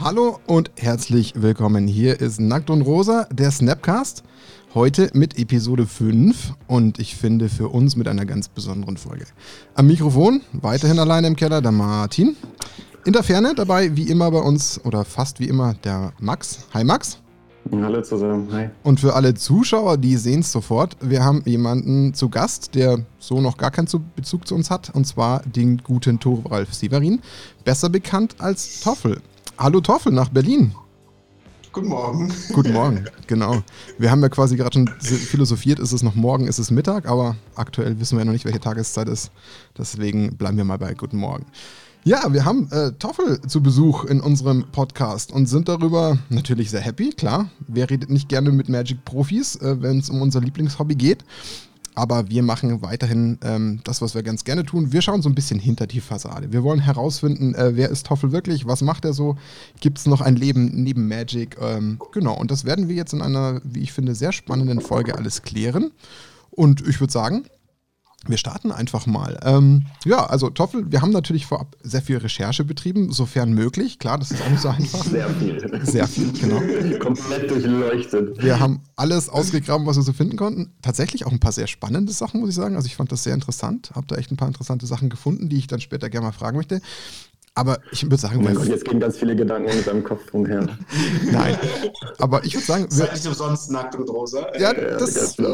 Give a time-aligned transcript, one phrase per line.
[0.00, 1.88] Hallo und herzlich willkommen.
[1.88, 4.22] Hier ist Nackt und Rosa, der Snapcast.
[4.72, 9.26] Heute mit Episode 5 und ich finde für uns mit einer ganz besonderen Folge.
[9.74, 12.36] Am Mikrofon, weiterhin alleine im Keller, der Martin.
[13.04, 16.60] In der Ferne dabei, wie immer bei uns, oder fast wie immer, der Max.
[16.72, 17.18] Hi Max.
[17.70, 18.70] Hallo zusammen, hi.
[18.82, 23.40] Und für alle Zuschauer, die sehen es sofort, wir haben jemanden zu Gast, der so
[23.40, 27.20] noch gar keinen Bezug zu uns hat, und zwar den guten Thoralf Severin,
[27.64, 29.20] besser bekannt als Toffel.
[29.58, 30.72] Hallo Toffel nach Berlin.
[31.72, 32.32] Guten Morgen.
[32.52, 33.62] Guten Morgen, genau.
[33.98, 37.36] Wir haben ja quasi gerade schon philosophiert, ist es noch morgen, ist es Mittag, aber
[37.54, 39.30] aktuell wissen wir ja noch nicht, welche Tageszeit ist.
[39.76, 41.44] Deswegen bleiben wir mal bei Guten Morgen.
[42.04, 46.80] Ja, wir haben äh, Toffel zu Besuch in unserem Podcast und sind darüber natürlich sehr
[46.80, 47.50] happy, klar.
[47.66, 51.24] Wer redet nicht gerne mit Magic-Profis, äh, wenn es um unser Lieblingshobby geht?
[51.98, 54.92] aber wir machen weiterhin ähm, das, was wir ganz gerne tun.
[54.92, 56.52] Wir schauen so ein bisschen hinter die Fassade.
[56.52, 59.36] Wir wollen herausfinden, äh, wer ist Toffel wirklich, was macht er so,
[59.80, 61.56] gibt es noch ein Leben neben Magic?
[61.60, 65.16] Ähm, genau, und das werden wir jetzt in einer, wie ich finde, sehr spannenden Folge
[65.16, 65.90] alles klären.
[66.52, 67.46] Und ich würde sagen,
[68.28, 69.38] wir starten einfach mal.
[69.42, 73.98] Ähm, ja, also Toffel, wir haben natürlich vorab sehr viel Recherche betrieben, sofern möglich.
[73.98, 75.04] Klar, das ist auch nicht so einfach.
[75.04, 75.84] Sehr viel.
[75.84, 76.60] Sehr viel, genau.
[76.98, 78.42] Komplett durchleuchtet.
[78.42, 80.72] Wir haben alles ausgegraben, was wir so finden konnten.
[80.82, 82.76] Tatsächlich auch ein paar sehr spannende Sachen, muss ich sagen.
[82.76, 83.90] Also ich fand das sehr interessant.
[83.94, 86.56] Habe da echt ein paar interessante Sachen gefunden, die ich dann später gerne mal fragen
[86.56, 86.80] möchte.
[87.58, 90.32] Aber ich würde sagen, oh mein Gott, jetzt gehen ganz viele Gedanken in seinem Kopf
[90.32, 90.60] rumher.
[91.32, 91.58] Nein,
[92.18, 94.46] aber ich würde sagen, wir, seid nicht umsonst nackt und rosa.
[94.60, 95.44] Ja, das, ja,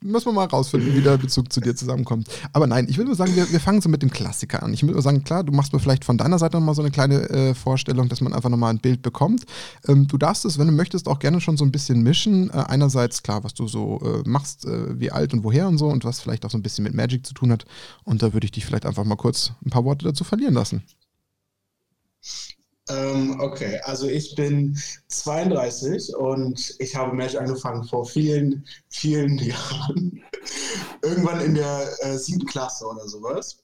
[0.00, 2.28] Müssen wir mal rausfinden, wie der Bezug zu dir zusammenkommt.
[2.52, 4.72] Aber nein, ich würde nur sagen, wir, wir fangen so mit dem Klassiker an.
[4.72, 6.92] Ich würde nur sagen, klar, du machst mir vielleicht von deiner Seite nochmal so eine
[6.92, 9.44] kleine äh, Vorstellung, dass man einfach nochmal ein Bild bekommt.
[9.88, 12.50] Ähm, du darfst es, wenn du möchtest, auch gerne schon so ein bisschen mischen.
[12.50, 15.88] Äh, einerseits, klar, was du so äh, machst, äh, wie alt und woher und so
[15.88, 17.64] und was vielleicht auch so ein bisschen mit Magic zu tun hat.
[18.04, 20.84] Und da würde ich dich vielleicht einfach mal kurz ein paar Worte dazu verlieren lassen.
[22.88, 24.78] Ähm, okay, also ich bin
[25.08, 30.22] 32 und ich habe Magic angefangen vor vielen, vielen Jahren.
[31.02, 33.58] Irgendwann in der äh, siebten Klasse oder sowas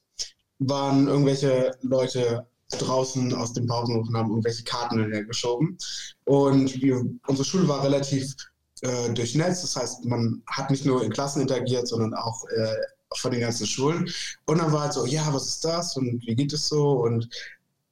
[0.59, 5.79] waren irgendwelche Leute draußen aus dem Pausenhof und haben irgendwelche Karten hergeschoben.
[6.25, 8.35] Und wir, unsere Schule war relativ
[8.83, 12.75] äh, durchnetzt, das heißt, man hat nicht nur in Klassen interagiert, sondern auch äh,
[13.19, 14.09] von den ganzen Schulen.
[14.47, 17.03] Und dann war halt so, ja, was ist das und wie geht es so?
[17.03, 17.29] Und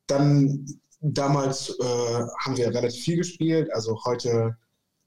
[0.07, 0.67] dann
[1.01, 3.73] damals äh, haben wir relativ viel gespielt.
[3.73, 4.57] Also heute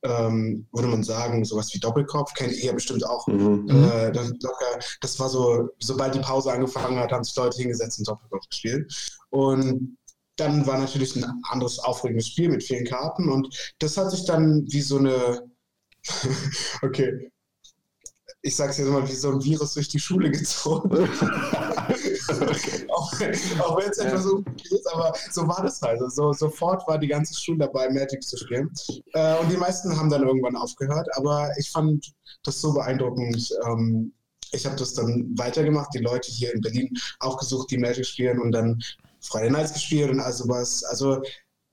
[0.06, 3.26] ähm, würde man sagen, sowas wie Doppelkopf kennt ihr bestimmt auch.
[3.28, 3.68] Mhm.
[3.70, 4.34] Äh, das,
[5.02, 8.94] das, war so, sobald die Pause angefangen hat, haben sich Leute hingesetzt und Doppelkopf gespielt.
[9.30, 9.98] Und
[10.36, 14.66] dann war natürlich ein anderes aufregendes Spiel mit vielen Karten und das hat sich dann
[14.68, 15.44] wie so eine,
[16.82, 17.32] okay,
[18.46, 20.92] ich sag's jetzt mal, wie so ein Virus durch die Schule gezogen.
[22.90, 23.32] auch, auch wenn
[23.90, 26.00] es etwas so ist, aber so war das halt.
[26.12, 28.72] So, sofort war die ganze Schule dabei, Magic zu spielen.
[29.14, 32.14] Äh, und die meisten haben dann irgendwann aufgehört, aber ich fand
[32.44, 33.52] das so beeindruckend.
[33.66, 34.14] Ähm,
[34.52, 38.40] ich habe das dann weitergemacht, die Leute hier in Berlin auch gesucht, die Magic spielen
[38.40, 38.80] und dann
[39.22, 40.84] Friday Nights gespielt und also was.
[40.84, 41.24] Also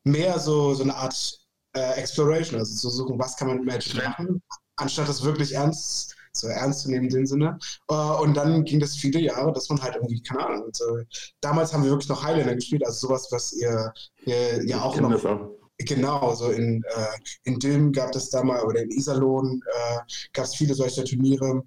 [0.04, 1.38] mehr so, so eine Art
[1.74, 4.42] äh, Exploration, also zu suchen, was kann man mit Magic machen,
[4.76, 7.58] anstatt das wirklich ernst so ernst zu nehmen in dem Sinne.
[7.88, 10.98] Äh, und dann ging das viele Jahre, dass man halt irgendwie, keine Ahnung, so,
[11.40, 13.92] damals haben wir wirklich noch Highlander gespielt, also sowas, was ihr,
[14.24, 15.50] ihr ja auch noch.
[15.78, 19.98] Genau, so in, äh, in Dülmen gab es da mal, oder in Iserlohn äh,
[20.32, 21.62] gab es viele solcher Turniere.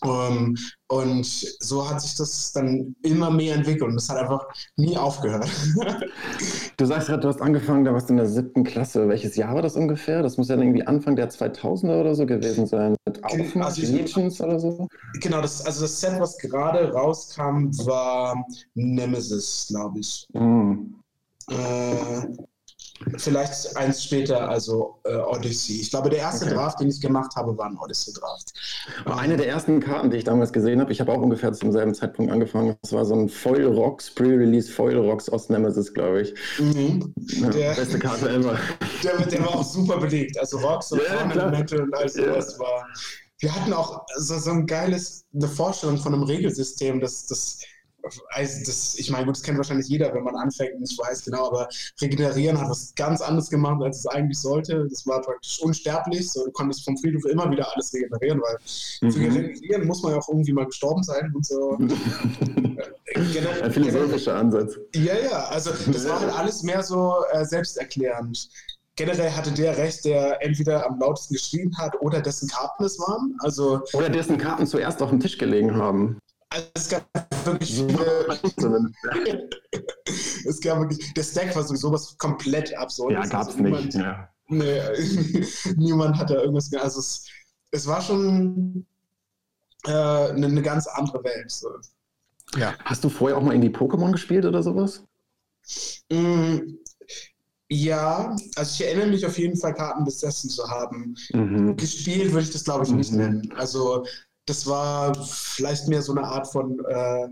[0.00, 0.56] Um, ähm,
[0.86, 5.48] und so hat sich das dann immer mehr entwickelt und es hat einfach nie aufgehört.
[6.76, 9.08] du sagst gerade, du hast angefangen, da warst du in der siebten Klasse.
[9.08, 10.22] Welches Jahr war das ungefähr?
[10.22, 12.94] Das muss ja irgendwie Anfang der 2000er oder so gewesen sein.
[13.06, 14.88] Mit Aufmaß, also oder so?
[15.20, 20.28] Genau, das, also das Set, was gerade rauskam, war Nemesis, glaube ich.
[20.32, 20.94] Mm.
[21.50, 22.28] Äh,
[23.16, 25.80] Vielleicht eins später, also äh, Odyssey.
[25.80, 26.54] Ich glaube, der erste okay.
[26.54, 28.52] Draft, den ich gemacht habe, war ein Odyssey-Draft.
[29.04, 31.94] Eine der ersten Karten, die ich damals gesehen habe, ich habe auch ungefähr zum selben
[31.94, 36.34] Zeitpunkt angefangen, das war so ein Foil Rocks, Pre-Release Foil Rocks aus Nemesis, glaube ich.
[36.58, 37.14] Mhm.
[37.28, 38.58] Ja, der, beste Karte ever.
[39.02, 40.38] Der, der, war auch super belegt.
[40.38, 42.64] Also Rocks und ja, Elemente und all sowas ja.
[42.64, 42.86] war.
[43.40, 47.60] Wir hatten auch so, so ein geiles, eine Vorstellung von einem Regelsystem, das, das
[48.30, 51.24] also das, ich meine, gut, das kennt wahrscheinlich jeder, wenn man anfängt und nicht weiß
[51.24, 51.68] genau, aber
[52.00, 54.86] Regenerieren hat was ganz anderes gemacht, als es eigentlich sollte.
[54.88, 58.56] Das war praktisch unsterblich, so, du konntest vom Friedhof immer wieder alles regenerieren, weil
[59.02, 59.12] mhm.
[59.12, 61.78] für Regenerieren muss man ja auch irgendwie mal gestorben sein und so.
[63.14, 64.78] Ein philosophischer Ansatz.
[64.94, 68.48] Ja, ja, also das war halt alles mehr so äh, selbsterklärend.
[68.96, 73.36] generell hatte der recht, der entweder am lautesten geschrien hat oder dessen Karten es waren.
[73.40, 76.18] Also, oder dessen Karten zuerst auf dem Tisch gelegen haben.
[76.50, 77.06] Also es gab
[77.44, 78.26] wirklich viele.
[80.46, 81.12] es gab wirklich.
[81.14, 83.12] Der Stack war sowieso was komplett absurd.
[83.12, 83.94] Ja, gab's also nicht.
[83.94, 84.28] Ja.
[84.48, 84.80] Nee,
[85.76, 86.72] niemand hat da irgendwas.
[86.72, 87.26] Also es,
[87.70, 88.86] es war schon
[89.86, 91.50] äh, eine, eine, ganz andere Welt.
[91.50, 91.68] So.
[92.56, 92.74] Ja.
[92.84, 95.04] Hast du vorher auch mal in die Pokémon gespielt oder sowas?
[96.10, 96.60] Mm,
[97.68, 101.14] ja, also ich erinnere mich auf jeden Fall, Karten besessen zu haben.
[101.34, 101.76] Mhm.
[101.76, 103.18] Gespielt würde ich das, glaube ich, nicht mhm.
[103.18, 103.52] nennen.
[103.52, 104.06] Also
[104.48, 107.28] das war vielleicht mehr so eine Art von äh,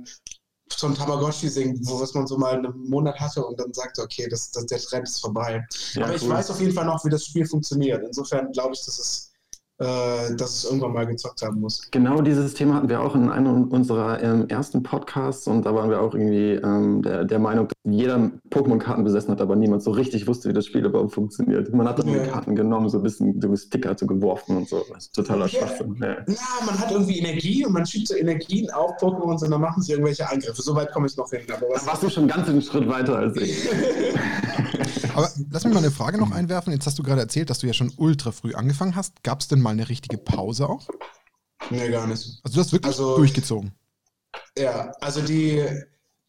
[0.68, 4.26] so ein Tamagotchi-Singen, wo was man so mal einen Monat hatte und dann sagte, okay,
[4.28, 5.64] das, das, der Trend ist vorbei.
[5.94, 8.02] Ja, Aber ich weiß auf jeden Fall noch, wie das Spiel funktioniert.
[8.04, 9.32] Insofern glaube ich, dass es
[9.78, 11.90] äh, dass es irgendwann mal gezockt haben muss.
[11.90, 15.90] Genau dieses Thema hatten wir auch in einem unserer ähm, ersten Podcasts und da waren
[15.90, 20.26] wir auch irgendwie ähm, der, der, Meinung, jeder Pokémon-Karten besessen hat, aber niemand so richtig
[20.26, 21.72] wusste, wie das Spiel überhaupt funktioniert.
[21.72, 22.22] Man hat dann ja.
[22.22, 24.84] die Karten genommen, so ein bisschen so Sticker so geworfen und so.
[24.92, 25.48] Das ist totaler.
[25.48, 25.96] Schwachsinn.
[26.00, 26.08] Ja.
[26.08, 26.36] ja.
[26.64, 29.92] man hat irgendwie Energie und man schiebt so Energien auf Pokémon und dann machen sie
[29.92, 30.60] irgendwelche Angriffe.
[30.60, 31.42] So weit komme ich noch hin.
[31.52, 33.68] Aber was da warst du schon ganz einen Schritt weiter als ich.
[35.14, 36.72] aber lass mich mal eine Frage noch einwerfen.
[36.72, 39.22] Jetzt hast du gerade erzählt, dass du ja schon ultra früh angefangen hast.
[39.22, 40.88] Gab es denn mal eine richtige Pause auch?
[41.70, 42.40] Nee, gar nicht.
[42.42, 43.72] Also du hast wirklich also, durchgezogen.
[44.58, 45.64] Ja, also die,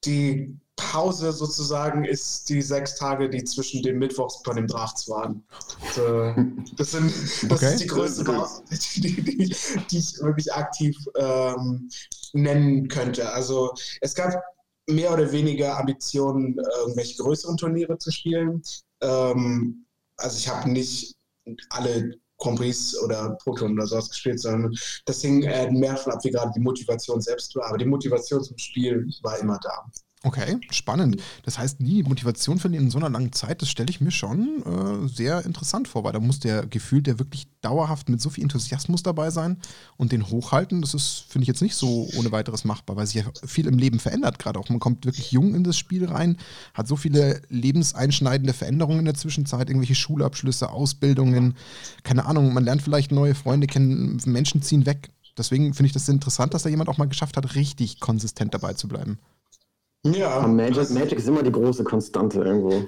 [0.05, 5.43] die Pause sozusagen ist die sechs Tage, die zwischen den Mittwochs bei dem Drafts waren.
[5.87, 6.33] Also,
[6.77, 7.11] das, sind,
[7.51, 7.73] das okay.
[7.73, 8.63] ist die größte Pause,
[8.95, 9.55] die, die,
[9.91, 11.89] die ich wirklich aktiv ähm,
[12.33, 13.29] nennen könnte.
[13.33, 14.33] Also es gab
[14.87, 18.61] mehr oder weniger Ambitionen, irgendwelche größeren Turniere zu spielen.
[19.01, 19.85] Ähm,
[20.17, 21.15] also ich habe nicht
[21.69, 24.75] alle Grand Prix oder Proton oder sowas gespielt, sondern
[25.05, 27.67] das hing äh, mehr davon ab, wie gerade die Motivation selbst war.
[27.67, 29.85] Aber die Motivation zum Spiel war immer da.
[30.23, 31.21] Okay, spannend.
[31.43, 34.63] Das heißt, nie Motivation verlieren in so einer langen Zeit, das stelle ich mir schon
[34.65, 38.43] äh, sehr interessant vor, weil da muss der gefühlt der wirklich dauerhaft mit so viel
[38.43, 39.57] Enthusiasmus dabei sein
[39.95, 40.81] und den hochhalten.
[40.81, 43.77] Das ist, finde ich, jetzt nicht so ohne weiteres machbar, weil sich ja viel im
[43.77, 44.69] Leben verändert gerade auch.
[44.69, 46.37] Man kommt wirklich jung in das Spiel rein,
[46.73, 51.55] hat so viele lebenseinschneidende Veränderungen in der Zwischenzeit, irgendwelche Schulabschlüsse, Ausbildungen,
[52.01, 55.11] keine Ahnung, man lernt vielleicht neue Freunde kennen, Menschen ziehen weg.
[55.37, 58.73] Deswegen finde ich das interessant, dass da jemand auch mal geschafft hat, richtig konsistent dabei
[58.73, 59.19] zu bleiben.
[60.13, 60.47] Ja.
[60.47, 62.85] Magic, Magic ist immer die große Konstante irgendwo.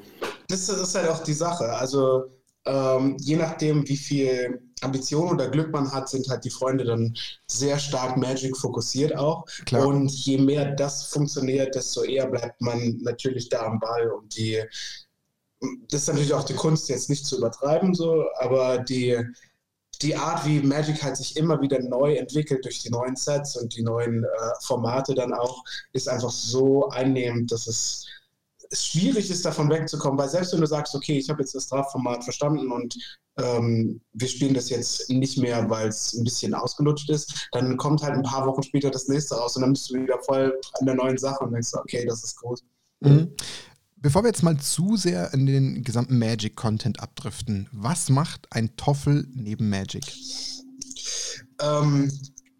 [0.48, 1.66] Das, das ist halt auch die Sache.
[1.74, 2.26] Also
[2.66, 7.16] ähm, je nachdem, wie viel Ambition oder Glück man hat, sind halt die Freunde dann
[7.48, 9.46] sehr stark Magic fokussiert auch.
[9.66, 9.88] Klar.
[9.88, 14.12] Und je mehr das funktioniert, desto eher bleibt man natürlich da am Ball.
[14.12, 14.62] Und die,
[15.90, 19.18] das ist natürlich auch die Kunst, jetzt nicht zu übertreiben, so, aber die,
[20.02, 23.76] die Art, wie Magic halt sich immer wieder neu entwickelt durch die neuen Sets und
[23.76, 24.28] die neuen äh,
[24.62, 28.06] Formate dann auch, ist einfach so einnehmend, dass es,
[28.72, 30.18] schwierig ist, davon wegzukommen.
[30.18, 32.96] Weil selbst wenn du sagst, okay, ich habe jetzt das Draft-Format verstanden und
[33.38, 38.02] ähm, wir spielen das jetzt nicht mehr, weil es ein bisschen ausgelutscht ist, dann kommt
[38.02, 40.86] halt ein paar Wochen später das nächste raus und dann bist du wieder voll an
[40.86, 42.64] der neuen Sache und denkst, okay, das ist groß.
[43.02, 43.34] Mhm.
[44.02, 49.28] Bevor wir jetzt mal zu sehr in den gesamten Magic-Content abdriften, was macht ein Toffel
[49.34, 50.06] neben Magic?
[51.62, 52.10] Ähm.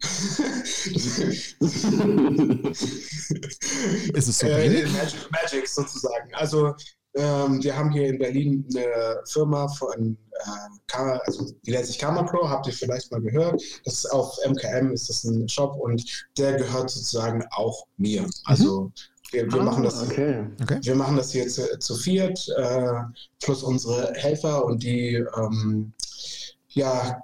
[4.12, 6.34] ist es so äh, Magic, Magic, sozusagen.
[6.34, 6.74] Also
[7.14, 12.22] ähm, wir haben hier in Berlin eine Firma von, äh, also die nennt sich Karma
[12.22, 13.62] Pro, habt ihr vielleicht mal gehört.
[13.84, 16.02] Das ist auf MKM, ist das ein Shop und
[16.36, 18.28] der gehört sozusagen auch mir.
[18.44, 18.92] Also mhm.
[19.30, 20.44] Wir, wir ah, machen das, okay.
[20.62, 20.78] Okay.
[20.82, 23.02] wir machen das hier zu, zu viert, äh,
[23.42, 25.92] plus unsere Helfer und die ähm,
[26.68, 27.22] ja,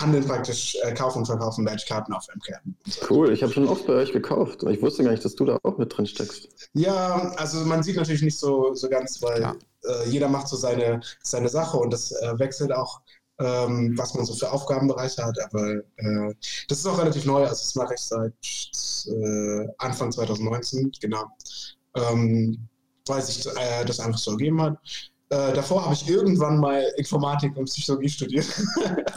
[0.00, 2.74] handeln praktisch, äh, kaufen und verkaufen Badge-Karten auf MKM.
[3.08, 4.62] Cool, ich habe schon oft bei euch gekauft.
[4.64, 6.48] Ich wusste gar nicht, dass du da auch mit drin steckst.
[6.74, 11.00] Ja, also man sieht natürlich nicht so, so ganz, weil äh, jeder macht so seine,
[11.22, 13.00] seine Sache und das äh, wechselt auch
[13.38, 15.38] ähm, was man so für Aufgabenbereiche hat.
[15.40, 16.34] Aber äh,
[16.68, 17.42] das ist auch relativ neu.
[17.42, 18.32] Also das mache ich seit
[19.14, 21.24] äh, Anfang 2019, genau.
[21.94, 22.68] Ähm,
[23.06, 24.78] weil sich äh, das einfach so ergeben hat.
[25.28, 28.46] Äh, davor habe ich irgendwann mal Informatik und Psychologie studiert.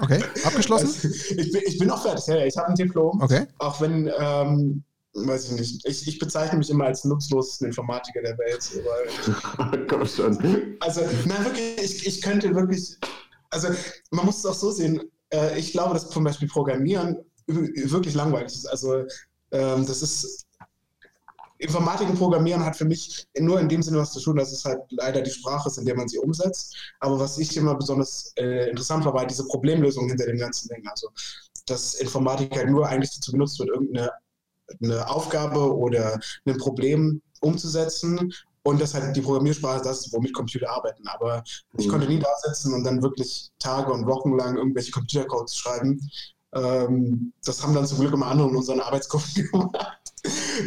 [0.02, 0.88] Okay, abgeschlossen?
[0.88, 3.22] Also, ich, bin, ich bin auch fertig, ja, ich habe ein Diplom.
[3.22, 3.46] Okay.
[3.58, 4.82] Auch wenn, ähm,
[5.14, 9.88] weiß ich nicht, ich, ich bezeichne mich immer als nutzlosesten Informatiker der Welt.
[9.90, 10.78] Komm schon.
[10.80, 12.98] Also, nein, wirklich, ich, ich könnte wirklich
[13.50, 13.70] also
[14.12, 15.02] man muss es auch so sehen,
[15.34, 18.66] äh, ich glaube, dass zum Beispiel Programmieren wirklich langweilig ist.
[18.68, 19.06] Also
[19.52, 20.46] ähm, das ist
[21.58, 24.64] Informatik und Programmieren hat für mich nur in dem Sinne was zu tun, dass es
[24.64, 26.76] halt leider die Sprache ist, in der man sie umsetzt.
[27.02, 30.88] Aber was ich immer besonders äh, interessant war, war diese Problemlösung hinter dem ganzen Ding.
[30.88, 31.10] Also,
[31.66, 34.10] dass Informatik halt nur eigentlich dazu genutzt wird, irgendeine
[34.82, 38.32] eine Aufgabe oder ein Problem umzusetzen
[38.70, 41.08] und das halt die Programmiersprache das ist, womit Computer arbeiten.
[41.08, 41.44] Aber
[41.78, 41.92] ich mhm.
[41.92, 46.00] konnte nie da sitzen und dann wirklich Tage und Wochen lang irgendwelche Computercodes schreiben.
[46.54, 50.00] Ähm, das haben dann zum Glück immer andere in unseren Arbeitsgruppen gemacht.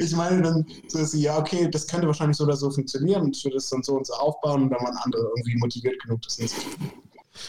[0.00, 3.44] Ich meine dann so, ja, okay, das könnte wahrscheinlich so oder so funktionieren und ich
[3.44, 6.36] würde es dann so und so aufbauen und dann waren andere irgendwie motiviert genug, das
[6.36, 6.90] hinzukriegen.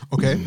[0.10, 0.40] Okay.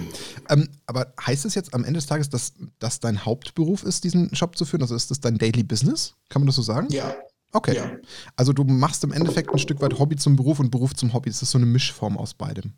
[0.49, 4.35] Ähm, aber heißt es jetzt am Ende des Tages, dass das dein Hauptberuf ist, diesen
[4.35, 4.83] Shop zu führen?
[4.83, 6.15] Also ist das dein Daily Business?
[6.29, 6.89] Kann man das so sagen?
[6.91, 7.15] Ja.
[7.53, 7.77] Okay.
[7.77, 7.91] Ja.
[8.37, 11.31] Also du machst im Endeffekt ein Stück weit Hobby zum Beruf und Beruf zum Hobby.
[11.31, 12.75] Das ist so eine Mischform aus beidem.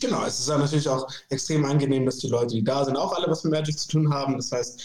[0.00, 3.12] Genau, es ist ja natürlich auch extrem angenehm, dass die Leute, die da sind, auch
[3.12, 4.36] alle was mit Magic zu tun haben.
[4.36, 4.80] Das heißt,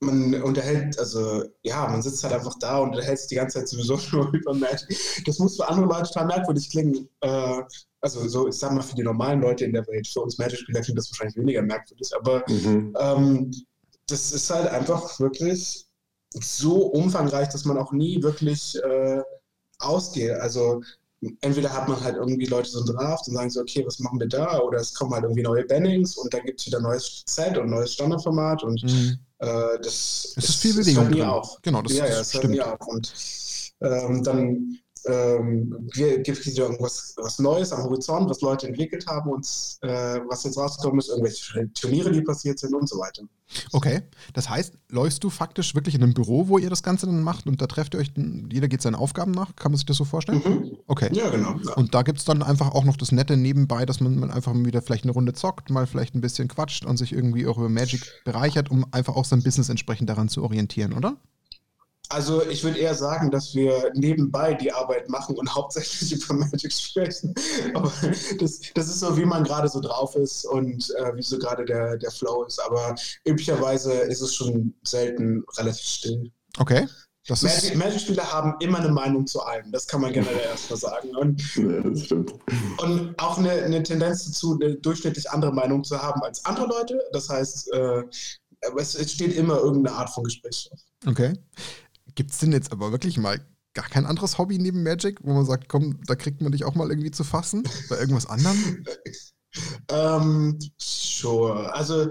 [0.00, 3.68] man unterhält, also ja, man sitzt halt einfach da und unterhält sich die ganze Zeit
[3.68, 4.96] sowieso nur über Magic.
[5.26, 7.08] Das muss für andere Leute total merkwürdig klingen.
[7.20, 7.62] Äh,
[8.00, 10.80] also so, ich sag mal, für die normalen Leute in der Welt, für uns Magic-Spieler
[10.80, 12.96] klingt das wahrscheinlich weniger merkwürdig, aber mhm.
[12.98, 13.50] ähm,
[14.06, 15.87] das ist halt einfach wirklich
[16.34, 19.22] so umfangreich, dass man auch nie wirklich äh,
[19.78, 20.32] ausgeht.
[20.32, 20.82] Also
[21.40, 24.20] entweder hat man halt irgendwie Leute so ein Draft und sagen so, okay, was machen
[24.20, 24.60] wir da?
[24.60, 27.70] Oder es kommen halt irgendwie neue Bannings und dann gibt es wieder neues Set und
[27.70, 29.18] neues Standardformat und mhm.
[29.38, 31.04] äh, das, es ist viel Bewegung.
[31.04, 31.56] Das hört nie auf.
[31.62, 32.86] Genau, das, ja, ja, es hört nie auf.
[32.86, 33.12] Und
[33.80, 39.30] ähm, dann ähm, gibt es wieder irgendwas was Neues am Horizont, was Leute entwickelt haben
[39.30, 39.46] und
[39.82, 43.22] äh, was jetzt rausgekommen ist, irgendwelche Turniere, die passiert sind und so weiter.
[43.72, 44.02] Okay,
[44.34, 47.46] das heißt, läufst du faktisch wirklich in einem Büro, wo ihr das Ganze dann macht
[47.46, 48.12] und da trefft ihr euch,
[48.52, 49.56] jeder geht seinen Aufgaben nach?
[49.56, 50.42] Kann man sich das so vorstellen?
[50.44, 50.76] Mhm.
[50.86, 51.08] Okay.
[51.12, 51.54] Ja, genau.
[51.64, 51.74] Ja.
[51.74, 54.54] Und da gibt es dann einfach auch noch das Nette nebenbei, dass man, man einfach
[54.54, 57.70] wieder vielleicht eine Runde zockt, mal vielleicht ein bisschen quatscht und sich irgendwie auch über
[57.70, 61.16] Magic bereichert, um einfach auch sein Business entsprechend daran zu orientieren, oder?
[62.10, 66.72] Also ich würde eher sagen, dass wir nebenbei die Arbeit machen und hauptsächlich über Magic
[66.72, 67.34] sprechen.
[67.74, 67.92] Aber
[68.38, 71.64] das, das ist so, wie man gerade so drauf ist und äh, wie so gerade
[71.64, 72.58] der, der Flow ist.
[72.60, 72.94] Aber
[73.26, 76.32] üblicherweise ist es schon selten relativ still.
[76.58, 76.86] Okay.
[77.42, 79.70] Magic, Magic-Spieler haben immer eine Meinung zu allem.
[79.70, 81.14] Das kann man generell erstmal sagen.
[81.14, 82.32] Und, ja, das stimmt.
[82.78, 86.98] Und auch eine, eine, Tendenz dazu, eine durchschnittlich andere Meinung zu haben als andere Leute.
[87.12, 88.02] Das heißt, äh,
[88.78, 90.70] es, es steht immer irgendeine Art von Gespräch.
[91.06, 91.34] Okay.
[92.18, 93.40] Gibt es denn jetzt aber wirklich mal
[93.74, 96.74] gar kein anderes Hobby neben Magic, wo man sagt, komm, da kriegt man dich auch
[96.74, 97.62] mal irgendwie zu fassen?
[97.88, 98.84] Bei irgendwas anderem?
[99.88, 101.72] ähm, sure.
[101.72, 102.10] Also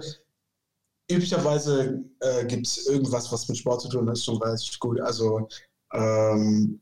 [1.11, 5.01] üblicherweise äh, gibt es irgendwas, was mit Sport zu tun hat, schon relativ gut.
[5.01, 5.49] Also
[5.91, 6.79] ähm,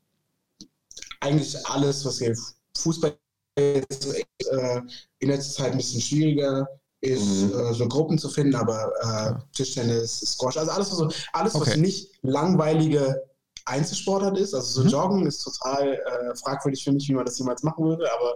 [1.22, 2.38] eigentlich alles, was hier
[2.78, 3.18] Fußball
[3.56, 4.06] ist,
[4.52, 4.82] äh,
[5.18, 6.68] in letzter Zeit ein bisschen schwieriger
[7.06, 7.60] ist, mhm.
[7.60, 11.72] äh, so Gruppen zu finden, aber äh, Tischtennis, Squash, also alles, was, alles, okay.
[11.72, 13.24] was nicht langweilige
[13.66, 14.54] Einzelsportart ist.
[14.54, 14.90] Also so mhm.
[14.90, 18.36] Joggen ist total äh, fragwürdig für mich, wie man das jemals machen würde, aber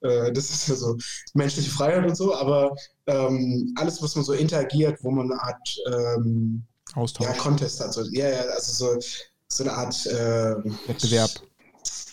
[0.00, 0.96] äh, das ist ja so
[1.34, 2.74] menschliche Freiheit und so, aber
[3.06, 6.62] ähm, alles, was man so interagiert, wo man eine Art ähm,
[6.94, 7.26] Austausch.
[7.26, 7.92] Ja, Contest hat.
[7.92, 9.00] So, ja, ja, also so,
[9.48, 10.56] so eine Art äh,
[10.86, 11.30] Wettbewerb.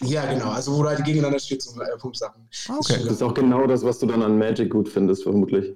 [0.01, 0.51] Ja, genau.
[0.51, 2.47] Also wo du halt gegeneinander stehst und äh, Punktsachen.
[2.67, 3.01] Ah, okay.
[3.03, 5.75] Das ist auch genau das, was du dann an Magic gut findest, vermutlich.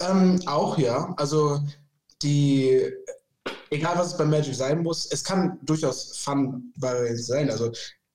[0.00, 1.12] Ähm, auch ja.
[1.16, 1.60] Also
[2.22, 2.82] die,
[3.70, 7.50] egal was es bei Magic sein muss, es kann durchaus Fun bei sein.
[7.50, 7.70] Also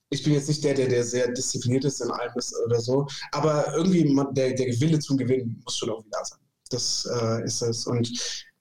[0.10, 3.08] ich bin jetzt nicht der, der, der sehr diszipliniert ist in allem ist oder so,
[3.32, 6.40] aber irgendwie man, der, der Wille zum Gewinnen muss schon irgendwie da sein.
[6.70, 7.86] Das äh, ist es.
[7.88, 8.12] Und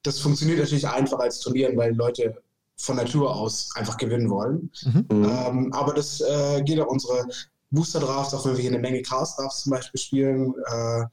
[0.02, 2.42] das funktioniert natürlich einfach als Turnieren, weil Leute
[2.76, 4.70] von Natur aus einfach gewinnen wollen.
[4.84, 5.06] Mhm.
[5.10, 7.26] Ähm, aber das äh, geht auch unsere
[7.70, 11.04] Booster Drafts, auch wenn wir hier eine Menge Chaos Drafts zum Beispiel spielen, äh,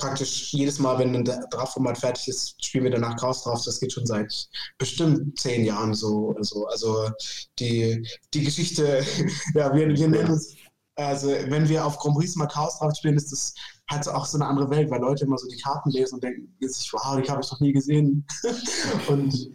[0.00, 3.66] praktisch jedes Mal, wenn ein Draftformat fertig ist, spielen wir danach Chaos Drafts.
[3.66, 6.34] Das geht schon seit bestimmt zehn Jahren so.
[6.36, 7.10] Also, also
[7.58, 9.04] die, die Geschichte,
[9.54, 10.56] ja, wir, wir nennen es,
[10.96, 13.54] also wenn wir auf Grand Prix mal Chaos Draft spielen, ist das
[13.90, 16.48] halt auch so eine andere Welt, weil Leute immer so die Karten lesen und denken
[16.60, 18.26] sich, wow, die habe ich noch nie gesehen.
[19.08, 19.50] und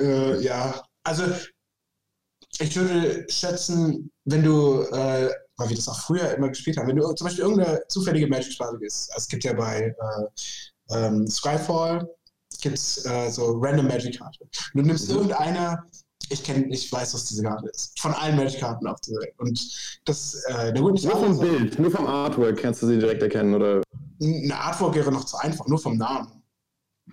[0.00, 1.24] äh, ja, also
[2.58, 6.96] ich würde schätzen, wenn du, äh, weil wir das auch früher immer gespielt haben, wenn
[6.96, 12.08] du zum Beispiel irgendeine zufällige bist, also es gibt ja bei äh, ähm, Skyfall
[12.60, 14.46] gibt's äh, so random Magic-Karte.
[14.74, 15.16] Du nimmst mhm.
[15.16, 15.82] irgendeine,
[16.28, 19.34] ich kenne, ich weiß, was diese Karte ist, von allen Magic-Karten auf der Welt.
[19.38, 23.82] Und das, äh, nur vom Bild, nur vom Artwork kannst du sie direkt erkennen, oder?
[24.20, 26.41] Eine Artwork wäre noch zu einfach, nur vom Namen.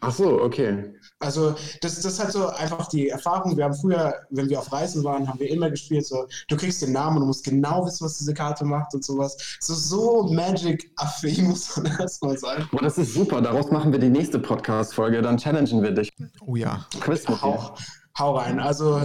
[0.02, 0.94] Ach so, okay.
[1.20, 3.58] Also das, das ist halt so einfach die Erfahrung.
[3.58, 6.82] Wir haben früher, wenn wir auf Reisen waren, haben wir immer gespielt, so du kriegst
[6.82, 9.58] den Namen und du musst genau wissen, was diese Karte macht und sowas.
[9.60, 12.70] So, so Magic-affin muss man erstmal sein.
[12.72, 13.42] Oh, das ist super.
[13.42, 15.22] Daraus machen wir die nächste Podcast-Folge.
[15.22, 16.12] Dann challengen wir dich.
[16.46, 16.86] Oh ja.
[17.02, 17.74] Quiz mit dir.
[18.18, 18.60] Hau rein.
[18.60, 19.00] Also,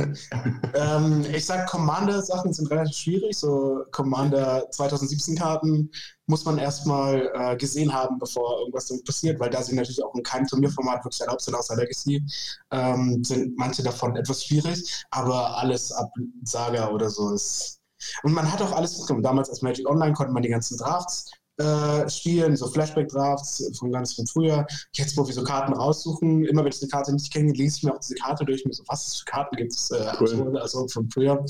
[0.75, 3.39] ähm, ich sag, Commander-Sachen sind relativ schwierig.
[3.39, 5.91] So Commander 2017-Karten
[6.27, 10.15] muss man erstmal äh, gesehen haben, bevor irgendwas damit passiert, weil da sie natürlich auch
[10.15, 12.25] in keinem Turnierformat wirklich erlaubt sind, außer Legacy,
[12.73, 15.05] ähm, sind manche davon etwas schwierig.
[15.11, 16.11] Aber alles ab
[16.43, 17.81] Saga oder so ist
[18.23, 22.09] Und man hat auch alles Damals als Magic Online konnte man die ganzen Drafts äh,
[22.09, 24.67] spielen, so Flashback-Drafts von ganz von früher.
[24.93, 27.83] Jetzt, wo wir so Karten raussuchen, immer wenn ich eine Karte nicht kenne, lese ich
[27.85, 30.59] mir auch diese Karte durch, mir so, was es für Karten gibt es, äh, cool.
[30.59, 31.45] also von früher.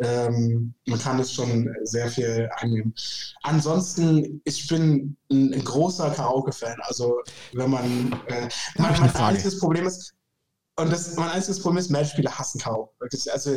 [0.00, 2.94] Ähm, man kann es schon sehr viel einnehmen.
[3.42, 6.76] Ansonsten, ich bin ein, ein großer Karaoke-Fan.
[6.82, 7.20] Also,
[7.54, 8.12] wenn man.
[8.26, 10.14] Äh, mein, mein einziges Problem ist,
[10.78, 12.92] und das, mein einziges Problem ist, Matchspieler hassen Karaoke.
[13.32, 13.56] Also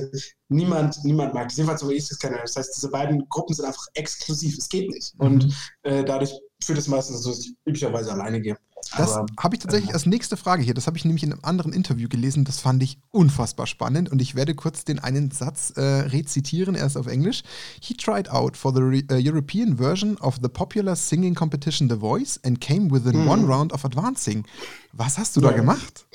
[0.50, 1.58] niemand, niemand mag das.
[1.58, 2.40] Jedenfalls, so wie ich es kenne.
[2.42, 4.58] Das heißt, diese beiden Gruppen sind einfach exklusiv.
[4.58, 5.14] Es geht nicht.
[5.20, 5.26] Mhm.
[5.26, 8.58] Und äh, dadurch führt es meistens so, dass ich üblicherweise alleine gehe.
[8.98, 10.74] Das habe ich tatsächlich als nächste Frage hier.
[10.74, 12.44] Das habe ich nämlich in einem anderen Interview gelesen.
[12.44, 16.98] Das fand ich unfassbar spannend und ich werde kurz den einen Satz äh, rezitieren, erst
[16.98, 17.44] auf Englisch.
[17.80, 22.40] He tried out for the uh, European version of the popular singing competition The Voice
[22.44, 23.30] and came within mhm.
[23.30, 24.46] one round of advancing.
[24.94, 25.52] Was hast du ja.
[25.52, 26.06] da gemacht?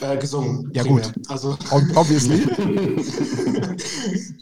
[0.00, 0.70] Äh, gesungen.
[0.74, 1.04] Ja, primär.
[1.04, 1.30] gut.
[1.30, 2.42] Also, Obviously.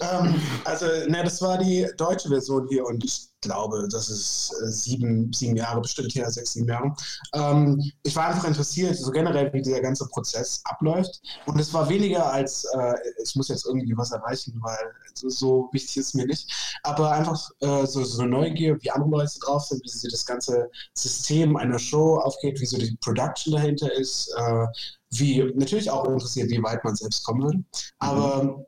[0.01, 0.35] ähm,
[0.65, 5.33] also, ne, das war die deutsche Version hier und ich glaube, das ist äh, sieben,
[5.33, 6.95] sieben Jahre, bestimmt her, sechs, sieben Jahre.
[7.35, 11.21] Ähm, ich war einfach interessiert, so generell, wie dieser ganze Prozess abläuft.
[11.47, 14.79] Und es war weniger als, äh, ich muss jetzt irgendwie was erreichen, weil
[15.15, 16.51] so, so wichtig ist mir nicht.
[16.83, 20.27] Aber einfach äh, so, so eine Neugier, wie andere Leute drauf sind, wie sie das
[20.27, 24.67] ganze System einer Show aufgeht, wie so die Production dahinter ist, äh,
[25.11, 27.64] wie natürlich auch interessiert, wie weit man selbst kommen würde.
[27.99, 28.67] Aber mhm.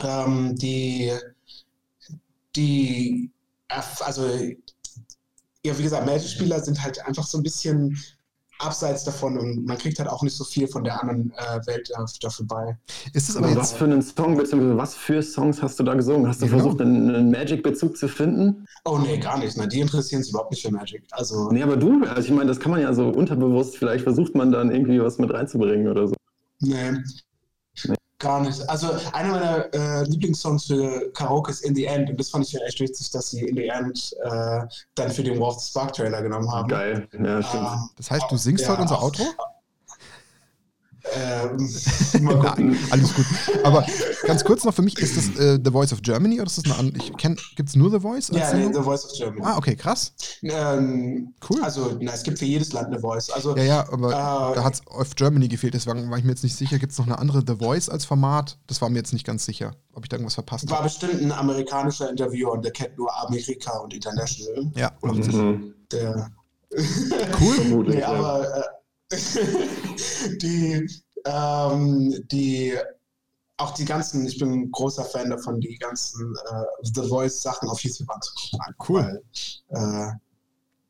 [0.00, 1.12] ähm, die,
[2.56, 3.30] die
[4.00, 4.26] also,
[5.62, 7.96] ja, wie gesagt, Magic-Spieler sind halt einfach so ein bisschen
[8.60, 11.90] abseits davon und man kriegt halt auch nicht so viel von der anderen äh, Welt
[12.20, 12.78] dafür bei.
[13.12, 16.28] Ist es aber, was für einen Song, beziehungsweise was für Songs hast du da gesungen?
[16.28, 16.58] Hast du genau.
[16.58, 18.66] versucht, einen, einen Magic-Bezug zu finden?
[18.84, 19.56] Oh nee, gar nicht.
[19.56, 21.02] Na, die interessieren sich überhaupt nicht für Magic.
[21.12, 24.34] Also, nee, aber du, also ich meine, das kann man ja so unterbewusst, vielleicht versucht
[24.34, 26.14] man dann irgendwie was mit reinzubringen oder so.
[26.60, 26.92] Nee.
[28.20, 28.68] Gar nicht.
[28.68, 32.52] Also einer meiner äh, Lieblingssongs für Karaoke ist In the End und das fand ich
[32.52, 34.60] ja echt wichtig, dass sie In the End äh,
[34.94, 36.68] dann für den War of the Spark Trailer genommen haben.
[36.68, 37.66] Geil, ja, stimmt.
[37.66, 39.24] Ähm, das heißt, du singst ja, heute unser Outro?
[41.14, 41.70] Ähm,
[42.20, 43.26] Nein, alles gut.
[43.64, 43.84] Aber
[44.26, 46.64] ganz kurz noch für mich, ist das äh, The Voice of Germany oder ist das
[46.64, 47.04] eine andere?
[47.56, 48.28] Gibt es nur The Voice?
[48.32, 49.42] Ja, nee, The Voice of Germany.
[49.44, 50.12] Ah, okay, krass.
[50.42, 51.62] Ähm, cool.
[51.62, 53.30] Also, na, es gibt für jedes Land eine Voice.
[53.30, 56.30] Also, ja, ja, aber äh, da hat es auf Germany gefehlt, deswegen war ich mir
[56.30, 56.78] jetzt nicht sicher.
[56.78, 58.58] Gibt es noch eine andere The Voice als Format?
[58.66, 60.72] Das war mir jetzt nicht ganz sicher, ob ich da irgendwas verpasst habe.
[60.72, 64.70] War bestimmt ein amerikanischer Interviewer und der kennt nur Amerika und International.
[64.74, 65.74] Ja, macht mhm.
[65.92, 66.30] Der.
[67.40, 67.54] Cool.
[67.56, 68.56] Vermutlich, nee, aber.
[68.56, 68.62] Äh,
[70.42, 70.88] die,
[71.24, 72.74] ähm, die
[73.56, 77.68] auch die ganzen, ich bin ein großer Fan davon, die ganzen äh, The Voice Sachen
[77.68, 78.74] auf YouTube anzugucken.
[78.88, 79.22] Cool.
[79.68, 80.12] Weil, äh,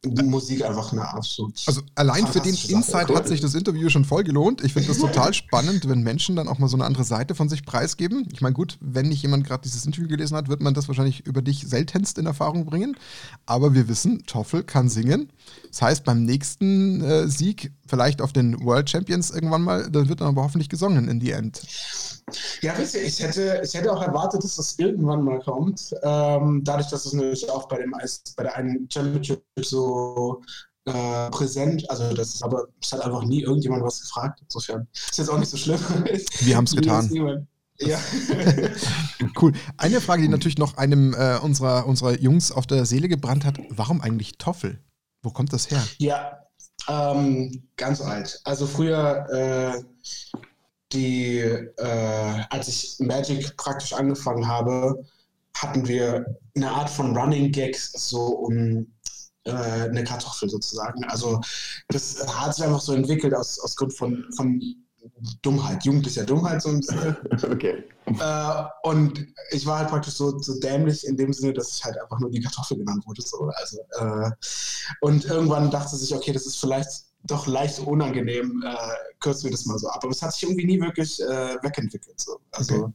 [0.02, 1.62] die Musik einfach eine absolut.
[1.66, 3.16] Also allein für den Insight cool.
[3.16, 4.64] hat sich das Interview schon voll gelohnt.
[4.64, 7.50] Ich finde das total spannend, wenn Menschen dann auch mal so eine andere Seite von
[7.50, 8.26] sich preisgeben.
[8.32, 11.26] Ich meine, gut, wenn nicht jemand gerade dieses Interview gelesen hat, wird man das wahrscheinlich
[11.26, 12.96] über dich seltenst in Erfahrung bringen.
[13.44, 15.30] Aber wir wissen, Toffel kann singen.
[15.68, 20.20] Das heißt, beim nächsten äh, Sieg, vielleicht auf den World Champions irgendwann mal, dann wird
[20.20, 21.60] dann aber hoffentlich gesungen in the end.
[22.62, 25.92] Ja, wisst ihr, ich hätte, ich hätte auch erwartet, dass das irgendwann mal kommt.
[26.02, 27.92] Ähm, dadurch, dass es natürlich auch bei, dem,
[28.36, 30.40] bei der einen Championship so
[30.86, 34.40] äh, präsent, also das ist aber, es hat einfach nie irgendjemand was gefragt.
[34.42, 35.80] Insofern ist jetzt auch nicht so schlimm.
[36.40, 37.46] Wir haben es getan.
[37.78, 37.98] Ja.
[39.40, 39.52] cool.
[39.78, 43.58] Eine Frage, die natürlich noch einem äh, unserer, unserer Jungs auf der Seele gebrannt hat:
[43.70, 44.80] Warum eigentlich Toffel?
[45.22, 45.82] Wo kommt das her?
[45.98, 46.40] Ja,
[46.88, 48.40] ähm, ganz alt.
[48.44, 49.82] Also früher äh,
[50.92, 55.04] die, äh, als ich Magic praktisch angefangen habe,
[55.56, 56.24] hatten wir
[56.56, 58.86] eine Art von Running Gags so um
[59.44, 61.04] äh, eine Kartoffel sozusagen.
[61.04, 61.40] Also
[61.88, 64.60] das hat sich einfach so entwickelt aus, aus Grund von, von
[65.42, 66.70] Dummheit, jugendlicher Dummheit so.
[67.50, 67.84] Okay.
[68.06, 72.00] Äh, und ich war halt praktisch so, so dämlich in dem Sinne, dass ich halt
[72.00, 73.22] einfach nur die Kartoffel genannt wurde.
[73.22, 73.50] So.
[73.54, 74.30] Also, äh,
[75.00, 78.76] und irgendwann dachte sich, okay, das ist vielleicht doch leicht unangenehm, äh,
[79.20, 80.00] kürzen wir das mal so ab.
[80.02, 82.18] Aber es hat sich irgendwie nie wirklich äh, wegentwickelt.
[82.18, 82.40] So.
[82.52, 82.92] Also, okay.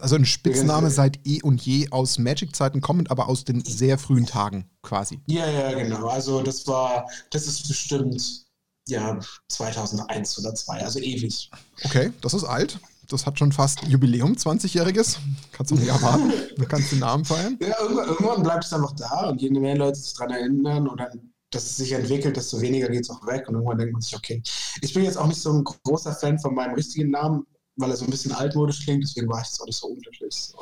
[0.00, 4.26] also ein Spitzname seit eh und je aus Magic-Zeiten kommend, aber aus den sehr frühen
[4.26, 5.20] Tagen quasi.
[5.26, 6.06] Ja, ja, genau.
[6.06, 8.47] Also das war, das ist bestimmt
[8.90, 11.50] ja 2001 oder 2, also ewig.
[11.84, 12.78] Okay, das ist alt.
[13.08, 15.16] Das hat schon fast Jubiläum, 20-jähriges.
[15.52, 16.30] Kannst du nicht erwarten.
[16.56, 17.58] Du kannst den Namen feiern.
[17.60, 21.00] Ja, irgendwann, irgendwann bleibt es einfach da und je mehr Leute sich daran erinnern und
[21.00, 23.48] dann dass es sich entwickelt, desto weniger geht es auch weg.
[23.48, 24.42] Und irgendwann denkt man sich, okay,
[24.82, 27.46] ich bin jetzt auch nicht so ein großer Fan von meinem richtigen Namen,
[27.76, 30.34] weil er so ein bisschen altmodisch klingt, deswegen war ich jetzt auch nicht so unglücklich.
[30.34, 30.58] So.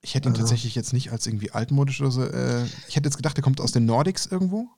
[0.00, 0.42] Ich hätte ihn also.
[0.42, 2.22] tatsächlich jetzt nicht als irgendwie altmodisch oder so.
[2.22, 4.68] Äh, ich hätte jetzt gedacht, er kommt aus den Nordics irgendwo.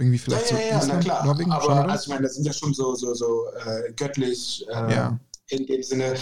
[0.00, 1.26] Irgendwie vielleicht ja, ja, ja, so Island, klar.
[1.26, 4.94] Norwegen, Aber also ich meine, das sind ja schon so, so, so äh, göttlich äh,
[4.94, 5.20] ja.
[5.48, 6.14] in dem Sinne.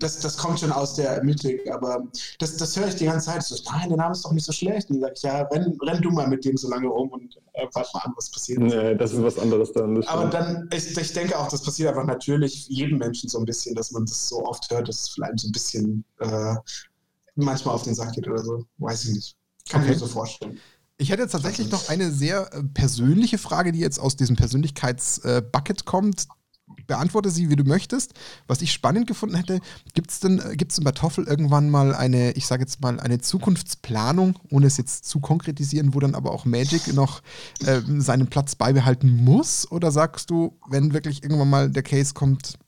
[0.00, 2.04] das, das kommt schon aus der Mythik, aber
[2.38, 3.42] das, das höre ich die ganze Zeit.
[3.42, 4.90] So, nein, der Name ist doch nicht so schlecht.
[4.90, 7.38] Und dann sage ich, ja, renn, renn du mal mit dem so lange rum und
[7.54, 8.60] äh, warte mal an, was passiert.
[8.60, 10.02] Nee, das ist was anderes dann.
[10.04, 13.74] Aber dann, ich, ich denke auch, das passiert einfach natürlich jedem Menschen so ein bisschen,
[13.74, 16.54] dass man das so oft hört, dass es vielleicht so ein bisschen äh,
[17.36, 18.64] manchmal auf den Sack geht oder so.
[18.76, 19.36] Weiß ich nicht.
[19.70, 19.92] Kann okay.
[19.92, 20.60] ich mir so vorstellen.
[21.02, 25.80] Ich hätte jetzt tatsächlich noch eine sehr äh, persönliche Frage, die jetzt aus diesem Persönlichkeitsbucket
[25.80, 26.28] äh, kommt.
[26.86, 28.14] Beantworte sie, wie du möchtest.
[28.46, 29.60] Was ich spannend gefunden hätte,
[29.94, 33.00] gibt es denn, äh, gibt's denn bei Toffel irgendwann mal eine, ich sage jetzt mal,
[33.00, 37.20] eine Zukunftsplanung, ohne es jetzt zu konkretisieren, wo dann aber auch Magic noch
[37.66, 39.68] äh, seinen Platz beibehalten muss?
[39.72, 42.60] Oder sagst du, wenn wirklich irgendwann mal der Case kommt,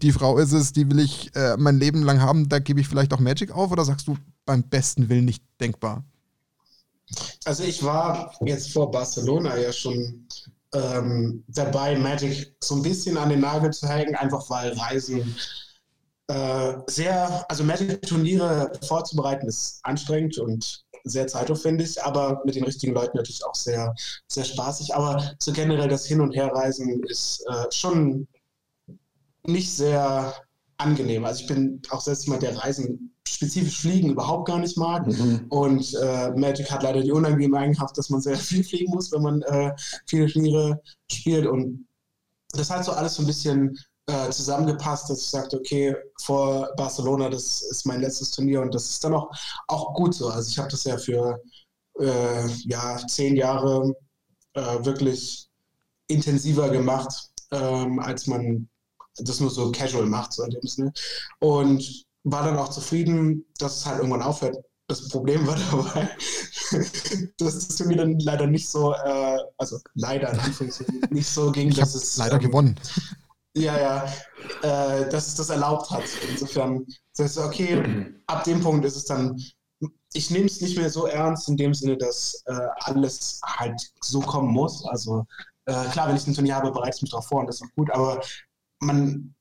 [0.00, 2.88] die Frau ist es, die will ich äh, mein Leben lang haben, da gebe ich
[2.88, 3.70] vielleicht auch Magic auf?
[3.70, 6.04] Oder sagst du, beim besten Willen nicht denkbar?
[7.44, 10.26] Also ich war jetzt vor Barcelona ja schon
[10.72, 15.36] ähm, dabei, Magic so ein bisschen an den Nagel zu hängen, einfach weil Reisen
[16.28, 23.16] äh, sehr, also Magic-Turniere vorzubereiten ist anstrengend und sehr zeitaufwendig, aber mit den richtigen Leuten
[23.16, 23.94] natürlich auch sehr,
[24.28, 24.94] sehr spaßig.
[24.94, 28.28] Aber so generell das Hin- und Herreisen ist äh, schon
[29.44, 30.34] nicht sehr
[30.80, 31.24] angenehm.
[31.24, 35.06] Also ich bin auch selbst jemand, der Reisen spezifisch Fliegen überhaupt gar nicht mag.
[35.06, 35.46] Mhm.
[35.48, 39.22] Und äh, Magic hat leider die unangenehme Eigenschaft, dass man sehr viel fliegen muss, wenn
[39.22, 39.72] man äh,
[40.06, 41.46] viele Turniere spielt.
[41.46, 41.86] Und
[42.52, 47.28] das hat so alles so ein bisschen äh, zusammengepasst, dass ich sagte, okay, vor Barcelona,
[47.28, 49.30] das ist mein letztes Turnier und das ist dann auch,
[49.68, 50.28] auch gut so.
[50.28, 51.40] Also ich habe das ja für
[52.00, 53.94] äh, ja, zehn Jahre
[54.54, 55.48] äh, wirklich
[56.08, 58.68] intensiver gemacht, ähm, als man
[59.18, 60.92] das nur so casual macht, so in dem Sinne.
[61.38, 64.56] Und war dann auch zufrieden, dass es halt irgendwann aufhört.
[64.88, 66.08] Das Problem war dabei,
[67.38, 70.32] dass es mir dann leider nicht so, äh, also leider
[71.10, 72.16] nicht so ging, ich dass es.
[72.16, 72.80] Leider ähm, gewonnen.
[73.56, 74.04] Ja, ja,
[74.62, 76.04] äh, dass es das erlaubt hat.
[76.30, 79.40] Insofern, das ist okay, ab dem Punkt ist es dann,
[80.12, 84.20] ich nehme es nicht mehr so ernst in dem Sinne, dass äh, alles halt so
[84.20, 84.84] kommen muss.
[84.86, 85.24] Also
[85.66, 87.62] äh, klar, wenn ich ein Turnier habe, bereite ich mich darauf vor und das ist
[87.62, 88.20] auch gut, aber
[88.80, 89.34] man,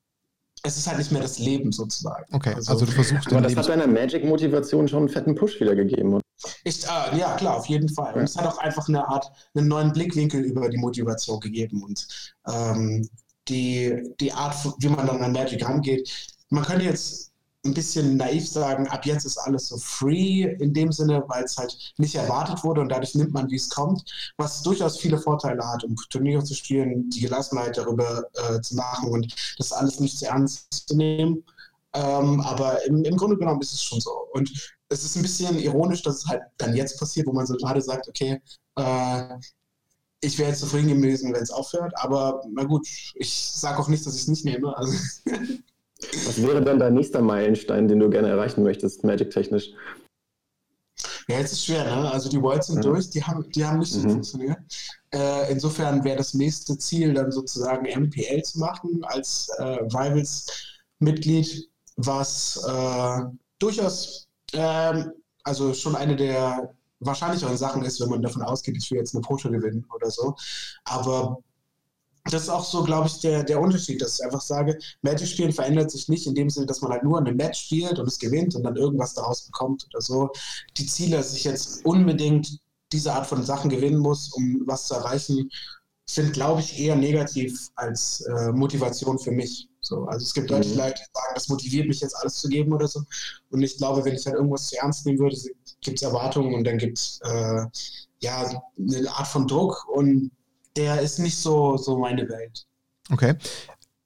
[0.63, 2.25] es ist halt nicht mehr das Leben sozusagen.
[2.33, 5.75] Okay, also, also du versuchst Aber das hat deiner Magic-Motivation schon einen fetten Push wieder
[5.75, 6.19] gegeben.
[6.63, 8.13] Ich, äh, ja, klar, auf jeden Fall.
[8.13, 12.07] Und es hat auch einfach eine Art, einen neuen Blickwinkel über die Motivation gegeben und
[12.47, 13.09] ähm,
[13.47, 16.27] die, die Art, wie man dann an Magic rangeht.
[16.49, 17.28] Man könnte jetzt
[17.65, 21.57] ein bisschen naiv sagen, ab jetzt ist alles so free in dem Sinne, weil es
[21.57, 24.03] halt nicht erwartet wurde und dadurch nimmt man, wie es kommt,
[24.37, 29.09] was durchaus viele Vorteile hat, um Turniere zu spielen, die Gelassenheit darüber äh, zu machen
[29.09, 31.43] und das alles nicht zu ernst zu nehmen.
[31.93, 34.11] Ähm, aber im, im, Grunde genommen ist es schon so.
[34.33, 34.49] Und
[34.89, 37.81] es ist ein bisschen ironisch, dass es halt dann jetzt passiert, wo man so gerade
[37.81, 38.41] sagt, okay,
[38.75, 39.37] äh,
[40.21, 44.05] ich wäre jetzt zufrieden gewesen, wenn es aufhört, aber na gut, ich sage auch nicht,
[44.05, 44.75] dass ich es nicht nehme.
[44.77, 44.93] Also
[46.25, 49.71] Was wäre dann dein nächster Meilenstein, den du gerne erreichen möchtest, Magic-technisch?
[51.27, 52.11] Ja, jetzt ist schwer, ne?
[52.11, 52.81] Also die Worlds sind mhm.
[52.81, 54.11] durch, die haben, die haben nicht so mhm.
[54.11, 54.57] funktioniert.
[55.13, 62.63] Äh, insofern wäre das nächste Ziel dann sozusagen MPL zu machen als äh, Rivals-Mitglied, was
[62.67, 63.21] äh,
[63.59, 65.11] durchaus ähm,
[65.43, 69.21] also schon eine der wahrscheinlicheren Sachen ist, wenn man davon ausgeht, ich will jetzt eine
[69.21, 70.35] Proto gewinnen oder so.
[70.83, 71.41] Aber
[72.33, 75.91] das ist auch so, glaube ich, der, der Unterschied, dass ich einfach sage, Magic-Spielen verändert
[75.91, 78.55] sich nicht in dem Sinne, dass man halt nur ein Match spielt und es gewinnt
[78.55, 80.29] und dann irgendwas daraus bekommt oder so.
[80.77, 82.59] Die Ziele, dass ich jetzt unbedingt
[82.91, 85.49] diese Art von Sachen gewinnen muss, um was zu erreichen,
[86.09, 89.69] sind, glaube ich, eher negativ als äh, Motivation für mich.
[89.81, 90.57] So, also es gibt mhm.
[90.57, 93.03] Leute, die sagen, das motiviert mich jetzt alles zu geben oder so.
[93.51, 95.37] Und ich glaube, wenn ich halt irgendwas zu ernst nehmen würde,
[95.81, 97.65] gibt es Erwartungen und dann gibt es äh,
[98.21, 100.31] ja eine Art von Druck und
[100.75, 102.65] der ist nicht so, so meine Welt.
[103.11, 103.35] Okay.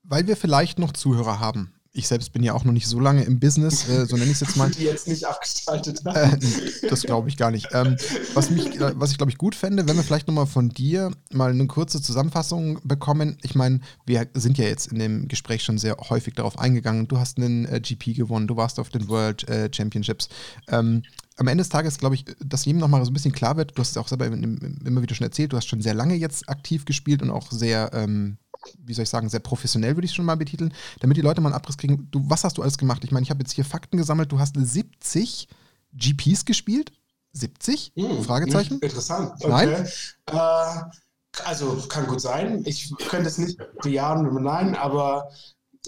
[0.03, 1.73] Weil wir vielleicht noch Zuhörer haben.
[1.95, 4.37] Ich selbst bin ja auch noch nicht so lange im Business, äh, so nenne ich
[4.37, 4.69] es jetzt mal.
[4.77, 6.41] Die jetzt nicht abgeschaltet haben.
[6.41, 7.67] Äh, das glaube ich gar nicht.
[7.71, 7.97] Ähm,
[8.33, 11.11] was, mich, äh, was ich glaube ich gut fände, wenn wir vielleicht nochmal von dir
[11.31, 13.37] mal eine kurze Zusammenfassung bekommen.
[13.43, 17.07] Ich meine, wir sind ja jetzt in dem Gespräch schon sehr häufig darauf eingegangen.
[17.07, 20.29] Du hast einen äh, GP gewonnen, du warst auf den World äh, Championships.
[20.69, 21.03] Ähm,
[21.37, 23.81] am Ende des Tages glaube ich, dass jedem nochmal so ein bisschen klar wird, du
[23.81, 26.85] hast es auch selber immer wieder schon erzählt, du hast schon sehr lange jetzt aktiv
[26.85, 28.37] gespielt und auch sehr, ähm,
[28.77, 31.41] wie soll ich sagen, sehr professionell würde ich es schon mal betiteln, damit die Leute
[31.41, 32.07] mal einen Abriss kriegen.
[32.11, 33.03] Du, was hast du alles gemacht?
[33.03, 35.47] Ich meine, ich habe jetzt hier Fakten gesammelt, du hast 70
[35.93, 36.91] GPs gespielt.
[37.33, 37.93] 70?
[37.95, 38.79] Hm, Fragezeichen?
[38.79, 39.33] Interessant.
[39.39, 39.47] Okay.
[39.49, 39.87] Nein?
[40.31, 42.61] Äh, also kann gut sein.
[42.65, 45.29] Ich könnte es nicht bejahen, nein, aber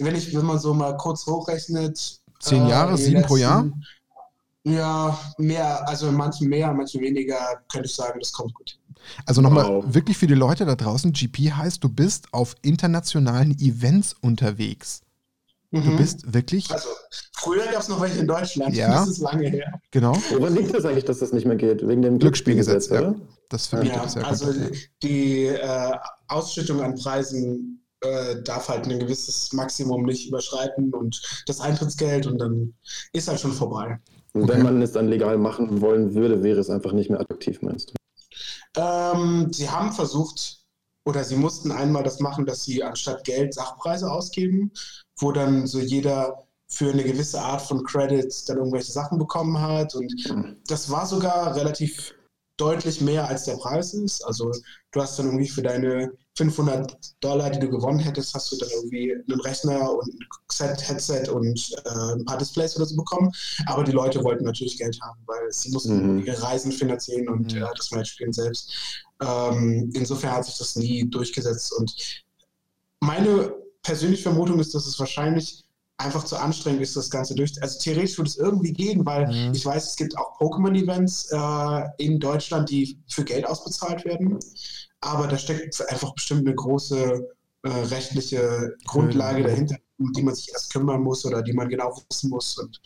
[0.00, 2.20] wenn ich, wenn man so mal kurz hochrechnet.
[2.40, 3.64] Zehn Jahre, äh, sieben pro Jahr?
[4.66, 7.38] Ja, mehr, also manchen mehr, manchen weniger,
[7.70, 8.78] könnte ich sagen, das kommt gut.
[9.24, 9.84] Also nochmal wow.
[9.94, 15.02] wirklich für die Leute da draußen, GP heißt, du bist auf internationalen Events unterwegs.
[15.70, 15.96] Du Mhm.
[15.98, 16.70] bist wirklich.
[16.70, 16.88] Also,
[17.32, 18.74] früher gab es noch welche in Deutschland.
[18.74, 18.88] Ja.
[18.92, 19.80] Das ist lange her.
[19.92, 20.16] Genau.
[20.36, 21.86] Woran liegt das eigentlich, dass das nicht mehr geht?
[21.86, 23.00] Wegen dem Glücksspielgesetz, ja.
[23.00, 23.14] oder?
[23.50, 24.74] Das verbietet Ja, es ja also komplett.
[24.74, 24.80] ja.
[25.02, 25.92] die äh,
[26.28, 32.38] Ausschüttung an Preisen äh, darf halt ein gewisses Maximum nicht überschreiten und das Eintrittsgeld und
[32.38, 32.74] dann
[33.12, 33.98] ist halt schon vorbei.
[34.42, 34.48] Okay.
[34.48, 37.90] wenn man es dann legal machen wollen würde, wäre es einfach nicht mehr attraktiv, meinst
[37.90, 37.94] du?
[38.80, 40.62] Ähm, sie haben versucht
[41.06, 44.72] oder sie mussten einmal das machen, dass sie anstatt Geld Sachpreise ausgeben,
[45.18, 49.94] wo dann so jeder für eine gewisse Art von Credits dann irgendwelche Sachen bekommen hat
[49.94, 50.12] und
[50.68, 52.14] das war sogar relativ
[52.56, 54.22] deutlich mehr als der Preis ist.
[54.26, 54.50] Also
[54.90, 58.68] du hast dann irgendwie für deine 500 Dollar, die du gewonnen hättest, hast du dann
[58.70, 60.18] irgendwie einen Rechner und ein
[60.50, 63.30] Set, Headset und äh, ein paar Displays oder so bekommen.
[63.66, 66.24] Aber die Leute wollten natürlich Geld haben, weil sie mussten Mhm.
[66.26, 67.62] ihre Reisen finanzieren und Mhm.
[67.62, 68.72] äh, das Matchspielen selbst.
[69.22, 71.72] Ähm, insofern hat sich das nie durchgesetzt.
[71.72, 71.94] Und
[73.00, 75.64] meine persönliche Vermutung ist, dass es wahrscheinlich
[75.98, 77.52] einfach zu anstrengend ist, das Ganze durch.
[77.62, 79.54] Also theoretisch würde es irgendwie gehen, weil Mhm.
[79.54, 84.38] ich weiß, es gibt auch Pokémon-Events äh, in Deutschland, die für Geld ausbezahlt werden.
[85.06, 87.26] Aber da steckt einfach bestimmt eine große
[87.62, 89.46] äh, rechtliche Grundlage Mhm.
[89.46, 92.58] dahinter, um die man sich erst kümmern muss oder die man genau wissen muss.
[92.58, 92.80] Und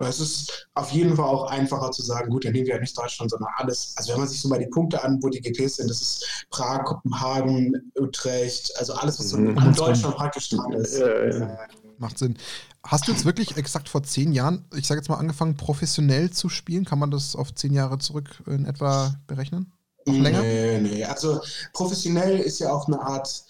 [0.00, 2.80] äh, es ist auf jeden Fall auch einfacher zu sagen, gut, dann nehmen wir ja
[2.80, 3.94] nicht Deutschland, sondern alles.
[3.96, 6.46] Also wenn man sich so mal die Punkte an, wo die GPs sind, das ist
[6.50, 9.58] Prag, Kopenhagen, Utrecht, also alles, was so Mhm.
[9.58, 10.98] an Deutschland praktisch dran ist.
[10.98, 11.54] Ja, ja.
[11.54, 11.68] Äh,
[11.98, 12.36] Macht Sinn.
[12.82, 16.48] Hast du jetzt wirklich exakt vor zehn Jahren, ich sage jetzt mal, angefangen, professionell zu
[16.48, 16.86] spielen?
[16.86, 19.70] Kann man das auf zehn Jahre zurück in etwa berechnen?
[20.06, 20.42] Noch länger?
[20.42, 21.04] Nee, nee.
[21.04, 21.40] Also
[21.72, 23.44] professionell ist ja auch eine Art,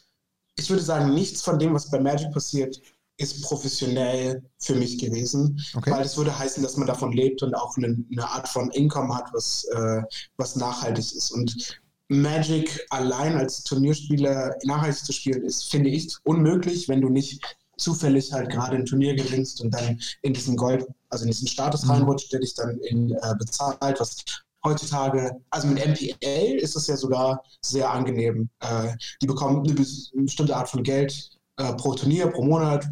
[0.57, 2.81] ich würde sagen, nichts von dem, was bei Magic passiert,
[3.17, 5.61] ist professionell für mich gewesen.
[5.75, 5.91] Okay.
[5.91, 9.15] Weil das würde heißen, dass man davon lebt und auch eine, eine Art von Income
[9.15, 10.03] hat, was, äh,
[10.39, 11.31] was nachhaltig ist.
[11.31, 17.41] Und Magic allein als Turnierspieler nachhaltig zu spielen, ist, finde ich, unmöglich, wenn du nicht
[17.77, 21.85] zufällig halt gerade ein Turnier gewinnst und dann in diesen Gold, also in diesen Status
[21.85, 21.91] Mhm.
[21.91, 24.17] reinrutscht, der dich dann in, äh, bezahlt, was
[24.64, 28.49] heutzutage, also mit MPL ist es ja sogar sehr angenehm.
[28.61, 32.87] Äh, die bekommen eine bes- eine bestimmte Art von Geld äh, pro Turnier, pro Monat,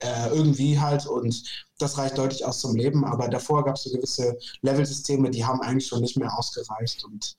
[0.00, 1.42] äh, irgendwie halt und
[1.78, 5.60] das reicht deutlich aus zum Leben, aber davor gab es so gewisse Level-Systeme, die haben
[5.60, 7.36] eigentlich schon nicht mehr ausgereicht und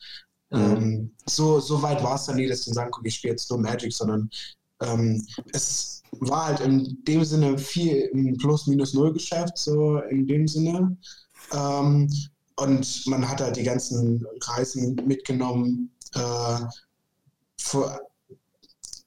[0.51, 3.49] ähm, so, so weit war es dann nie, dass sie sagen, guck, ich spiele jetzt
[3.49, 4.29] nur Magic, sondern
[4.81, 10.97] ähm, es war halt in dem Sinne viel im Plus-Minus-Null-Geschäft, so in dem Sinne.
[11.53, 12.09] Ähm,
[12.57, 15.91] und man hat halt die ganzen Reisen mitgenommen.
[16.13, 16.59] Äh,
[17.59, 18.01] für,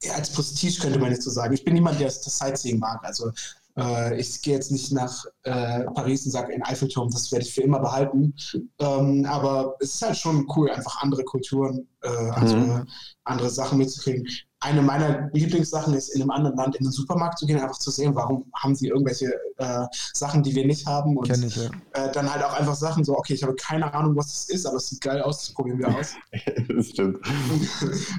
[0.02, 1.54] ja, als Prestige könnte man jetzt so sagen.
[1.54, 3.02] Ich bin niemand, der das Sightseeing mag.
[3.04, 3.32] Also
[3.78, 7.54] äh, ich gehe jetzt nicht nach äh, Paris und sage, in Eiffelturm, das werde ich
[7.54, 8.34] für immer behalten.
[8.78, 12.86] Ähm, aber es ist halt schon cool, einfach andere Kulturen, äh, andere,
[13.28, 14.26] andere Sachen mitzukriegen.
[14.60, 17.92] Eine meiner Lieblingssachen ist, in einem anderen Land in den Supermarkt zu gehen, einfach zu
[17.92, 21.16] sehen, warum haben sie irgendwelche äh, Sachen, die wir nicht haben.
[21.16, 21.70] Und ich, ja.
[21.92, 24.66] äh, dann halt auch einfach Sachen so, okay, ich habe keine Ahnung, was das ist,
[24.66, 26.14] aber es sieht geil aus, das probieren wir aus.
[26.68, 27.18] das stimmt.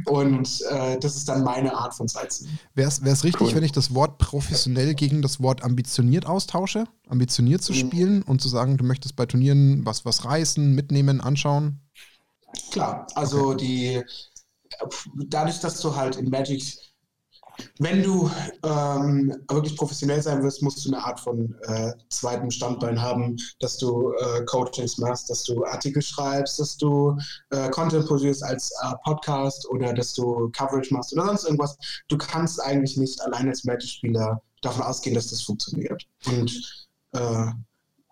[0.05, 2.57] Und äh, das ist dann meine Art von Sightseeing.
[2.73, 3.55] Wäre es richtig, Cool.
[3.55, 6.85] wenn ich das Wort professionell gegen das Wort ambitioniert austausche?
[7.09, 7.77] Ambitioniert zu Mhm.
[7.77, 11.81] spielen und zu sagen, du möchtest bei Turnieren was, was reißen, mitnehmen, anschauen?
[12.71, 14.01] Klar, also die
[15.27, 16.63] dadurch, dass du halt in Magic,
[17.79, 18.31] wenn du
[18.63, 23.77] ähm, wirklich professionell sein willst, musst du eine Art von äh, zweitem Standbein haben, dass
[23.77, 27.17] du äh, Coachings machst, dass du Artikel schreibst, dass du
[27.49, 31.77] äh, Content produzierst als äh, Podcast oder dass du Coverage machst oder sonst irgendwas.
[32.07, 36.05] Du kannst eigentlich nicht allein als Magic-Spieler davon ausgehen, dass das funktioniert.
[36.27, 37.47] Und äh,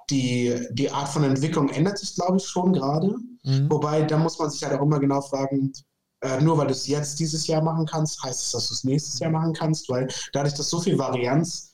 [0.09, 3.15] die, die Art von Entwicklung ändert sich, glaube ich, schon gerade.
[3.43, 3.69] Mhm.
[3.69, 5.73] Wobei, da muss man sich halt auch immer genau fragen,
[6.21, 8.83] äh, nur weil du es jetzt dieses Jahr machen kannst, heißt es, dass du es
[8.83, 11.73] nächstes Jahr machen kannst, weil dadurch, dass so viel Varianz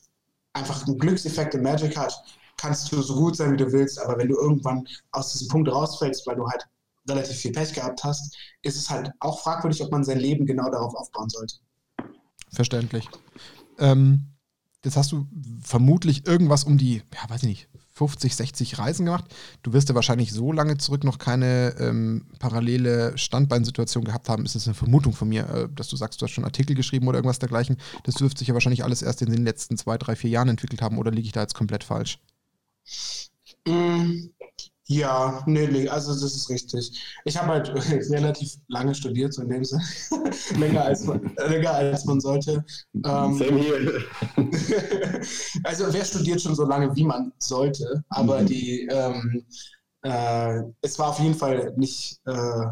[0.54, 2.14] einfach einen Glückseffekt in Magic hat,
[2.58, 5.72] kannst du so gut sein, wie du willst, aber wenn du irgendwann aus diesem Punkt
[5.72, 6.66] rausfällst, weil du halt
[7.10, 10.70] relativ viel Pech gehabt hast, ist es halt auch fragwürdig, ob man sein Leben genau
[10.70, 11.56] darauf aufbauen sollte.
[12.52, 13.10] Verständlich.
[13.80, 14.28] Ähm,
[14.84, 15.28] jetzt hast du
[15.62, 19.26] vermutlich irgendwas um die, ja, weiß ich nicht, 50, 60 Reisen gemacht.
[19.62, 24.46] Du wirst ja wahrscheinlich so lange zurück noch keine ähm, parallele Standbeinsituation gehabt haben.
[24.46, 27.08] Ist das eine Vermutung von mir, äh, dass du sagst, du hast schon Artikel geschrieben
[27.08, 27.78] oder irgendwas dergleichen.
[28.04, 30.82] Das dürfte sich ja wahrscheinlich alles erst in den letzten zwei, drei, vier Jahren entwickelt
[30.82, 32.20] haben oder liege ich da jetzt komplett falsch?
[33.68, 34.30] Mm,
[34.94, 37.02] Ja, nee, nee, also das ist richtig.
[37.26, 37.70] Ich habe halt
[38.12, 39.84] relativ lange studiert, so in dem Sinne.
[40.58, 42.64] länger, als man, länger als man sollte.
[42.94, 44.04] Ähm, Same here.
[45.64, 48.46] also wer studiert schon so lange, wie man sollte, aber Mhm.
[48.46, 49.46] die, ähm,
[50.04, 52.66] äh, es war auf jeden Fall nicht, äh,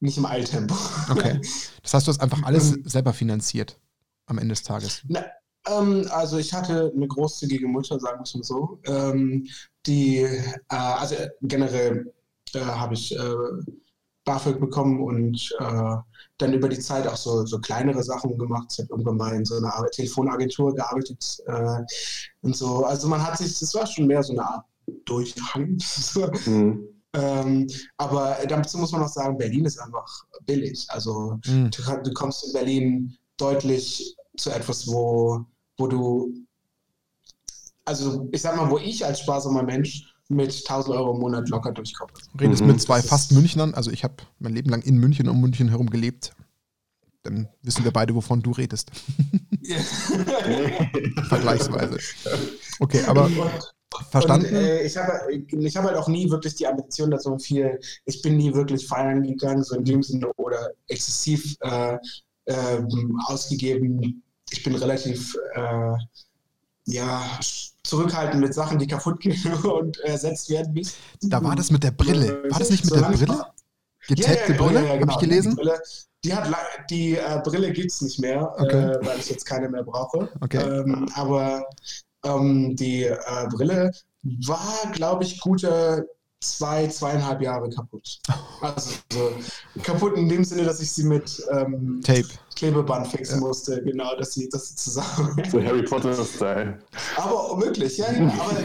[0.00, 0.74] nicht im Eiltempo.
[1.10, 1.40] Okay.
[1.82, 2.82] Das heißt, du hast einfach alles Mhm.
[2.88, 3.78] selber finanziert
[4.26, 5.02] am Ende des Tages.
[5.08, 5.24] Na,
[5.66, 8.78] Ähm, also ich hatte eine großzügige Mutter, sagen wir es mal so.
[8.86, 9.46] Ähm,
[9.86, 12.12] die, äh, also generell
[12.54, 13.34] äh, habe ich äh,
[14.24, 15.96] BAföG bekommen und äh,
[16.38, 18.66] dann über die Zeit auch so, so kleinere Sachen gemacht.
[18.72, 21.82] Ich habe irgendwann mal in so einer Telefonagentur gearbeitet äh,
[22.42, 22.84] und so.
[22.84, 24.64] Also man hat sich, das war schon mehr so eine Art
[25.04, 25.78] Durchhang.
[26.46, 26.88] mhm.
[27.14, 30.86] ähm, aber dazu muss man auch sagen, Berlin ist einfach billig.
[30.88, 31.70] Also mhm.
[31.70, 35.44] du, du, kommst in Berlin deutlich zu etwas, wo,
[35.78, 36.32] wo du,
[37.84, 41.72] also ich sag mal, wo ich als sparsamer Mensch mit 1000 Euro im Monat locker
[41.72, 42.12] durchkomme.
[42.40, 42.68] Redest mhm.
[42.68, 45.68] mit zwei fast Münchnern, also ich habe mein Leben lang in München und um München
[45.68, 46.32] herum gelebt.
[47.22, 48.90] Dann wissen wir beide, wovon du redest.
[51.28, 51.98] Vergleichsweise.
[52.78, 53.30] Okay, aber
[54.10, 54.46] verstanden.
[54.46, 57.78] Und, äh, ich habe ich hab halt auch nie wirklich die Ambition, dass so viel,
[58.04, 61.98] ich bin nie wirklich feiern gegangen, so in dem Sinne, oder exzessiv äh,
[62.44, 62.82] äh,
[63.26, 64.22] ausgegeben.
[64.50, 65.96] Ich bin relativ äh,
[66.86, 67.22] ja,
[67.82, 70.94] zurückhaltend mit Sachen, die kaputt gehen und ersetzt werden müssen.
[71.22, 72.42] Da war das mit der Brille.
[72.48, 73.46] War das nicht mit der Brille?
[74.08, 75.12] Getagte ja, ja, Brille, ja, ja, genau.
[75.12, 75.50] habe ich gelesen?
[75.50, 75.82] Die, Brille,
[76.22, 76.54] die, hat,
[76.90, 78.92] die äh, Brille gibt es nicht mehr, okay.
[78.92, 80.28] äh, weil ich jetzt keine mehr brauche.
[80.40, 80.58] Okay.
[80.58, 81.66] Ähm, aber
[82.24, 83.18] ähm, die äh,
[83.50, 83.90] Brille
[84.22, 86.08] war, glaube ich, gute
[86.40, 88.18] zwei, zweieinhalb Jahre kaputt.
[88.60, 89.32] Also so,
[89.82, 92.26] kaputt in dem Sinne, dass ich sie mit ähm, Tape.
[92.54, 93.46] Klebeband fixen ja.
[93.46, 95.42] musste, genau, dass sie, dass sie zusammen.
[95.50, 96.78] So Harry Potter-Style.
[97.16, 98.32] Aber wirklich, ja, ja.
[98.40, 98.56] Aber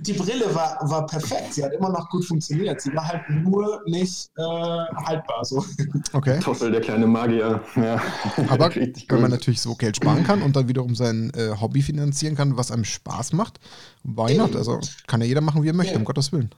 [0.00, 1.54] die Brille war, war perfekt.
[1.54, 2.80] Sie hat immer noch gut funktioniert.
[2.80, 5.44] Sie war halt nur nicht äh, haltbar.
[5.44, 5.64] So.
[6.12, 6.38] Okay.
[6.38, 7.60] Toffel, der kleine Magier.
[7.74, 8.00] Ja.
[8.48, 12.36] Aber wenn man natürlich so Geld sparen kann und dann wiederum sein äh, Hobby finanzieren
[12.36, 13.58] kann, was einem Spaß macht,
[14.04, 14.54] why not?
[14.54, 15.98] Also kann ja jeder machen, wie er möchte, ja.
[15.98, 16.50] um Gottes Willen.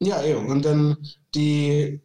[0.00, 0.48] Ja, eben.
[0.48, 0.96] Und dann
[1.34, 2.00] die,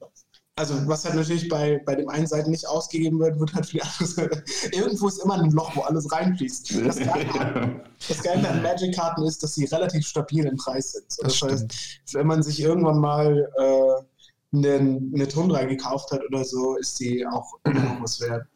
[0.56, 3.78] also was halt natürlich bei, bei dem einen Seiten nicht ausgegeben wird, wird halt für
[3.78, 6.86] die andere Irgendwo ist immer ein Loch, wo alles reinfließt.
[6.86, 11.12] Das Geile, das Geile an Magic-Karten ist, dass sie relativ stabil im Preis sind.
[11.12, 14.04] So, das, das heißt, wenn man sich irgendwann mal äh,
[14.52, 18.48] eine, eine Tundra gekauft hat oder so, ist die auch immer noch was wert.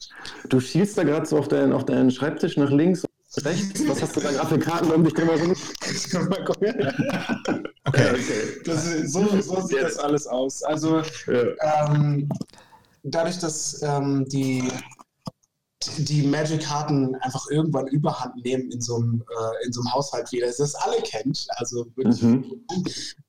[0.50, 3.04] Du schielst da gerade so auf, dein, auf deinen Schreibtisch nach links
[3.38, 3.88] rechts?
[3.88, 5.52] Was hast du da gerade für Karten um dich drüber rum?
[6.40, 6.74] okay.
[7.86, 8.62] okay.
[8.66, 10.64] Das, so, so sieht das alles aus.
[10.64, 11.94] Also ja.
[11.94, 12.30] ähm,
[13.04, 14.72] dadurch, dass ähm, die,
[15.98, 20.48] die Magic-Karten einfach irgendwann Überhand nehmen in so einem, äh, in so einem Haushalt wieder,
[20.48, 21.48] das alle kennt.
[21.56, 22.22] Also wirklich.
[22.22, 22.66] Mhm.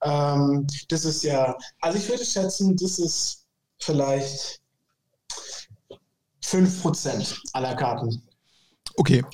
[0.03, 3.47] Ähm, das ist ja, also ich würde schätzen, das ist
[3.79, 4.61] vielleicht
[6.45, 8.23] 5% aller Karten.
[8.97, 9.25] Okay.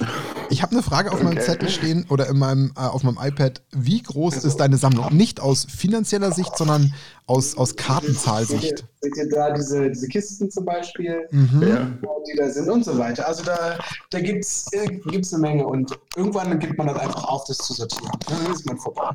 [0.49, 1.25] Ich habe eine Frage auf okay.
[1.25, 3.62] meinem Zettel stehen oder in meinem, äh, auf meinem iPad.
[3.73, 5.14] Wie groß ist deine Sammlung?
[5.14, 6.94] Nicht aus finanzieller Sicht, sondern
[7.27, 8.62] aus, aus Kartenzahlsicht.
[8.62, 11.99] Seht ihr, seht ihr da diese, diese Kisten zum Beispiel, mhm.
[12.27, 13.29] die da sind und so weiter?
[13.29, 13.79] Also da,
[14.11, 18.11] da gibt es eine Menge und irgendwann gibt man das einfach auf, das zu sortieren.
[18.27, 19.11] Dann ist man vorbei.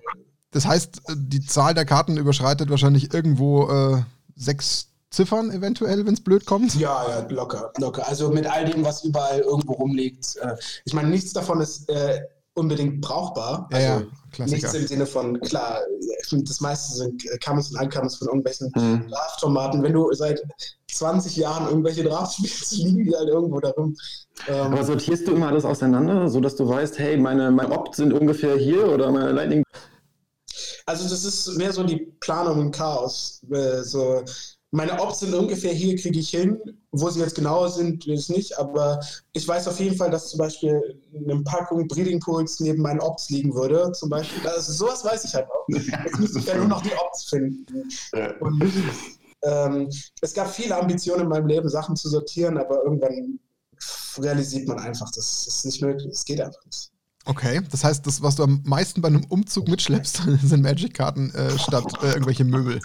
[0.51, 4.03] Das heißt, die Zahl der Karten überschreitet wahrscheinlich irgendwo äh,
[4.35, 6.75] sechs Ziffern eventuell, wenn es blöd kommt?
[6.75, 8.07] Ja, ja, locker, locker.
[8.07, 10.35] Also mit all dem, was überall irgendwo rumliegt.
[10.37, 12.21] Äh, ich meine, nichts davon ist äh,
[12.53, 13.67] unbedingt brauchbar.
[13.71, 14.03] Also ja,
[14.37, 15.79] ja, nichts im Sinne von, klar,
[16.31, 19.07] das meiste sind Commons und Uncommons von irgendwelchen mhm.
[19.09, 19.83] Draftformaten.
[19.83, 20.41] Wenn du seit
[20.91, 23.95] 20 Jahren irgendwelche Drafts spielst, liegen die halt irgendwo darum.
[24.47, 28.13] Ähm, Aber sortierst du immer alles auseinander, sodass du weißt, hey, meine, mein Opt sind
[28.13, 29.63] ungefähr hier oder meine Lightning
[30.87, 33.41] also das ist mehr so die Planung im Chaos.
[33.49, 34.23] Äh, so,
[34.71, 36.59] meine Ops sind ungefähr hier, kriege ich hin.
[36.91, 38.57] Wo sie jetzt genauer sind, ist nicht.
[38.57, 38.99] Aber
[39.33, 43.29] ich weiß auf jeden Fall, dass zum Beispiel eine Packung Breeding Pools neben meinen Ops
[43.29, 43.91] liegen würde.
[43.93, 44.47] Zum Beispiel.
[44.47, 45.67] Also sowas weiß ich halt auch.
[45.69, 47.65] Jetzt müsste ich ja nur noch die Ops finden.
[48.39, 48.73] Und,
[49.43, 49.89] ähm,
[50.21, 53.39] es gab viele Ambitionen in meinem Leben, Sachen zu sortieren, aber irgendwann
[54.17, 56.11] realisiert man einfach, das ist nicht möglich.
[56.11, 56.91] Es geht einfach nicht.
[57.25, 61.57] Okay, das heißt, das, was du am meisten bei einem Umzug mitschleppst, sind Magic-Karten äh,
[61.57, 62.79] statt äh, irgendwelche Möbel.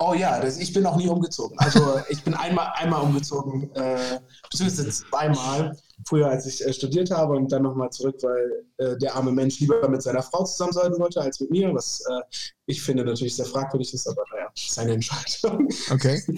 [0.00, 1.58] Oh ja, das, ich bin noch nie umgezogen.
[1.58, 4.18] Also ich bin einmal, einmal umgezogen, äh,
[4.50, 9.14] beziehungsweise zweimal, früher als ich äh, studiert habe und dann nochmal zurück, weil äh, der
[9.14, 12.20] arme Mensch lieber mit seiner Frau zusammen sein wollte als mit mir, was äh,
[12.66, 15.68] ich finde natürlich sehr fragwürdig ist, aber naja, seine Entscheidung.
[15.90, 16.22] Okay.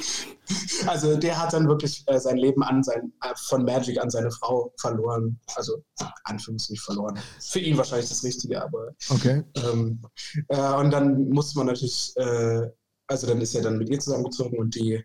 [0.86, 4.30] Also der hat dann wirklich äh, sein Leben an sein, äh, von Magic an seine
[4.30, 5.38] Frau verloren.
[5.56, 5.82] Also
[6.24, 7.18] Anführungszeichen verloren.
[7.38, 9.44] Für ihn wahrscheinlich das Richtige, aber okay.
[9.56, 10.00] Ähm,
[10.48, 12.14] und dann musste man natürlich
[13.08, 15.02] also dann ist er dann mit ihr zusammengezogen und die,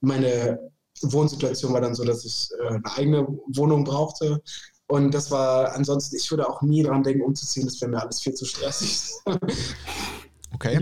[0.00, 0.58] meine
[1.02, 4.42] Wohnsituation war dann so, dass ich äh, eine eigene Wohnung brauchte.
[4.86, 8.20] Und das war ansonsten, ich würde auch nie daran denken, umzuziehen, das wäre mir alles
[8.20, 9.10] viel zu stressig.
[10.54, 10.78] Okay.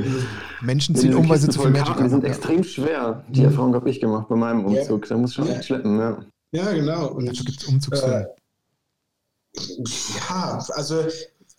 [0.61, 2.05] Menschen ziehen um, weil sie zu viel Magic haben.
[2.05, 3.25] Die sind extrem schwer.
[3.31, 3.47] Die mhm.
[3.47, 5.07] Erfahrung habe ich gemacht bei meinem Umzug.
[5.07, 5.09] Yeah.
[5.09, 5.63] Da muss ich schon yeah.
[5.63, 6.25] schleppen, ja.
[6.53, 7.13] Ja, genau.
[7.13, 8.35] Und, Dazu gibt es Umzugshilfe.
[9.57, 9.63] Äh,
[10.29, 11.05] Ja, also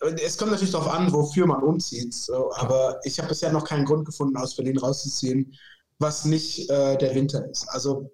[0.08, 2.14] es kommt natürlich darauf an, wofür man umzieht.
[2.14, 5.54] So, aber ich habe bisher noch keinen Grund gefunden, aus Berlin rauszuziehen,
[6.00, 7.68] was nicht äh, der Winter ist.
[7.70, 8.12] Also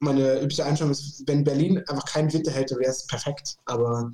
[0.00, 3.56] meine übliche Einstellung ist, wenn Berlin einfach keinen Winter hätte, wäre es perfekt.
[3.66, 4.10] Aber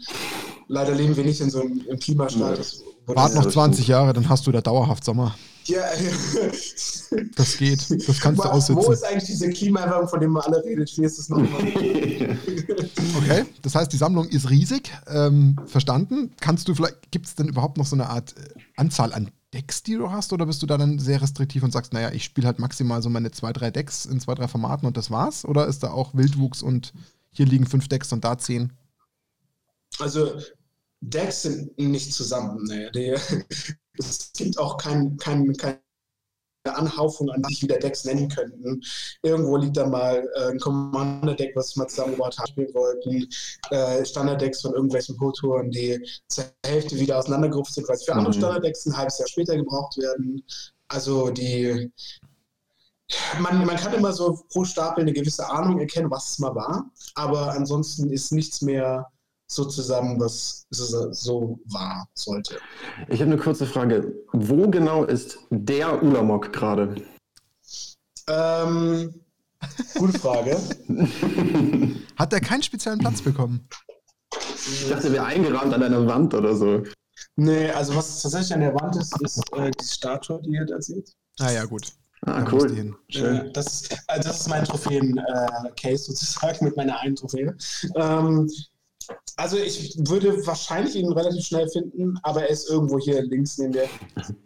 [0.69, 2.83] leider leben wir nicht in so einem Klimastatus.
[3.07, 5.37] Wart noch 20 Jahre, dann hast du da dauerhaft Sommer.
[5.67, 5.85] Ja,
[7.37, 8.09] das geht.
[8.09, 8.85] Das kannst du aussitzen.
[8.85, 10.97] Wo ist eigentlich diese Klimaerwärmung, von der man alle redet?
[10.97, 11.49] Wie ist das nochmal?
[13.17, 14.93] okay, das heißt, die Sammlung ist riesig.
[15.09, 16.33] Ähm, verstanden.
[16.41, 19.83] Kannst du vielleicht, gibt es denn überhaupt noch so eine Art äh, Anzahl an Decks,
[19.83, 20.33] die du hast?
[20.33, 23.11] Oder bist du da dann sehr restriktiv und sagst, naja, ich spiele halt maximal so
[23.11, 25.45] meine zwei, drei Decks in zwei, drei Formaten und das war's?
[25.45, 26.93] Oder ist da auch Wildwuchs und
[27.31, 28.73] hier liegen fünf Decks und da zehn?
[29.99, 30.41] Also
[31.01, 32.65] Decks sind nicht zusammen.
[32.69, 32.91] Nee.
[32.93, 33.17] Die,
[33.99, 35.81] es gibt auch kein, kein, keine
[36.65, 38.83] Anhaufung an sich wieder Decks nennen könnten.
[39.23, 43.29] Irgendwo liegt da mal äh, ein Commander-Deck, was wir mal zusammengebaut haben, spielen wollten.
[43.71, 48.19] Äh, Standard-Decks von irgendwelchen Pro-Touren, die zur Hälfte wieder auseinandergerupft sind, weil es für mhm.
[48.19, 50.43] andere Standard-Decks ein halbes Jahr später gebraucht werden.
[50.89, 51.91] Also die,
[53.41, 56.91] man, man kann immer so pro Stapel eine gewisse Ahnung erkennen, was es mal war,
[57.15, 59.07] aber ansonsten ist nichts mehr
[59.47, 62.59] so zusammen, was so war sollte.
[63.09, 64.13] Ich habe eine kurze Frage.
[64.33, 66.97] Wo genau ist der Ulamog gerade?
[68.29, 69.15] Ähm,
[69.95, 70.57] gute Frage.
[72.17, 73.69] Hat er keinen speziellen Platz bekommen?
[74.67, 76.83] Ich dachte, er wäre eingerahmt an einer Wand oder so.
[77.37, 80.81] Nee, also was tatsächlich an der Wand ist, ist äh, die Statue, die ihr da
[80.81, 81.15] seht.
[81.39, 81.93] Ah ja, gut.
[82.23, 82.97] Ah, da cool.
[83.11, 87.55] Äh, das, also das ist mein Trophäen-Case äh, sozusagen mit meiner einen Trophäe.
[87.95, 88.51] Ähm,
[89.37, 93.73] also ich würde wahrscheinlich ihn relativ schnell finden, aber er ist irgendwo hier links neben
[93.73, 93.89] der.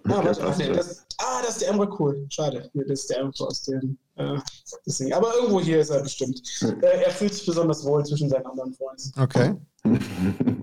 [0.04, 2.26] Ah, warte, ach, nee, das, ah, das ist der Emre cool.
[2.28, 2.68] Schade.
[2.72, 4.38] Hier, das ist der Emre aus dem äh,
[4.86, 5.12] Ding.
[5.12, 6.42] Aber irgendwo hier ist er bestimmt.
[6.62, 9.12] Äh, er fühlt sich besonders wohl zwischen seinen anderen Freunden.
[9.18, 9.54] Okay.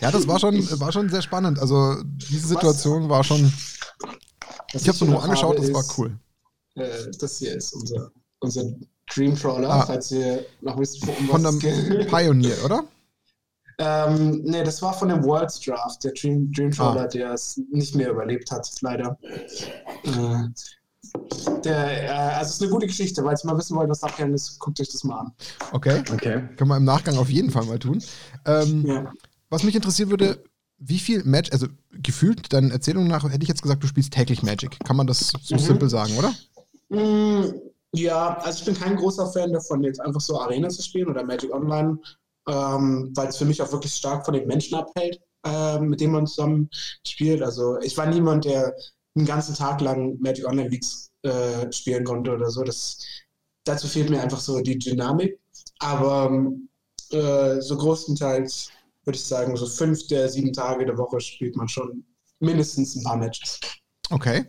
[0.00, 1.58] ja, das war schon, war schon sehr spannend.
[1.58, 3.10] Also diese Situation Was?
[3.10, 3.52] war schon.
[4.72, 6.16] Was ich habe es nur angeschaut, das war cool.
[6.76, 8.64] Äh, das hier ist unser, unser
[9.12, 9.86] Dreamtrawler, ah.
[9.86, 11.58] falls ihr noch wisst, um Von dem
[12.06, 12.84] Pioneer, oder?
[13.82, 17.06] Ähm, nee, das war von dem Worlds Draft, der Dream, Dream Trawler, ah.
[17.06, 19.18] der es nicht mehr überlebt hat, leider.
[20.04, 20.48] Äh,
[21.64, 24.34] der, äh, also es ist eine gute Geschichte, weil ihr mal wissen wollt, was abgegangen
[24.34, 25.32] ist, guckt euch das mal an.
[25.72, 26.02] Okay.
[26.12, 26.42] okay.
[26.56, 28.02] Können wir im Nachgang auf jeden Fall mal tun.
[28.44, 29.10] Ähm, ja.
[29.48, 30.44] Was mich interessieren würde,
[30.76, 34.42] wie viel Magic, also gefühlt, deinen Erzählungen nach, hätte ich jetzt gesagt, du spielst täglich
[34.42, 34.78] Magic.
[34.84, 35.58] Kann man das so mhm.
[35.58, 36.34] simpel sagen, oder?
[36.90, 37.50] Mm,
[37.92, 41.24] ja, also ich bin kein großer Fan davon, jetzt einfach so Arena zu spielen oder
[41.24, 41.98] Magic Online
[42.48, 46.12] ähm, weil es für mich auch wirklich stark von den Menschen abhält, äh, mit denen
[46.12, 46.68] man zusammen
[47.06, 47.42] spielt.
[47.42, 48.74] Also ich war niemand, der
[49.16, 52.62] einen ganzen Tag lang Magic Online Leagues äh, spielen konnte oder so.
[52.62, 52.98] Das,
[53.64, 55.38] dazu fehlt mir einfach so die Dynamik.
[55.80, 56.50] Aber
[57.10, 58.70] äh, so größtenteils
[59.04, 62.04] würde ich sagen, so fünf der sieben Tage der Woche spielt man schon
[62.38, 63.58] mindestens ein paar Matches.
[64.10, 64.44] Okay.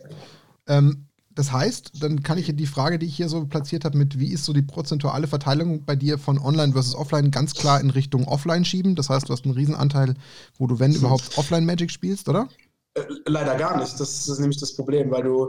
[0.66, 4.18] Ähm, das heißt, dann kann ich die Frage, die ich hier so platziert habe, mit
[4.18, 7.90] wie ist so die prozentuale Verteilung bei dir von Online versus Offline ganz klar in
[7.90, 8.94] Richtung Offline schieben.
[8.94, 10.14] Das heißt, du hast einen Riesenanteil,
[10.58, 12.48] wo du, wenn überhaupt, Offline Magic spielst, oder?
[12.94, 13.98] Äh, leider gar nicht.
[13.98, 15.48] Das ist nämlich das Problem, weil du,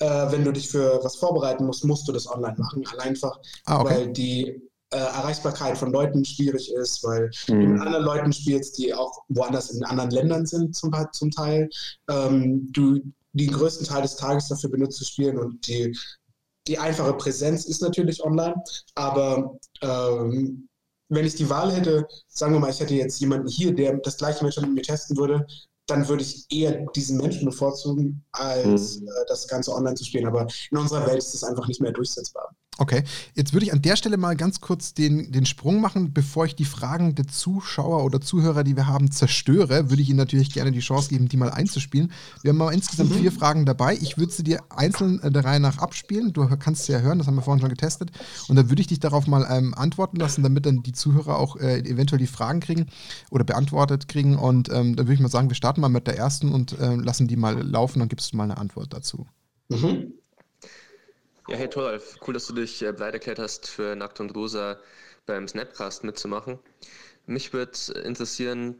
[0.00, 2.84] äh, wenn du dich für was vorbereiten musst, musst du das online machen.
[2.92, 3.94] Allein einfach, ah, okay.
[3.94, 7.60] weil die äh, Erreichbarkeit von Leuten schwierig ist, weil mhm.
[7.60, 11.70] du mit anderen Leuten spielst, die auch woanders in anderen Ländern sind zum, zum Teil.
[12.10, 13.00] Ähm, du
[13.32, 15.96] den größten Teil des Tages dafür benutzt zu spielen und die,
[16.66, 18.54] die einfache Präsenz ist natürlich online,
[18.94, 20.68] aber ähm,
[21.08, 24.16] wenn ich die Wahl hätte, sagen wir mal, ich hätte jetzt jemanden hier, der das
[24.16, 25.46] gleiche Match mit mir testen würde,
[25.86, 29.08] dann würde ich eher diesen Menschen bevorzugen, als mhm.
[29.08, 30.26] äh, das Ganze online zu spielen.
[30.26, 32.54] Aber in unserer Welt ist das einfach nicht mehr durchsetzbar.
[32.78, 33.04] Okay,
[33.34, 36.56] jetzt würde ich an der Stelle mal ganz kurz den, den Sprung machen, bevor ich
[36.56, 40.72] die Fragen der Zuschauer oder Zuhörer, die wir haben, zerstöre, würde ich Ihnen natürlich gerne
[40.72, 42.10] die Chance geben, die mal einzuspielen.
[42.40, 43.20] Wir haben mal insgesamt mhm.
[43.20, 43.98] vier Fragen dabei.
[44.00, 46.32] Ich würde sie dir einzeln äh, der Reihe nach abspielen.
[46.32, 48.10] Du kannst sie ja hören, das haben wir vorhin schon getestet.
[48.48, 51.56] Und dann würde ich dich darauf mal ähm, antworten lassen, damit dann die Zuhörer auch
[51.56, 52.86] äh, eventuell die Fragen kriegen
[53.30, 54.36] oder beantwortet kriegen.
[54.36, 56.94] Und ähm, dann würde ich mal sagen, wir starten mal mit der ersten und äh,
[56.94, 59.26] lassen die mal laufen, dann gibst du mal eine Antwort dazu.
[59.68, 60.14] Mhm.
[61.46, 64.78] Ja, hey Thoralf, cool, dass du dich äh, bereit erklärt hast, für Nackt und Rosa
[65.26, 66.58] beim Snapcast mitzumachen.
[67.26, 67.72] Mich würde
[68.04, 68.76] interessieren,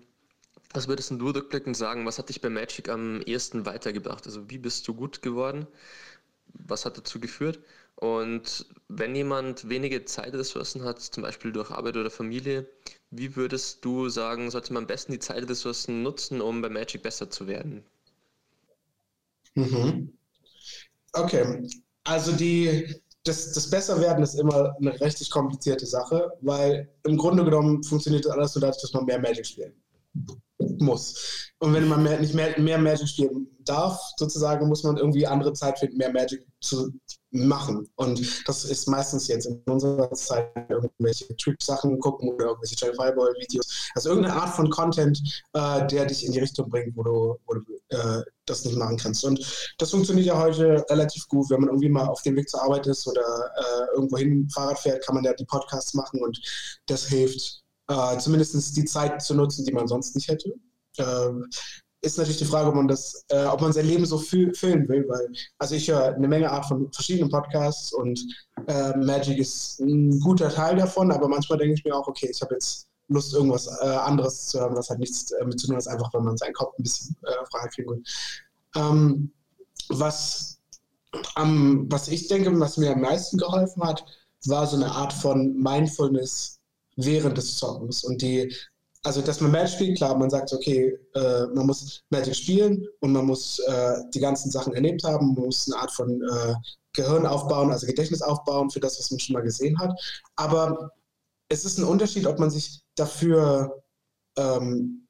[0.74, 4.26] was würdest du rückblickend sagen, was hat dich bei Magic am ehesten weitergebracht?
[4.26, 5.66] Also wie bist du gut geworden?
[6.54, 7.60] Was hat dazu geführt?
[7.96, 12.68] Und wenn jemand wenige Zeitressourcen hat, zum Beispiel durch Arbeit oder Familie,
[13.10, 17.30] wie würdest du sagen, sollte man am besten die Zeitressourcen nutzen, um bei Magic besser
[17.30, 17.84] zu werden?
[19.56, 20.12] Mhm.
[21.14, 21.44] Okay,
[22.04, 22.94] also die,
[23.24, 28.32] das, das Besserwerden ist immer eine richtig komplizierte Sache, weil im Grunde genommen funktioniert das
[28.32, 29.74] alles so, dass man mehr Magic spielen
[30.78, 31.52] muss.
[31.58, 35.52] Und wenn man mehr, nicht mehr, mehr Magic spielen darf, sozusagen, muss man irgendwie andere
[35.52, 36.92] Zeit finden, mehr Magic zu
[37.32, 37.88] machen.
[37.96, 43.90] Und das ist meistens jetzt in unserer Zeit irgendwelche Trick-Sachen gucken oder irgendwelche Cherry Fireball-Videos.
[43.94, 45.20] Also irgendeine Art von Content,
[45.54, 48.98] äh, der dich in die Richtung bringt, wo du, wo du äh, das nicht machen
[48.98, 49.24] kannst.
[49.24, 51.48] Und das funktioniert ja heute relativ gut.
[51.50, 54.78] Wenn man irgendwie mal auf dem Weg zur Arbeit ist oder äh, irgendwo hin Fahrrad
[54.78, 56.40] fährt, kann man ja die Podcasts machen und
[56.86, 60.52] das hilft, äh, zumindest die Zeit zu nutzen, die man sonst nicht hätte.
[60.98, 61.48] Ähm,
[62.02, 64.88] ist natürlich die Frage, ob man das, äh, ob man sein Leben so fü füllen
[64.88, 68.20] will, weil, also ich höre eine Menge Art von verschiedenen Podcasts und
[68.66, 72.40] äh, Magic ist ein guter Teil davon, aber manchmal denke ich mir auch, okay, ich
[72.42, 75.86] habe jetzt Lust, irgendwas äh, anderes zu hören, was halt nichts damit zu tun hat,
[75.86, 78.02] einfach, wenn man seinen Kopf ein bisschen äh, frei kriegen will.
[78.74, 79.32] Ähm,
[79.88, 80.58] was,
[81.36, 84.04] ähm, was ich denke, was mir am meisten geholfen hat,
[84.46, 86.58] war so eine Art von Mindfulness
[86.96, 88.54] während des Zockens und die
[89.04, 93.12] also dass man Magic spielt, klar, man sagt, okay, äh, man muss Magic spielen und
[93.12, 96.54] man muss äh, die ganzen Sachen erlebt haben, man muss eine Art von äh,
[96.92, 99.98] Gehirn aufbauen, also Gedächtnis aufbauen für das, was man schon mal gesehen hat.
[100.36, 100.92] Aber
[101.48, 103.82] es ist ein Unterschied, ob man sich dafür
[104.36, 105.06] ähm,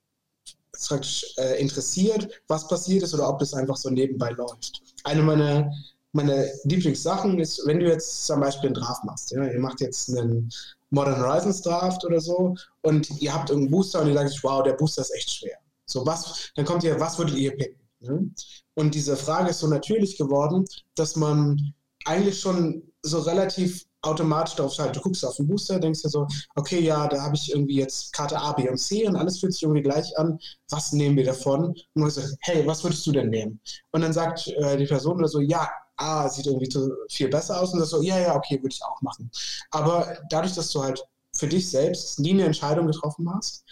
[1.38, 4.80] äh, interessiert, was passiert ist, oder ob das einfach so nebenbei läuft.
[5.04, 5.70] Eine meiner
[6.12, 10.10] meine Lieblingssachen ist, wenn du jetzt zum Beispiel einen Draft machst, ja, ihr macht jetzt
[10.10, 10.50] einen
[10.90, 14.74] Modern Horizons Draft oder so und ihr habt irgendeinen Booster und ihr sagt, wow, der
[14.74, 15.56] Booster ist echt schwer.
[15.86, 17.80] So, was, dann kommt ihr, was würdet ihr picken?
[18.00, 18.30] Ne?
[18.74, 24.74] Und diese Frage ist so natürlich geworden, dass man eigentlich schon so relativ automatisch darauf
[24.74, 24.96] schaltet.
[24.96, 28.12] Du guckst auf den Booster, denkst dir so, okay, ja, da habe ich irgendwie jetzt
[28.12, 30.38] Karte A, B und C und alles fühlt sich irgendwie gleich an.
[30.70, 31.66] Was nehmen wir davon?
[31.66, 33.60] Und man sagt, hey, was würdest du denn nehmen?
[33.92, 36.70] Und dann sagt äh, die Person oder so, ja, ah, sieht irgendwie
[37.10, 39.30] viel besser aus und das so, ja, ja, okay, würde ich auch machen.
[39.70, 41.02] Aber dadurch, dass du halt
[41.34, 43.64] für dich selbst nie eine Entscheidung getroffen hast,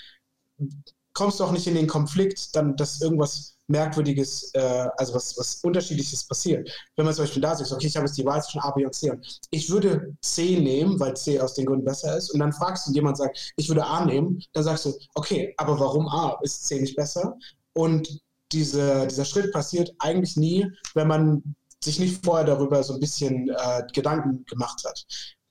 [1.12, 5.60] kommst du auch nicht in den Konflikt, dann, dass irgendwas Merkwürdiges, äh, also was, was
[5.62, 6.68] Unterschiedliches passiert.
[6.96, 8.84] Wenn man zum Beispiel da sagt, okay, ich habe jetzt die Wahl zwischen A, B
[8.84, 12.40] und C und ich würde C nehmen, weil C aus den Gründen besser ist und
[12.40, 16.08] dann fragst du jemand sagt, ich würde A nehmen, dann sagst du, okay, aber warum
[16.08, 16.38] A?
[16.42, 17.36] Ist C nicht besser?
[17.72, 18.20] Und
[18.52, 23.48] diese, dieser Schritt passiert eigentlich nie, wenn man sich nicht vorher darüber so ein bisschen
[23.48, 25.06] äh, Gedanken gemacht hat.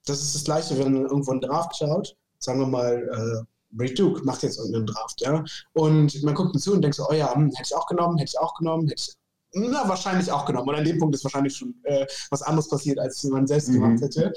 [0.05, 3.93] Das ist das Gleiche, wenn man irgendwo einen Draft schaut, sagen wir mal, äh, Ray
[3.93, 7.13] Duke macht jetzt irgendeinen Draft, ja, und man guckt ihm zu und denkt so, oh
[7.13, 9.15] ja, hm, hätte ich auch genommen, hätte ich auch genommen, hätte ich
[9.53, 10.69] na, wahrscheinlich auch genommen.
[10.69, 13.73] Und an dem Punkt ist wahrscheinlich schon äh, was anderes passiert, als man selbst mhm.
[13.73, 14.31] gemacht hätte.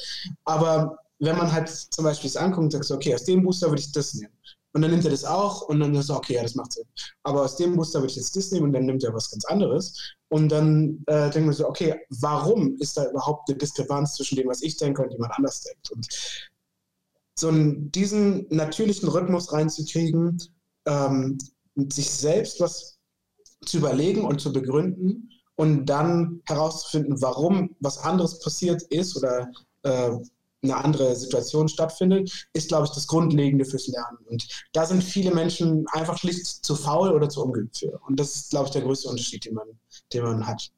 [0.45, 3.69] Aber wenn man halt zum Beispiel es anguckt und sagt, so, okay, aus dem Booster
[3.69, 4.33] würde ich das nehmen.
[4.73, 6.87] Und dann nimmt er das auch und dann ist er, okay, ja, das macht Sinn.
[7.25, 9.45] Aber aus dem Booster würde ich jetzt das nehmen und dann nimmt er was ganz
[9.45, 10.15] anderes.
[10.29, 14.49] Und dann äh, denken wir so, okay, warum ist da überhaupt eine Diskrepanz zwischen dem,
[14.49, 15.91] was ich denke und jemand anders denkt?
[15.91, 16.09] Und
[17.39, 20.43] so einen, diesen natürlichen Rhythmus reinzukriegen,
[20.87, 21.39] ähm,
[21.91, 22.99] sich selbst was
[23.65, 29.51] zu überlegen und zu begründen und dann herauszufinden, warum was anderes passiert ist oder
[29.83, 30.13] äh,
[30.63, 34.19] eine andere Situation stattfindet, ist, glaube ich, das Grundlegende fürs Lernen.
[34.27, 38.01] Und da sind viele Menschen einfach schlicht zu faul oder zu ungeübt für.
[38.07, 39.67] Und das ist, glaube ich, der größte Unterschied, den man,
[40.13, 40.71] den man hat.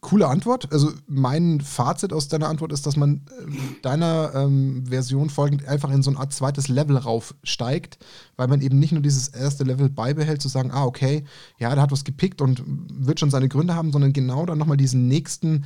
[0.00, 0.72] Coole Antwort.
[0.72, 3.50] Also mein Fazit aus deiner Antwort ist, dass man äh,
[3.82, 7.98] deiner ähm, Version folgend einfach in so eine Art zweites Level raufsteigt,
[8.36, 11.24] weil man eben nicht nur dieses erste Level beibehält, zu sagen, ah, okay,
[11.58, 14.76] ja, der hat was gepickt und wird schon seine Gründe haben, sondern genau dann nochmal
[14.76, 15.64] diesen nächsten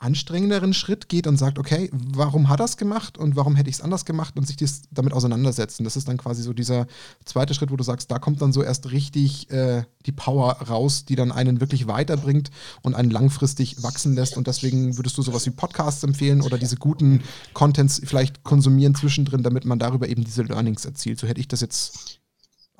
[0.00, 3.76] anstrengenderen Schritt geht und sagt, okay, warum hat er es gemacht und warum hätte ich
[3.76, 5.84] es anders gemacht und sich das damit auseinandersetzen.
[5.84, 6.86] Das ist dann quasi so dieser
[7.26, 11.04] zweite Schritt, wo du sagst, da kommt dann so erst richtig äh, die Power raus,
[11.04, 14.38] die dann einen wirklich weiterbringt und einen langfristig wachsen lässt.
[14.38, 17.22] Und deswegen würdest du sowas wie Podcasts empfehlen oder diese guten
[17.52, 21.20] Contents vielleicht konsumieren zwischendrin, damit man darüber eben diese Learnings erzielt.
[21.20, 22.20] So hätte ich das jetzt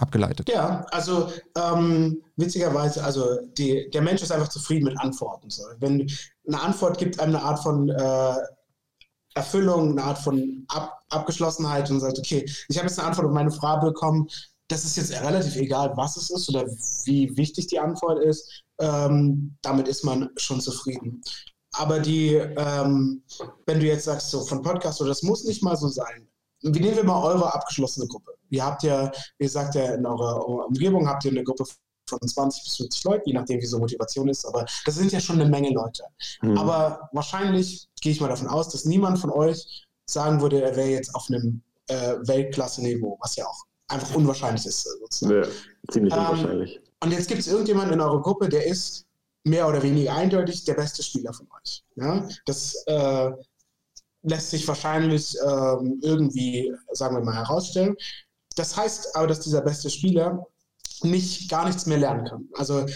[0.01, 0.49] abgeleitet.
[0.49, 5.51] Ja, also ähm, witzigerweise, also die, der Mensch ist einfach zufrieden mit Antworten.
[5.51, 5.63] So.
[5.79, 6.11] Wenn
[6.53, 8.35] eine Antwort gibt einem eine Art von äh,
[9.35, 13.33] Erfüllung, eine Art von Ab Abgeschlossenheit und sagt, okay, ich habe jetzt eine Antwort auf
[13.33, 14.29] meine Frage bekommen,
[14.69, 16.65] das ist jetzt relativ egal, was es ist oder
[17.05, 21.21] wie wichtig die Antwort ist, ähm, damit ist man schon zufrieden.
[21.73, 23.25] Aber die, ähm,
[23.67, 26.29] wenn du jetzt sagst, so von Podcast, oder das muss nicht mal so sein,
[26.63, 28.33] wie nehmen wir mal eure abgeschlossene Gruppe?
[28.51, 31.65] Ihr habt ja, wie gesagt, ja in eurer Umgebung habt ihr eine Gruppe
[32.11, 34.45] von 20 bis 50 Leuten, je nachdem, wie so Motivation ist.
[34.45, 36.05] Aber das sind ja schon eine Menge Leute.
[36.43, 36.59] Mhm.
[36.59, 40.89] Aber wahrscheinlich gehe ich mal davon aus, dass niemand von euch sagen würde, er wäre
[40.89, 44.83] jetzt auf einem äh, Weltklasse-Niveau, was ja auch einfach unwahrscheinlich ist.
[44.83, 45.43] Sozusagen.
[45.43, 45.49] Ja,
[45.91, 46.81] ziemlich ähm, unwahrscheinlich.
[47.03, 49.07] Und jetzt gibt es irgendjemanden in eurer Gruppe, der ist
[49.45, 51.83] mehr oder weniger eindeutig der beste Spieler von euch.
[51.97, 52.29] Ja?
[52.45, 53.31] Das äh,
[54.23, 57.97] lässt sich wahrscheinlich ähm, irgendwie, sagen wir mal, herausstellen.
[58.57, 60.47] Das heißt aber, dass dieser beste Spieler
[61.05, 62.49] nicht gar nichts mehr lernen kann.
[62.55, 62.87] Also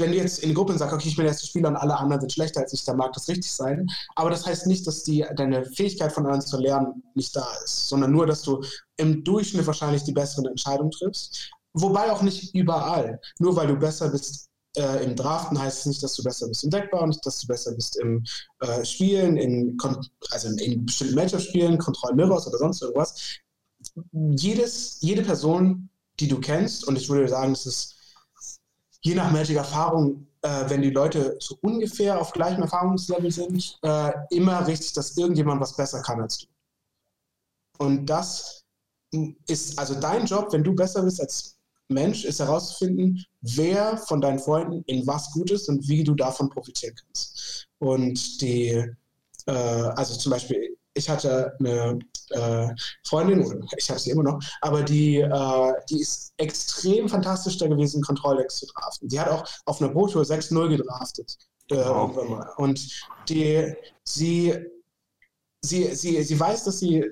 [0.00, 2.20] wenn du jetzt in Gruppen sagst, okay, ich bin der erste Spieler und alle anderen
[2.20, 3.86] sind schlechter als ich, dann mag das richtig sein.
[4.16, 7.88] Aber das heißt nicht, dass die, deine Fähigkeit von anderen zu lernen nicht da ist,
[7.88, 8.62] sondern nur, dass du
[8.96, 11.50] im Durchschnitt wahrscheinlich die besseren Entscheidungen triffst.
[11.74, 13.20] Wobei auch nicht überall.
[13.38, 16.64] Nur weil du besser bist äh, im Draften, heißt es nicht, dass du besser bist
[16.64, 18.24] im Deckbau, nicht, dass du besser bist im
[18.60, 19.76] äh, Spielen, in,
[20.30, 23.38] also in, in bestimmten Matchup-Spielen, Control Mirrors oder sonst irgendwas.
[24.12, 25.89] Jedes, jede Person,
[26.20, 27.96] die du kennst, und ich würde sagen, das ist
[29.02, 34.66] je nach Magic-Erfahrung, äh, wenn die Leute so ungefähr auf gleichem Erfahrungslevel sind, äh, immer
[34.66, 36.46] richtig, dass irgendjemand was besser kann als du.
[37.78, 38.64] Und das
[39.46, 41.56] ist also dein Job, wenn du besser bist als
[41.88, 46.48] Mensch, ist herauszufinden, wer von deinen Freunden in was gut ist und wie du davon
[46.48, 47.66] profitieren kannst.
[47.78, 48.86] Und die,
[49.46, 51.98] äh, also zum Beispiel, ich hatte eine
[52.30, 52.68] äh,
[53.06, 57.66] Freundin, oder ich habe sie immer noch, aber die, äh, die ist extrem fantastisch da
[57.66, 59.08] gewesen, Kontrolldecks zu draften.
[59.08, 61.36] Die hat auch auf einer Boottour 6-0 gedraftet.
[61.70, 62.46] Äh, wow.
[62.56, 62.80] Und
[63.28, 63.72] die,
[64.04, 64.54] sie,
[65.62, 67.04] sie, sie, sie weiß, dass sie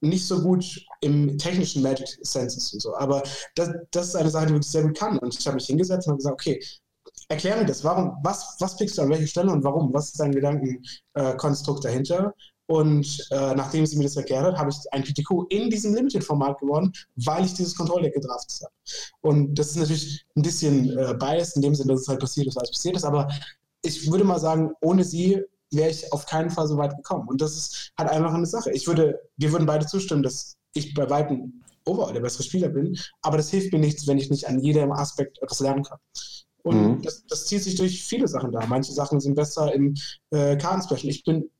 [0.00, 0.64] nicht so gut
[1.00, 3.22] im technischen Magic Sense ist und so, aber
[3.54, 5.18] das, das ist eine Sache, die wirklich sehr gut kann.
[5.18, 6.60] Und ich habe mich hingesetzt und habe gesagt, okay,
[7.28, 7.84] erklär mir das.
[7.84, 9.92] Warum, was, was pickst du an welcher Stelle und warum?
[9.92, 12.34] Was ist dein Gedankenkonstrukt dahinter?
[12.66, 16.60] Und äh, nachdem sie mir das erklärt hat, habe ich ein PTQ in diesem Limited-Format
[16.60, 18.72] gewonnen, weil ich dieses Kontrolldeck gedraftet habe.
[19.20, 22.46] Und das ist natürlich ein bisschen äh, biased in dem Sinne, dass es halt passiert
[22.46, 23.04] ist, was passiert ist.
[23.04, 23.28] Aber
[23.82, 27.28] ich würde mal sagen, ohne sie wäre ich auf keinen Fall so weit gekommen.
[27.28, 28.70] Und das ist halt einfach eine Sache.
[28.70, 32.96] Ich würde, wir würden beide zustimmen, dass ich bei Weitem overall der bessere Spieler bin.
[33.22, 35.98] Aber das hilft mir nichts, wenn ich nicht an jedem Aspekt etwas lernen kann.
[36.62, 37.02] Und mhm.
[37.02, 38.64] das, das, zieht sich durch viele Sachen da.
[38.66, 39.94] Manche Sachen sind besser im
[40.30, 41.10] äh, Kartenspecial.
[41.10, 41.50] Ich bin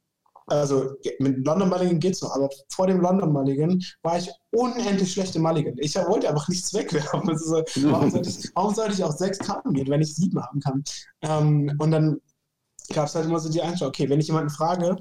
[0.46, 5.12] also mit London Mulligan geht es noch, aber vor dem London Mulligan war ich unendlich
[5.12, 5.74] schlecht im Mulligan.
[5.78, 7.38] Ich wollte einfach nichts wegwerfen.
[7.38, 10.60] So, warum, sollte ich, warum, sollte ich, auch sechs Karten gehen, wenn ich sieben haben
[10.60, 10.84] kann?
[11.22, 12.20] Ähm, und dann
[12.92, 14.96] gab es halt immer so die Einstellung, okay, wenn ich jemanden frage,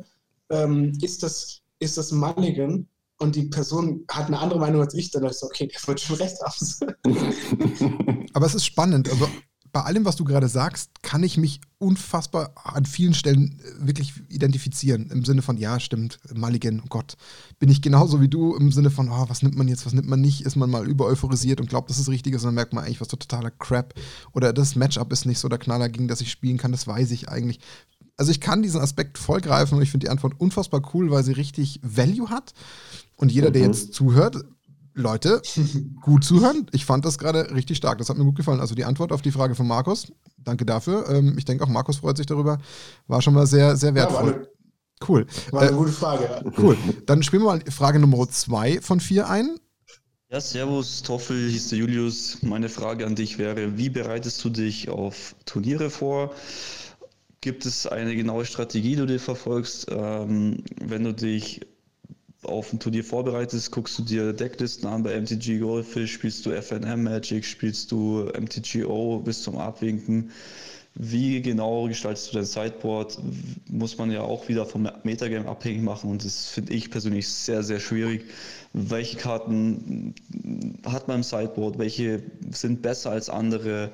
[0.49, 2.87] ähm, ist, das, ist das Mulligan?
[3.19, 5.99] Und die Person hat eine andere Meinung als ich, dann ist so, okay, der wird
[5.99, 8.25] schon recht haben.
[8.33, 9.09] aber es ist spannend.
[9.11, 9.27] Also
[9.71, 14.13] bei allem, was du gerade sagst, kann ich mich unfassbar an vielen Stellen äh, wirklich
[14.29, 15.09] identifizieren.
[15.09, 17.15] Im Sinne von, ja, stimmt, Mulligan, oh Gott,
[17.59, 20.07] bin ich genauso wie du im Sinne von, oh, was nimmt man jetzt, was nimmt
[20.07, 22.55] man nicht, ist man mal über euphorisiert und glaubt, das ist richtig ist, und dann
[22.55, 23.93] merkt man eigentlich, was so totaler Crap.
[24.33, 27.11] Oder das Matchup ist nicht so der Knaller, gegen das ich spielen kann, das weiß
[27.11, 27.59] ich eigentlich.
[28.17, 31.31] Also ich kann diesen Aspekt vollgreifen und ich finde die Antwort unfassbar cool, weil sie
[31.31, 32.53] richtig Value hat.
[33.15, 33.67] Und jeder, der mhm.
[33.69, 34.43] jetzt zuhört,
[34.93, 35.41] Leute,
[36.01, 36.67] gut zuhören.
[36.71, 37.97] Ich fand das gerade richtig stark.
[37.97, 38.59] Das hat mir gut gefallen.
[38.59, 40.11] Also die Antwort auf die Frage von Markus.
[40.37, 41.09] Danke dafür.
[41.09, 42.59] Ähm, ich denke auch Markus freut sich darüber.
[43.07, 44.17] War schon mal sehr, sehr wertvoll.
[44.17, 44.47] Ja, war eine,
[45.07, 45.25] cool.
[45.51, 46.23] War eine äh, gute Frage.
[46.25, 46.51] Ja.
[46.57, 46.77] Cool.
[47.05, 49.57] Dann spielen wir mal Frage Nummer zwei von vier ein.
[50.31, 52.37] Ja, servus, Toffel, hieß der Julius.
[52.41, 56.33] Meine Frage an dich wäre, wie bereitest du dich auf Turniere vor?
[57.41, 61.61] Gibt es eine genaue Strategie, die du verfolgst, ähm, wenn du dich
[62.43, 67.03] auf ein Turnier vorbereitest, guckst du dir Decklisten an bei MTG Goldfish, spielst du FNM
[67.03, 70.31] Magic, spielst du MTGO bis zum Abwinken.
[70.93, 73.17] Wie genau gestaltest du dein Sideboard?
[73.69, 77.63] Muss man ja auch wieder vom Metagame abhängig machen und das finde ich persönlich sehr,
[77.63, 78.25] sehr schwierig.
[78.73, 80.15] Welche Karten
[80.85, 81.77] hat man im Sideboard?
[81.77, 83.91] Welche sind besser als andere?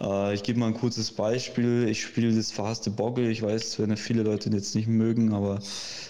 [0.00, 1.88] Äh, ich gebe mal ein kurzes Beispiel.
[1.88, 3.30] Ich spiele das verhasste Boggle.
[3.30, 5.60] Ich weiß, werden viele Leute jetzt nicht mögen, aber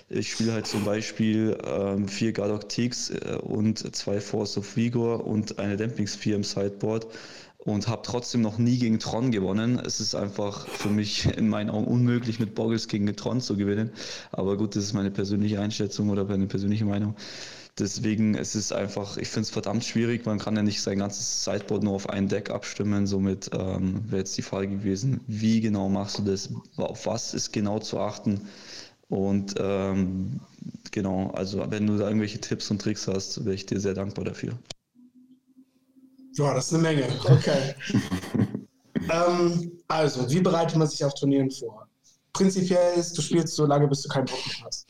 [0.09, 5.27] ich spiele halt zum Beispiel ähm, vier Gardock Ticks äh, und zwei Force of Vigor
[5.27, 7.07] und eine Damping-Sphere im Sideboard
[7.59, 9.79] und habe trotzdem noch nie gegen Tron gewonnen.
[9.85, 13.91] Es ist einfach für mich in meinen Augen unmöglich, mit Boggles gegen Tron zu gewinnen.
[14.33, 17.15] Aber gut, das ist meine persönliche Einschätzung oder meine persönliche Meinung.
[17.79, 20.27] Deswegen es ist einfach, ich finde es verdammt schwierig.
[20.27, 23.07] Man kann ja nicht sein ganzes Sideboard nur auf ein Deck abstimmen.
[23.07, 26.51] Somit ähm, wäre jetzt die Frage gewesen, wie genau machst du das?
[26.77, 28.49] Auf was ist genau zu achten?
[29.09, 30.41] Und ähm,
[30.91, 34.25] genau, also wenn du da irgendwelche Tipps und Tricks hast, wäre ich dir sehr dankbar
[34.25, 34.59] dafür.
[36.35, 37.09] Ja, das ist eine Menge.
[37.25, 37.75] Okay.
[39.11, 41.89] ähm, also, wie bereitet man sich auf Turnieren vor?
[42.33, 44.87] Prinzipiell ist, du spielst so lange, bis du keinen Bock mehr hast.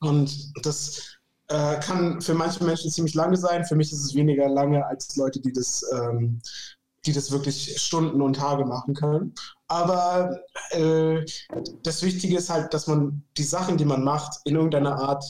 [0.00, 1.17] Und das
[1.48, 3.64] äh, kann für manche Menschen ziemlich lange sein.
[3.64, 6.40] Für mich ist es weniger lange als Leute, die das, ähm,
[7.06, 9.34] die das wirklich Stunden und Tage machen können.
[9.68, 10.38] Aber
[10.70, 11.24] äh,
[11.82, 15.24] das Wichtige ist halt, dass man die Sachen, die man macht, in irgendeiner Art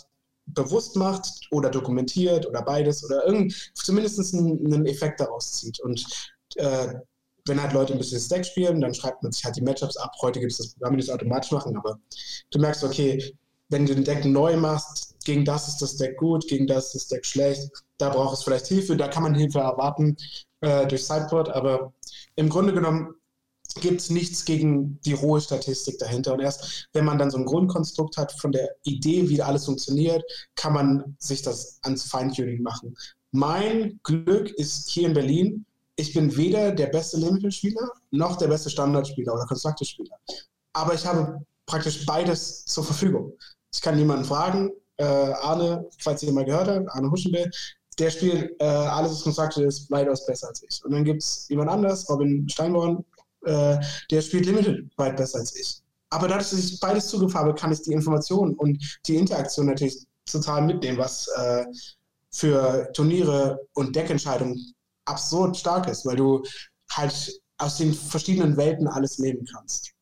[0.46, 5.78] bewusst macht oder dokumentiert oder beides oder irgend, zumindest einen, einen Effekt daraus zieht.
[5.80, 6.04] Und
[6.56, 6.94] äh,
[7.46, 10.12] wenn halt Leute ein bisschen Stack spielen, dann schreibt man sich halt die Matchups ab.
[10.20, 11.98] Heute gibt es das Programm, die das automatisch machen, aber
[12.50, 13.34] du merkst, okay,
[13.68, 16.94] wenn du den Deck neu machst, gegen das ist das Deck gut, gegen das ist
[16.94, 20.16] das Deck schlecht, da braucht es vielleicht Hilfe, da kann man Hilfe erwarten
[20.62, 21.92] äh, durch Sideboard, aber
[22.36, 23.14] im Grunde genommen
[23.82, 26.32] gibt es nichts gegen die rohe Statistik dahinter.
[26.32, 30.24] Und erst wenn man dann so ein Grundkonstrukt hat von der Idee, wie alles funktioniert,
[30.54, 32.96] kann man sich das ans Feintuning machen.
[33.30, 35.66] Mein Glück ist hier in Berlin,
[35.96, 40.16] ich bin weder der beste Limited-Spieler noch der beste Standardspieler oder Constructed-Spieler.
[40.72, 43.34] Aber ich habe praktisch beides zur Verfügung.
[43.70, 47.50] Ich kann niemanden fragen, äh, Arne, falls ihr mal gehört habt, Arne Huschenbill,
[47.98, 50.84] der spielt äh, alles, was Constructed ist, weitaus besser als ich.
[50.84, 53.04] Und dann gibt es jemand anders, Robin Steinborn,
[53.44, 53.78] äh,
[54.10, 55.82] der spielt Limited weit besser als ich.
[56.10, 60.06] Aber dadurch, dass ich beides Zugriff habe, kann ich die Informationen und die Interaktion natürlich
[60.30, 61.64] total mitnehmen, was äh,
[62.30, 64.74] für Turniere und Deckentscheidungen
[65.06, 66.42] absurd stark ist, weil du
[66.92, 69.92] halt aus den verschiedenen Welten alles nehmen kannst.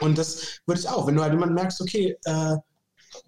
[0.00, 2.56] Und das würde ich auch, wenn du halt jemand merkst, okay, äh,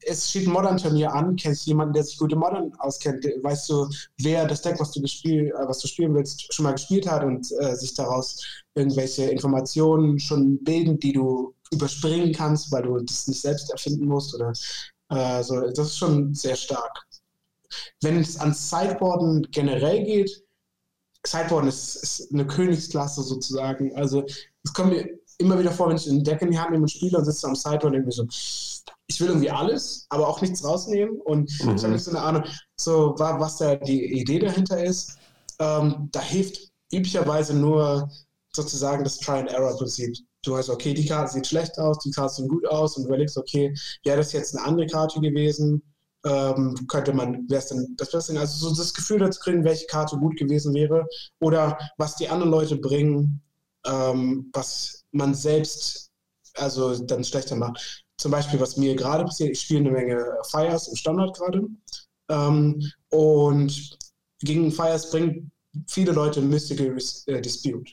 [0.02, 3.68] es steht ein Modern-Turnier an, kennst du jemanden, der sich gut im Modern auskennt, weißt
[3.68, 7.06] du, wer das Deck, was du, gespiel, äh, was du spielen willst, schon mal gespielt
[7.08, 12.98] hat und äh, sich daraus irgendwelche Informationen schon bilden, die du überspringen kannst, weil du
[12.98, 14.52] das nicht selbst erfinden musst oder
[15.10, 15.60] äh, so.
[15.60, 17.06] Das ist schon sehr stark.
[18.02, 20.44] Wenn es an Sideboarden generell geht,
[21.26, 23.94] Sideboarden ist, ist eine Königsklasse sozusagen.
[23.96, 24.24] Also
[24.62, 25.08] es kommt mir
[25.38, 27.46] immer wieder vor, wenn ich ein Deck in die Hand nehme und spiele und sitze
[27.46, 28.26] am Sideboard und denke so,
[29.06, 31.20] ich will irgendwie alles, aber auch nichts rausnehmen.
[31.20, 31.76] Und mhm.
[31.76, 32.44] ich habe nicht so eine Ahnung,
[32.76, 35.18] so, was da die Idee dahinter ist.
[35.58, 36.58] Ähm, da hilft
[36.92, 38.08] üblicherweise nur
[38.52, 40.16] sozusagen das Try-and-Error-Prinzip.
[40.42, 43.08] Du weißt, okay, die Karte sieht schlecht aus, die Karte sieht gut aus und du
[43.08, 43.74] überlegst, okay,
[44.04, 45.82] ja, das ist jetzt eine andere Karte gewesen.
[46.24, 48.38] Ähm, könnte man, wäre es denn das Beste?
[48.38, 51.06] Also so das Gefühl dazu kriegen, welche Karte gut gewesen wäre
[51.40, 53.42] oder was die anderen Leute bringen,
[53.86, 56.10] ähm, was man selbst
[56.56, 60.88] also dann schlechter macht zum Beispiel, was mir gerade passiert, ich spiele eine Menge Fires
[60.88, 61.68] im Standard gerade.
[62.30, 63.98] Ähm, und
[64.40, 65.52] gegen Fires bringen
[65.86, 66.96] viele Leute Mystical
[67.26, 67.92] äh, Dispute.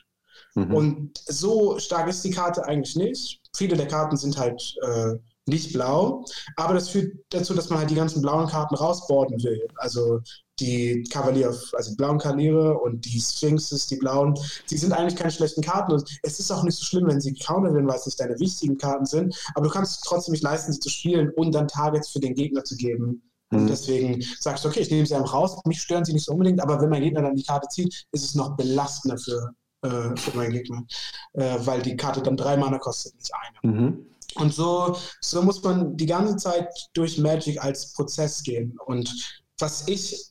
[0.56, 0.74] Mhm.
[0.74, 3.42] Und so stark ist die Karte eigentlich nicht.
[3.54, 5.16] Viele der Karten sind halt äh,
[5.48, 6.24] nicht blau,
[6.56, 9.68] aber das führt dazu, dass man halt die ganzen blauen Karten rausborden will.
[9.80, 10.22] Also
[10.62, 14.38] die Kavalier, also die blauen Kavaliere und die Sphinxes, die blauen,
[14.70, 15.94] die sind eigentlich keine schlechten Karten.
[15.94, 18.40] Und es ist auch nicht so schlimm, wenn sie gecountert werden, weil es nicht deine
[18.40, 19.36] wichtigen Karten sind.
[19.56, 22.64] Aber du kannst trotzdem nicht leisten, sie zu spielen und dann Targets für den Gegner
[22.64, 23.24] zu geben.
[23.52, 23.68] Und mhm.
[23.68, 26.62] deswegen sagst du, okay, ich nehme sie einfach raus, mich stören sie nicht so unbedingt,
[26.62, 30.38] aber wenn mein Gegner dann die Karte zieht, ist es noch belastender für, äh, für
[30.38, 30.86] meinen Gegner,
[31.34, 33.74] äh, weil die Karte dann drei Mana kostet, nicht eine.
[33.74, 34.06] Mhm.
[34.36, 38.78] Und so, so muss man die ganze Zeit durch Magic als Prozess gehen.
[38.86, 39.14] Und
[39.60, 40.31] was ich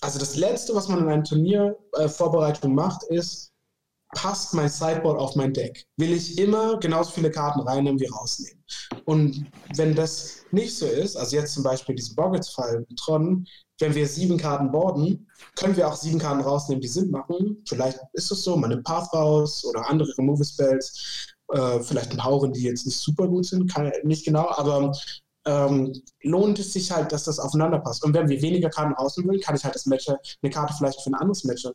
[0.00, 3.52] also das Letzte, was man in einer Turniervorbereitung äh, macht, ist,
[4.14, 5.86] passt mein Sideboard auf mein Deck?
[5.96, 8.64] Will ich immer genauso viele Karten reinnehmen wie rausnehmen?
[9.04, 9.46] Und
[9.76, 13.46] wenn das nicht so ist, also jetzt zum Beispiel diesen Boggets-Fall mit Tron,
[13.80, 17.62] wenn wir sieben Karten boarden, können wir auch sieben Karten rausnehmen, die Sinn machen.
[17.68, 22.52] Vielleicht ist es so, man nimmt Path raus oder andere Removal-Spells, äh, vielleicht ein Hauren,
[22.52, 24.92] die jetzt nicht super gut sind, kann, nicht genau, aber
[25.48, 28.04] ähm, lohnt es sich halt, dass das aufeinander passt.
[28.04, 31.00] Und wenn wir weniger Karten rausnehmen will, kann ich halt das Matcher, eine Karte vielleicht
[31.00, 31.72] für ein anderes Matcher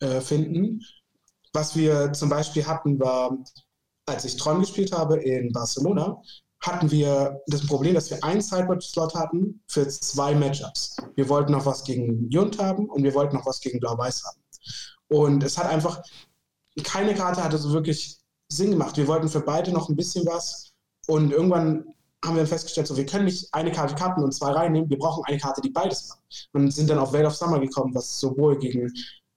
[0.00, 0.80] äh, finden.
[1.52, 3.36] Was wir zum Beispiel hatten, war,
[4.06, 6.22] als ich Tron gespielt habe in Barcelona,
[6.60, 10.96] hatten wir das Problem, dass wir einen Sideboard-Slot hatten für zwei Matchups.
[11.16, 14.40] Wir wollten noch was gegen Junt haben und wir wollten noch was gegen Blau-Weiß haben.
[15.08, 16.02] Und es hat einfach,
[16.82, 18.16] keine Karte hatte so wirklich
[18.48, 18.96] Sinn gemacht.
[18.96, 20.72] Wir wollten für beide noch ein bisschen was
[21.06, 21.84] und irgendwann
[22.26, 25.24] haben wir festgestellt, so, wir können nicht eine Karte Karten und zwei reinnehmen, wir brauchen
[25.26, 26.48] eine Karte, die beides macht.
[26.52, 28.92] Und sind dann auf Veil of Summer gekommen, was sowohl gegen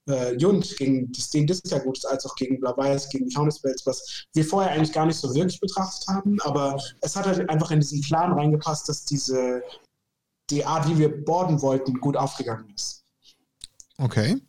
[0.10, 3.86] äh, Jund, gegen das Ding Disca gut ist, als auch gegen Blauweiß, gegen die Counterspells,
[3.86, 7.72] was wir vorher eigentlich gar nicht so wirklich betrachtet haben, aber es hat halt einfach
[7.72, 9.62] in diesen Plan reingepasst, dass diese
[10.50, 13.06] die Art, wie wir boarden wollten, gut aufgegangen ist.
[13.98, 14.42] Okay.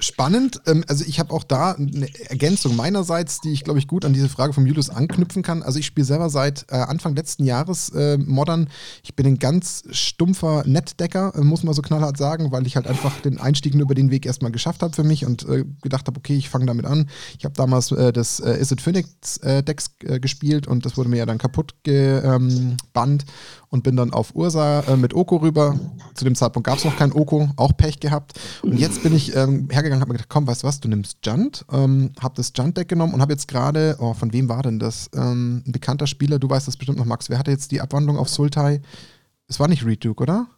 [0.00, 0.60] Spannend.
[0.66, 4.12] Ähm, also ich habe auch da eine Ergänzung meinerseits, die ich glaube ich gut an
[4.12, 5.62] diese Frage von Julius anknüpfen kann.
[5.62, 8.68] Also ich spiele selber seit äh, Anfang letzten Jahres äh, Modern.
[9.04, 12.88] Ich bin ein ganz stumpfer Netdecker, äh, muss man so knallhart sagen, weil ich halt
[12.88, 15.46] einfach den Einstieg nur über den Weg erstmal geschafft habe für mich und
[15.82, 17.08] gedacht habe, okay, ich fange damit an.
[17.38, 21.38] Ich habe damals das Is It Phoenix Decks gespielt und das wurde mir ja dann
[21.38, 23.24] kaputt gebannt
[23.72, 25.74] und bin dann auf Ursa äh, mit Oko rüber.
[26.14, 28.38] Zu dem Zeitpunkt gab es noch kein Oko, auch Pech gehabt.
[28.62, 31.18] Und jetzt bin ich ähm, hergegangen, habe mir gedacht, komm, weißt du was, du nimmst
[31.24, 34.78] Junt, ähm, habe das Junt-Deck genommen und habe jetzt gerade, oh, von wem war denn
[34.78, 35.08] das?
[35.14, 37.30] Ähm, ein bekannter Spieler, du weißt das bestimmt noch, Max.
[37.30, 38.82] Wer hatte jetzt die Abwandlung auf Sultai?
[39.48, 40.48] Es war nicht Reed Duke, oder?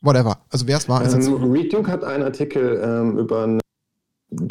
[0.00, 0.40] Whatever.
[0.50, 1.04] Also wer es war.
[1.04, 3.60] Ähm, Reed hat einen Artikel ähm, über eine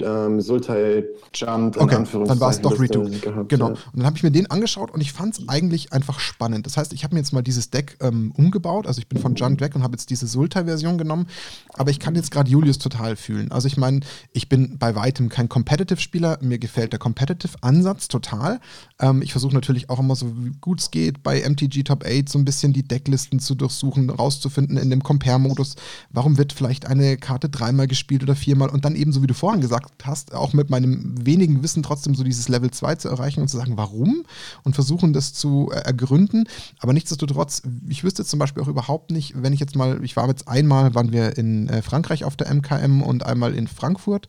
[0.02, 3.04] ähm, Sultai Junt in okay, dann war es doch Redo.
[3.04, 3.70] Gehabt, genau.
[3.70, 3.72] Ja.
[3.72, 6.66] Und dann habe ich mir den angeschaut und ich fand es eigentlich einfach spannend.
[6.66, 8.88] Das heißt, ich habe mir jetzt mal dieses Deck ähm, umgebaut.
[8.88, 11.28] Also ich bin von Junt weg und habe jetzt diese Sultai-Version genommen.
[11.74, 13.52] Aber ich kann jetzt gerade Julius total fühlen.
[13.52, 14.02] Also ich meine,
[14.34, 16.40] ich bin bei weitem kein Competitive-Spieler.
[16.42, 18.60] Mir gefällt der Competitive-Ansatz total.
[19.00, 22.40] Ähm, ich versuche natürlich auch immer so gut es geht bei MTG Top 8 so
[22.40, 25.76] ein bisschen die Decklisten zu durchsuchen, rauszufinden in dem Compare-Modus.
[26.12, 29.34] Warum wird vielleicht eine Karte dreimal gespielt oder viermal und dann eben, so wie du
[29.34, 33.42] vorhin gesagt hast, auch mit meinem wenigen Wissen trotzdem so dieses Level 2 zu erreichen
[33.42, 34.24] und zu sagen, warum
[34.64, 36.46] und versuchen das zu äh, ergründen.
[36.80, 40.28] Aber nichtsdestotrotz, ich wüsste zum Beispiel auch überhaupt nicht, wenn ich jetzt mal, ich war
[40.28, 44.28] jetzt einmal, waren wir in äh, Frankreich auf der MKM und einmal in Frankfurt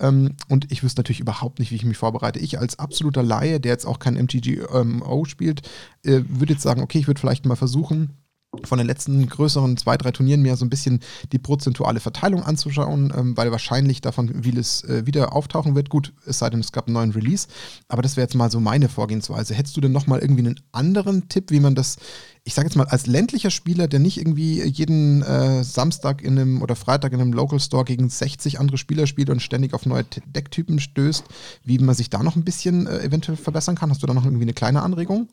[0.00, 2.38] ähm, und ich wüsste natürlich überhaupt nicht, wie ich mich vorbereite.
[2.38, 5.62] Ich als absoluter Laie, der jetzt auch kein MTGO ähm, spielt,
[6.04, 8.10] äh, würde jetzt sagen, okay, ich würde vielleicht mal versuchen,
[8.64, 11.00] von den letzten größeren zwei, drei Turnieren mir so ein bisschen
[11.32, 15.88] die prozentuale Verteilung anzuschauen, ähm, weil wahrscheinlich davon vieles äh, wieder auftauchen wird.
[15.88, 17.48] Gut, es sei denn, es gab einen neuen Release.
[17.88, 19.54] Aber das wäre jetzt mal so meine Vorgehensweise.
[19.54, 21.96] Hättest du denn nochmal irgendwie einen anderen Tipp, wie man das,
[22.44, 26.62] ich sage jetzt mal, als ländlicher Spieler, der nicht irgendwie jeden äh, Samstag in einem
[26.62, 30.04] oder Freitag in einem Local Store gegen 60 andere Spieler spielt und ständig auf neue
[30.04, 31.24] Decktypen stößt,
[31.64, 33.90] wie man sich da noch ein bisschen äh, eventuell verbessern kann?
[33.90, 35.28] Hast du da noch irgendwie eine kleine Anregung?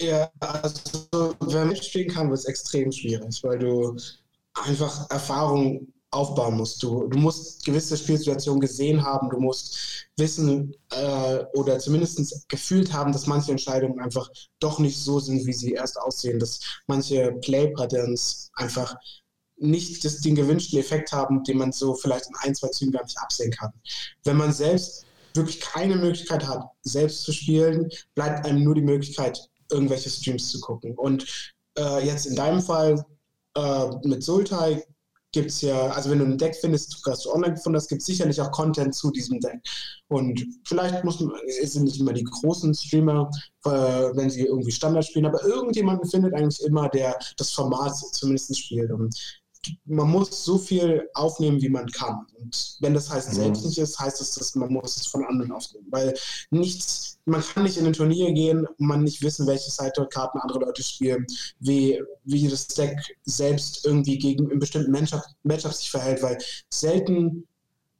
[0.00, 3.96] Ja, also wer mitspielen kann, wird es extrem schwierig, weil du
[4.54, 6.82] einfach Erfahrung aufbauen musst.
[6.82, 13.12] Du, du musst gewisse Spielsituationen gesehen haben, du musst wissen äh, oder zumindest gefühlt haben,
[13.12, 18.50] dass manche Entscheidungen einfach doch nicht so sind, wie sie erst aussehen, dass manche Play-Patterns
[18.54, 18.94] einfach
[19.56, 23.04] nicht das, den gewünschten Effekt haben, den man so vielleicht in ein, zwei Zügen gar
[23.04, 23.72] nicht absehen kann.
[24.24, 29.48] Wenn man selbst wirklich keine Möglichkeit hat, selbst zu spielen, bleibt einem nur die Möglichkeit,
[29.70, 30.94] irgendwelche Streams zu gucken.
[30.96, 33.02] Und äh, jetzt in deinem Fall
[33.56, 34.84] äh, mit Sultai
[35.32, 38.02] gibt es ja, also wenn du ein Deck findest, das du online gefunden hast, gibt
[38.02, 39.60] es sicherlich auch Content zu diesem Deck.
[40.08, 43.30] Und vielleicht muss man, es sind nicht immer die großen Streamer,
[43.64, 48.58] äh, wenn sie irgendwie Standard spielen, aber irgendjemanden findet eigentlich immer, der das Format zumindest
[48.58, 48.92] spielt.
[48.92, 49.41] Und
[49.84, 52.26] man muss so viel aufnehmen, wie man kann.
[52.38, 53.36] Und wenn das heißt, mhm.
[53.36, 55.86] selbst nicht ist, heißt es, dass man muss es von anderen aufnehmen.
[55.90, 56.14] Weil
[56.50, 60.60] nichts, man kann nicht in ein Turnier gehen und man nicht wissen, welche Side-Karten andere
[60.60, 61.26] Leute spielen,
[61.60, 66.38] wie, wie das Deck selbst irgendwie gegen einen bestimmten Matchup, Matchup sich verhält, weil
[66.70, 67.46] selten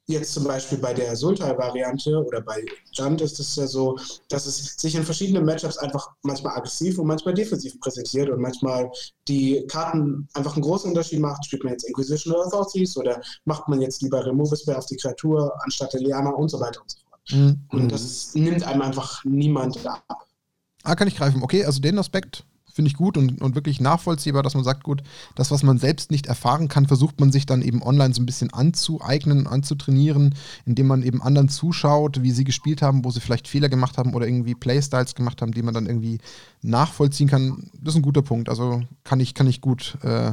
[0.07, 3.97] jetzt zum Beispiel bei der Sultai-Variante oder bei Junt ist es ja so,
[4.29, 8.91] dass es sich in verschiedenen Matchups einfach manchmal aggressiv und manchmal defensiv präsentiert und manchmal
[9.29, 11.45] die Karten einfach einen großen Unterschied macht.
[11.45, 14.97] Spielt man jetzt Inquisition oder Thoughtseize oder macht man jetzt lieber Remove Spell auf die
[14.97, 17.21] Kreatur anstatt Eliana und so weiter und so fort.
[17.31, 17.61] Mhm.
[17.71, 20.05] Und das nimmt einem einfach niemand ab.
[20.83, 21.43] Ah, kann ich greifen.
[21.43, 25.03] Okay, also den Aspekt finde ich gut und, und wirklich nachvollziehbar, dass man sagt, gut,
[25.35, 28.27] das, was man selbst nicht erfahren kann, versucht man sich dann eben online so ein
[28.27, 33.49] bisschen anzueignen, anzutrainieren, indem man eben anderen zuschaut, wie sie gespielt haben, wo sie vielleicht
[33.49, 36.19] Fehler gemacht haben oder irgendwie Playstyles gemacht haben, die man dann irgendwie
[36.63, 37.71] nachvollziehen kann.
[37.81, 38.49] Das ist ein guter Punkt.
[38.49, 40.33] Also kann ich, kann ich gut, äh,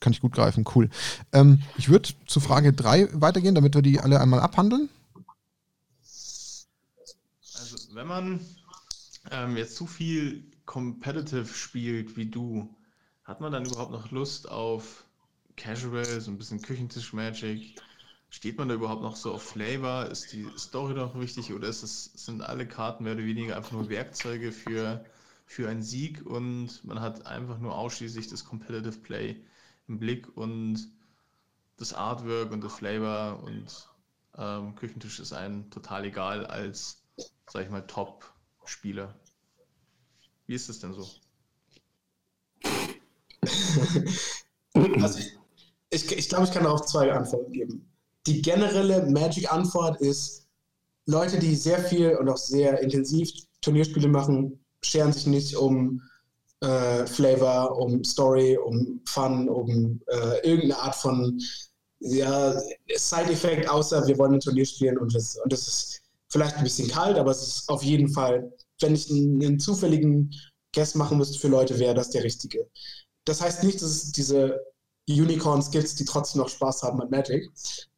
[0.00, 0.64] kann ich gut greifen.
[0.74, 0.90] Cool.
[1.32, 4.88] Ähm, ich würde zu Frage 3 weitergehen, damit wir die alle einmal abhandeln.
[7.54, 8.40] Also wenn man
[9.30, 12.74] ähm, jetzt zu viel competitive spielt wie du,
[13.24, 15.04] hat man dann überhaupt noch Lust auf
[15.54, 17.78] Casual, so ein bisschen Küchentisch-Magic?
[18.30, 20.06] Steht man da überhaupt noch so auf Flavor?
[20.06, 23.72] Ist die Story noch wichtig oder ist es, sind alle Karten mehr oder weniger einfach
[23.72, 25.04] nur Werkzeuge für,
[25.44, 29.44] für einen Sieg und man hat einfach nur ausschließlich das Competitive Play
[29.88, 30.88] im Blick und
[31.76, 33.90] das Artwork und das Flavor und
[34.38, 37.02] ähm, Küchentisch ist einem total egal als,
[37.46, 39.14] sag ich mal, Top-Spieler.
[40.46, 41.08] Wie ist es denn so?
[45.00, 45.38] also ich,
[45.90, 47.88] ich, ich glaube, ich kann auch zwei Antworten geben.
[48.26, 50.46] Die generelle Magic-Antwort ist,
[51.06, 53.30] Leute, die sehr viel und auch sehr intensiv
[53.60, 56.02] Turnierspiele machen, scheren sich nicht um
[56.60, 61.40] äh, Flavor, um Story, um Fun, um äh, irgendeine Art von
[61.98, 62.54] ja,
[62.94, 66.88] Side-Effekt, außer wir wollen ein Turnier spielen und das, und das ist vielleicht ein bisschen
[66.88, 68.52] kalt, aber es ist auf jeden Fall
[68.82, 70.34] wenn ich einen, einen zufälligen
[70.74, 72.68] Guess machen müsste für Leute, wäre das der richtige.
[73.24, 74.60] Das heißt nicht, dass es diese
[75.08, 77.50] Unicorns gibt, die trotzdem noch Spaß haben an Magic.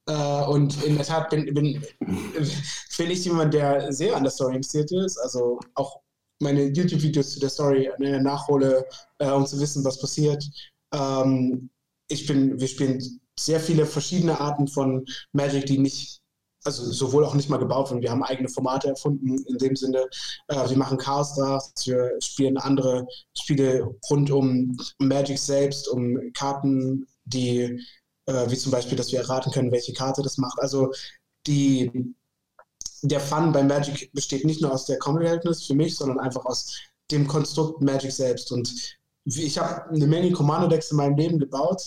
[0.06, 4.56] Äh, und in der Tat bin, bin, bin ich jemand, der sehr an der Story
[4.56, 5.18] interessiert ist.
[5.18, 6.00] Also auch
[6.40, 8.86] meine YouTube-Videos zu der Story nachhole,
[9.18, 10.44] äh, um zu wissen, was passiert.
[10.92, 11.70] Ähm,
[12.08, 16.20] ich bin, wir spielen sehr viele verschiedene Arten von Magic, die nicht
[16.64, 18.02] also sowohl auch nicht mal gebaut worden.
[18.02, 20.06] Wir haben eigene Formate erfunden in dem Sinne.
[20.48, 23.06] Äh, wir machen Chaos Drafts, wir spielen andere
[23.36, 27.80] Spiele rund um Magic selbst, um Karten, die
[28.26, 30.58] äh, wie zum Beispiel, dass wir erraten können, welche Karte das macht.
[30.60, 30.92] Also
[31.46, 32.14] die,
[33.02, 36.74] der Fun bei Magic besteht nicht nur aus der Comedy-Verhältnis für mich, sondern einfach aus
[37.10, 38.50] dem Konstrukt Magic selbst.
[38.50, 38.72] Und
[39.24, 41.82] ich habe eine Menge Kommando-Decks in meinem Leben gebaut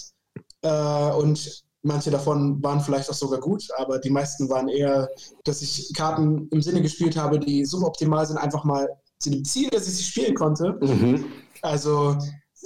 [0.61, 5.09] äh, und manche davon waren vielleicht auch sogar gut, aber die meisten waren eher,
[5.43, 8.88] dass ich Karten im Sinne gespielt habe, die suboptimal sind, einfach mal
[9.19, 10.77] zu dem Ziel, dass ich sie spielen konnte.
[10.81, 11.25] Mhm.
[11.61, 12.17] Also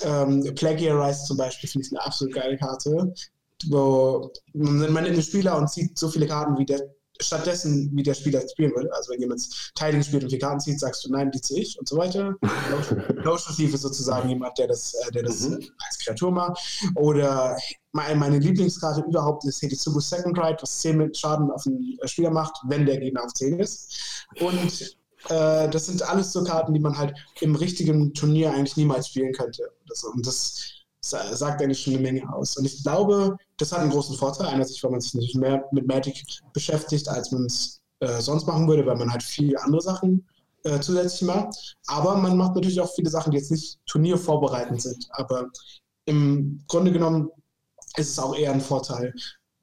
[0.02, 3.14] ähm, Plagiarize zum Beispiel finde ich eine absolut geile Karte,
[3.70, 6.82] wo man nimmt den Spieler und zieht so viele Karten, wie der
[7.22, 8.94] stattdessen, wie der Spieler spielen würde.
[8.94, 11.80] Also wenn jemand Tiding spielt und vier Karten zieht, sagst du, nein, die ziehe ich
[11.80, 12.36] und so weiter.
[13.24, 15.60] Lotion Thief ist sozusagen jemand, der das, äh, der das mhm.
[15.88, 16.62] als Kreatur macht.
[16.96, 17.58] Oder
[17.94, 22.86] meine Lieblingskarte überhaupt ist Heditsugu Second Right, was 10 Schaden auf den Spieler macht, wenn
[22.86, 24.26] der Gegner auf 10 ist.
[24.40, 24.96] Und
[25.30, 29.34] äh, das sind alles so Karten, die man halt im richtigen Turnier eigentlich niemals spielen
[29.34, 29.72] könnte.
[30.14, 32.58] Und das sagt eigentlich schon eine Menge aus.
[32.58, 34.48] Und ich glaube, das hat einen großen Vorteil.
[34.48, 38.68] Einerseits, weil man sich nicht mehr mit Magic beschäftigt, als man es äh, sonst machen
[38.68, 40.28] würde, weil man halt viele andere Sachen
[40.64, 41.78] äh, zusätzlich macht.
[41.88, 45.08] Aber man macht natürlich auch viele Sachen, die jetzt nicht turniervorbereitend sind.
[45.12, 45.48] Aber
[46.06, 47.30] im Grunde genommen
[47.98, 49.14] ist es auch eher ein Vorteil.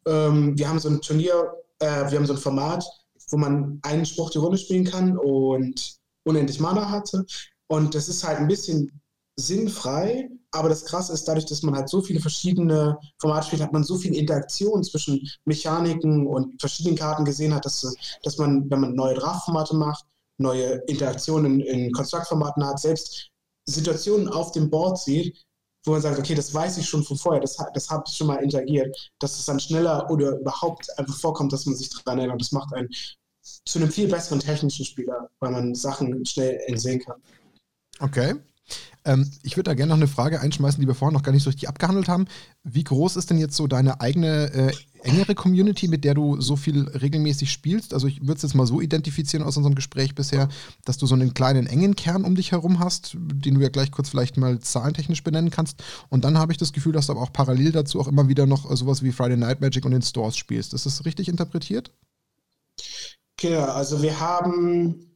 [0.07, 2.85] Ähm, wir haben so ein Turnier, äh, wir haben so ein Format,
[3.31, 7.27] wo man einen Spruch die Runde spielen kann und unendlich Mana hatte.
[7.67, 9.01] Und das ist halt ein bisschen
[9.39, 13.73] sinnfrei, aber das Krasse ist, dadurch, dass man halt so viele verschiedene Formate spielt, hat
[13.73, 18.81] man so viel Interaktion zwischen Mechaniken und verschiedenen Karten gesehen hat, dass, dass man, wenn
[18.81, 20.05] man neue Draftformate macht,
[20.39, 23.29] neue Interaktionen in Konstruktformaten hat, selbst
[23.69, 25.45] Situationen auf dem Board sieht,
[25.85, 28.27] wo man sagt, okay, das weiß ich schon von vorher, das, das habe ich schon
[28.27, 32.41] mal interagiert, dass es dann schneller oder überhaupt einfach vorkommt, dass man sich daran erinnert.
[32.41, 32.89] Das macht einen
[33.43, 37.17] zu einem viel besseren technischen Spieler, weil man Sachen schnell sehen kann.
[38.01, 38.35] Okay.
[39.05, 41.43] Ähm, ich würde da gerne noch eine Frage einschmeißen, die wir vorhin noch gar nicht
[41.43, 42.27] so richtig abgehandelt haben.
[42.65, 46.57] Wie groß ist denn jetzt so deine eigene äh, engere Community, mit der du so
[46.57, 47.95] viel regelmäßig spielst?
[47.95, 50.49] Also ich würde es jetzt mal so identifizieren aus unserem Gespräch bisher,
[50.85, 53.91] dass du so einen kleinen engen Kern um dich herum hast, den du ja gleich
[53.91, 55.83] kurz vielleicht mal zahlentechnisch benennen kannst.
[56.09, 58.47] Und dann habe ich das Gefühl, dass du aber auch parallel dazu auch immer wieder
[58.47, 60.75] noch sowas wie Friday Night Magic und den Stores spielst.
[60.75, 61.93] Ist das richtig interpretiert?
[63.37, 65.07] Genau, also wir haben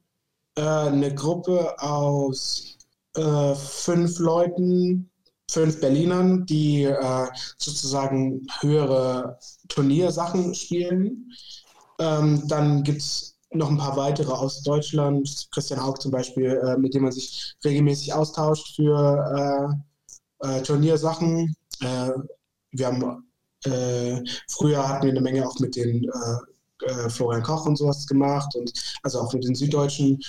[0.54, 2.71] äh, eine Gruppe aus
[3.16, 5.10] äh, fünf Leuten,
[5.50, 7.26] fünf Berlinern, die äh,
[7.58, 9.38] sozusagen höhere
[9.68, 11.30] Turniersachen spielen.
[11.98, 16.76] Ähm, dann gibt es noch ein paar weitere aus Deutschland, Christian Haug zum Beispiel, äh,
[16.78, 19.76] mit dem man sich regelmäßig austauscht für
[20.42, 21.54] äh, äh, Turniersachen.
[22.70, 23.26] Wir haben
[24.48, 26.08] früher hatten wir eine Menge auch mit den
[27.08, 30.20] Florian Koch und sowas gemacht und also auch mit den Süddeutschen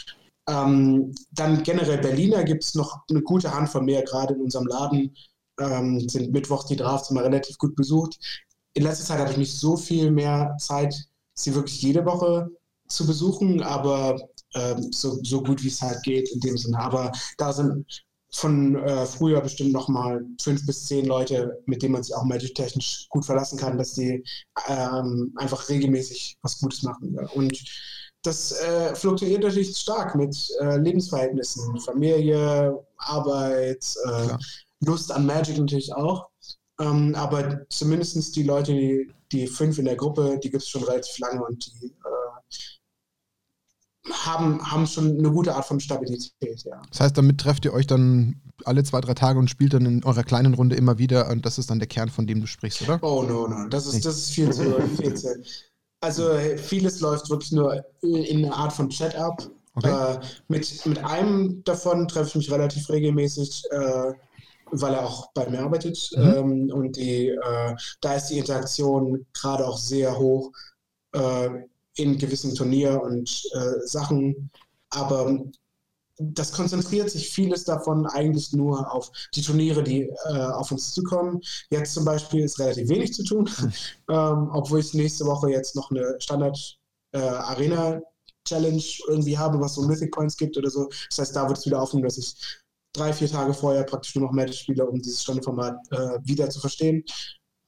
[0.48, 5.16] ähm, dann generell Berliner gibt es noch eine gute Handvoll mehr, gerade in unserem Laden
[5.60, 8.18] ähm, sind Mittwoch die Drafts immer relativ gut besucht.
[8.74, 10.96] In letzter Zeit habe ich nicht so viel mehr Zeit,
[11.36, 12.50] sie wirklich jede Woche
[12.88, 14.20] zu besuchen, aber
[14.56, 16.80] ähm, so, so gut wie es halt geht in dem Sinne.
[16.80, 21.94] Aber da sind von äh, früher bestimmt noch mal fünf bis zehn Leute, mit denen
[21.94, 24.24] man sich auch magic-technisch gut verlassen kann, dass die
[24.68, 27.14] ähm, einfach regelmäßig was Gutes machen.
[27.16, 27.30] Ja.
[27.30, 27.64] Und
[28.24, 34.38] das äh, fluktuiert natürlich stark mit äh, Lebensverhältnissen, Familie, Arbeit, äh,
[34.80, 36.30] Lust an Magic natürlich auch.
[36.80, 40.84] Ähm, aber zumindest die Leute, die, die fünf in der Gruppe, die gibt es schon
[40.84, 41.94] relativ lange und die äh,
[44.12, 46.82] haben, haben schon eine gute Art von Stabilität, ja.
[46.90, 50.04] Das heißt, damit trefft ihr euch dann alle zwei, drei Tage und spielt dann in
[50.04, 52.82] eurer kleinen Runde immer wieder und das ist dann der Kern, von dem du sprichst,
[52.84, 53.00] oder?
[53.02, 53.68] Oh no, no.
[53.70, 55.42] Das ist, das ist viel zu, viel zu
[56.04, 59.42] also vieles läuft wirklich nur in einer Art von Chat ab.
[59.76, 59.90] Okay.
[59.90, 64.14] Äh, mit, mit einem davon treffe ich mich relativ regelmäßig, äh,
[64.72, 66.10] weil er auch bei mir arbeitet.
[66.16, 66.24] Mhm.
[66.24, 70.52] Ähm, und die, äh, da ist die Interaktion gerade auch sehr hoch
[71.14, 71.50] äh,
[71.96, 74.52] in gewissen Turnier und äh, Sachen.
[74.90, 75.40] Aber
[76.34, 81.42] das konzentriert sich vieles davon eigentlich nur auf die Turniere, die äh, auf uns zukommen.
[81.70, 83.50] Jetzt zum Beispiel ist relativ wenig zu tun,
[84.10, 86.58] ähm, obwohl ich nächste Woche jetzt noch eine Standard
[87.12, 87.20] äh,
[89.08, 90.90] irgendwie habe, was so Mythic Points gibt oder so.
[91.10, 92.36] Das heißt, da wird es wieder aufnehmen, dass ich
[92.94, 96.60] drei, vier Tage vorher praktisch nur noch Magic spiele, um dieses Standardformat äh, wieder zu
[96.60, 97.04] verstehen.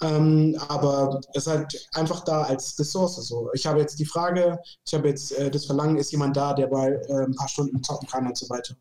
[0.01, 3.15] Ähm, aber es ist halt einfach da als Ressource.
[3.27, 3.49] So.
[3.53, 6.69] Ich habe jetzt die Frage, ich habe jetzt äh, das Verlangen, ist jemand da, der
[6.69, 8.75] mal äh, ein paar Stunden zocken kann und so weiter.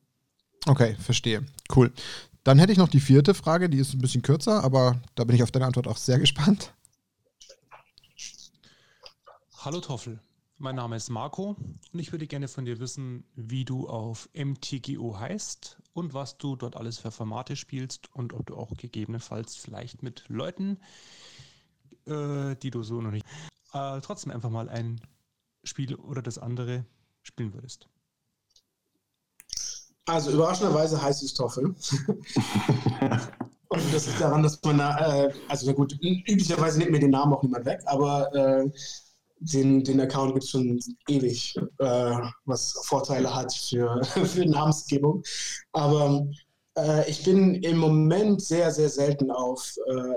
[0.66, 1.44] Okay, verstehe.
[1.74, 1.92] Cool.
[2.42, 5.36] Dann hätte ich noch die vierte Frage, die ist ein bisschen kürzer, aber da bin
[5.36, 6.72] ich auf deine Antwort auch sehr gespannt.
[9.58, 10.20] Hallo Toffel.
[10.64, 11.56] Mein Name ist Marco
[11.92, 16.56] und ich würde gerne von dir wissen, wie du auf MTGO heißt und was du
[16.56, 20.78] dort alles für Formate spielst und ob du auch gegebenenfalls vielleicht mit Leuten
[22.06, 23.26] äh, die du so noch nicht,
[23.74, 25.02] äh, trotzdem einfach mal ein
[25.64, 26.86] Spiel oder das andere
[27.20, 27.86] spielen würdest.
[30.06, 31.74] Also überraschenderweise heißt es Toffel.
[33.68, 37.34] Und das liegt daran, dass man, äh, also na gut, üblicherweise nimmt mir den Namen
[37.34, 38.70] auch niemand weg, aber äh,
[39.52, 45.22] den, den Account gibt es schon ewig, äh, was Vorteile hat für, für Namensgebung.
[45.72, 46.26] Aber
[46.76, 50.14] äh, ich bin im Moment sehr, sehr selten auf äh,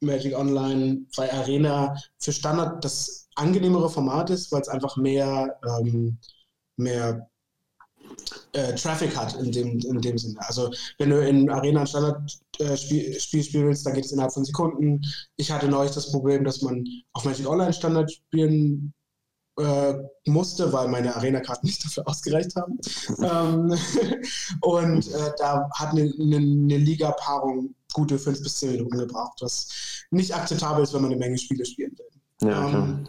[0.00, 6.18] Magic Online, weil Arena für Standard das angenehmere Format ist, weil es einfach mehr, ähm,
[6.76, 7.28] mehr
[8.52, 10.38] äh, Traffic hat in dem, in dem Sinne.
[10.46, 14.32] Also wenn du in Arena ein Standard-Spiel äh, Spiel spielen willst, dann geht es innerhalb
[14.32, 15.00] von Sekunden.
[15.36, 18.92] Ich hatte neulich das Problem, dass man auf Magic Online Standard spielen
[19.58, 19.94] äh,
[20.26, 22.78] musste, weil meine Arena-Karten nicht dafür ausgereicht haben.
[23.22, 23.78] ähm,
[24.62, 29.68] und äh, da hat eine, eine, eine Liga-Paarung gute fünf bis zehn Minuten gebraucht, was
[30.10, 32.50] nicht akzeptabel ist, wenn man eine Menge Spiele spielen will.
[32.50, 33.08] Ja, ähm,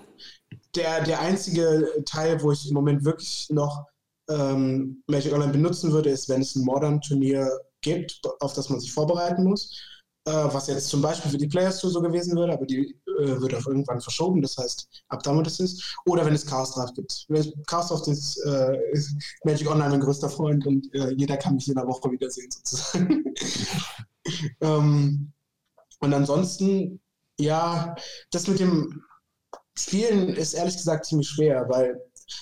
[0.76, 3.88] der, der einzige Teil, wo ich im Moment wirklich noch
[4.30, 7.50] ähm, Magic Online benutzen würde, ist, wenn es ein Modern-Turnier
[7.82, 9.72] gibt, auf das man sich vorbereiten muss.
[10.28, 13.40] Äh, was jetzt zum Beispiel für die Players Tour so gewesen würde, aber die äh,
[13.40, 15.96] wird auch irgendwann verschoben, das heißt, ab damit es ist.
[16.08, 17.28] Oder wenn es Chaos Draft gibt.
[17.68, 19.14] Chaos Draft ist, äh, ist
[19.44, 23.24] Magic Online mein größter Freund und äh, jeder kann mich jeder Woche wiedersehen, sozusagen.
[24.62, 25.32] ähm,
[26.00, 27.00] und ansonsten,
[27.40, 27.96] ja,
[28.32, 29.04] das mit dem
[29.78, 32.02] Spielen ist ehrlich gesagt ziemlich schwer, weil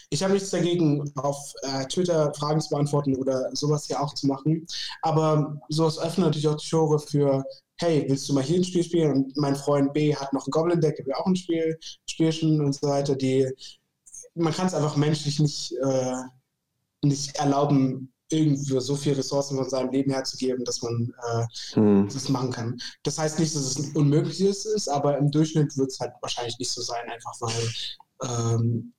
[0.10, 4.28] ich habe nichts dagegen, auf äh, Twitter Fragen zu beantworten oder sowas hier auch zu
[4.28, 4.66] machen.
[5.02, 7.44] Aber sowas öffnet natürlich auch die Tore für,
[7.78, 9.12] hey, willst du mal hier ein Spiel spielen?
[9.12, 11.78] Und mein Freund B hat noch ein Goblin-Deck, der will auch ein Spiel
[12.08, 13.16] spielen und so weiter.
[13.16, 13.50] Die,
[14.36, 16.16] man kann es einfach menschlich nicht, äh,
[17.02, 22.10] nicht erlauben, irgendwie so viele Ressourcen von seinem Leben herzugeben, dass man äh, hm.
[22.12, 22.78] das machen kann.
[23.04, 26.72] Das heißt nicht, dass es unmöglich ist, aber im Durchschnitt wird es halt wahrscheinlich nicht
[26.72, 27.70] so sein, einfach weil
[28.24, 28.94] ähm,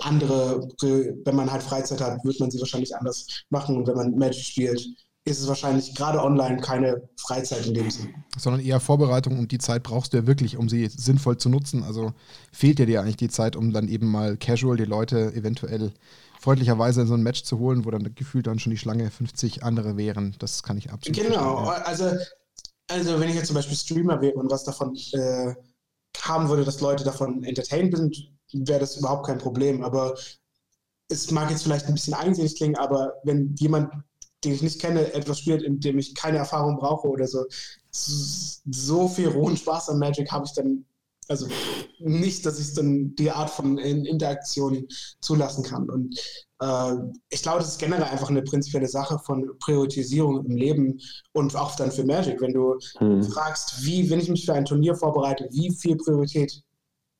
[0.00, 3.76] andere, wenn man halt Freizeit hat, wird man sie wahrscheinlich anders machen.
[3.76, 4.86] Und wenn man Magic spielt,
[5.24, 8.14] ist es wahrscheinlich gerade online keine Freizeit in dem Sinne.
[8.38, 11.82] Sondern eher Vorbereitung und die Zeit brauchst du ja wirklich, um sie sinnvoll zu nutzen.
[11.82, 12.12] Also
[12.52, 15.92] fehlt dir dir eigentlich die Zeit, um dann eben mal casual die Leute eventuell
[16.40, 19.62] freundlicherweise in so ein Match zu holen, wo dann gefühlt dann schon die Schlange 50
[19.62, 20.34] andere wären.
[20.38, 21.82] Das kann ich absolut Genau, ja.
[21.82, 22.10] also,
[22.88, 25.54] also wenn ich jetzt zum Beispiel Streamer wäre und was davon äh,
[26.18, 29.82] haben würde, dass Leute davon entertained sind, wäre das überhaupt kein Problem.
[29.82, 30.16] Aber
[31.08, 33.92] es mag jetzt vielleicht ein bisschen eigensinnig klingen, aber wenn jemand,
[34.44, 37.44] den ich nicht kenne, etwas spielt, in dem ich keine Erfahrung brauche oder so,
[37.90, 40.84] so viel rohen Spaß an Magic habe ich dann
[41.30, 41.46] also
[42.00, 44.88] nicht, dass ich dann die Art von Interaktion
[45.20, 45.88] zulassen kann.
[45.88, 46.18] Und
[46.60, 46.94] äh,
[47.28, 51.00] ich glaube, das ist generell einfach eine prinzipielle Sache von Priorisierung im Leben
[51.32, 52.40] und auch dann für Magic.
[52.40, 53.22] Wenn du hm.
[53.22, 56.64] fragst, wie, wenn ich mich für ein Turnier vorbereite, wie viel Priorität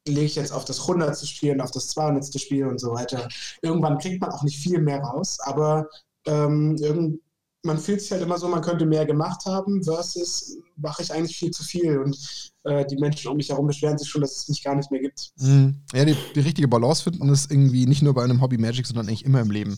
[0.07, 1.17] lege ich jetzt auf das 100.
[1.27, 2.41] Spiel, auf das 200.
[2.41, 3.29] Spiel und so weiter.
[3.63, 5.89] Irgendwann kriegt man auch nicht viel mehr raus, aber
[6.27, 7.21] ähm, irgend,
[7.63, 11.37] man fühlt sich halt immer so, man könnte mehr gemacht haben, versus mache ich eigentlich
[11.37, 12.17] viel zu viel und
[12.65, 15.01] äh, die Menschen um mich herum beschweren sich schon, dass es mich gar nicht mehr
[15.01, 15.33] gibt.
[15.37, 15.77] Mhm.
[15.93, 19.09] Ja, die, die, richtige Balance finden ist irgendwie nicht nur bei einem Hobby Magic, sondern
[19.09, 19.77] eigentlich immer im Leben.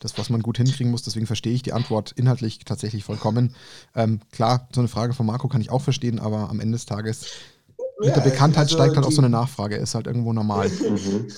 [0.00, 3.54] Das, was man gut hinkriegen muss, deswegen verstehe ich die Antwort inhaltlich tatsächlich vollkommen.
[3.94, 6.86] Ähm, klar, so eine Frage von Marco kann ich auch verstehen, aber am Ende des
[6.86, 7.26] Tages
[8.02, 10.68] mit ja, der Bekanntheit also steigt halt auch so eine Nachfrage, ist halt irgendwo normal.
[10.68, 11.28] Mhm.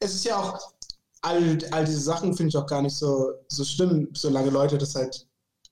[0.00, 0.58] Es ist ja auch,
[1.22, 4.94] all, all diese Sachen finde ich auch gar nicht so, so schlimm, solange Leute das
[4.94, 5.26] halt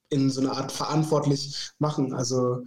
[0.09, 2.13] in so einer Art verantwortlich machen.
[2.13, 2.63] Also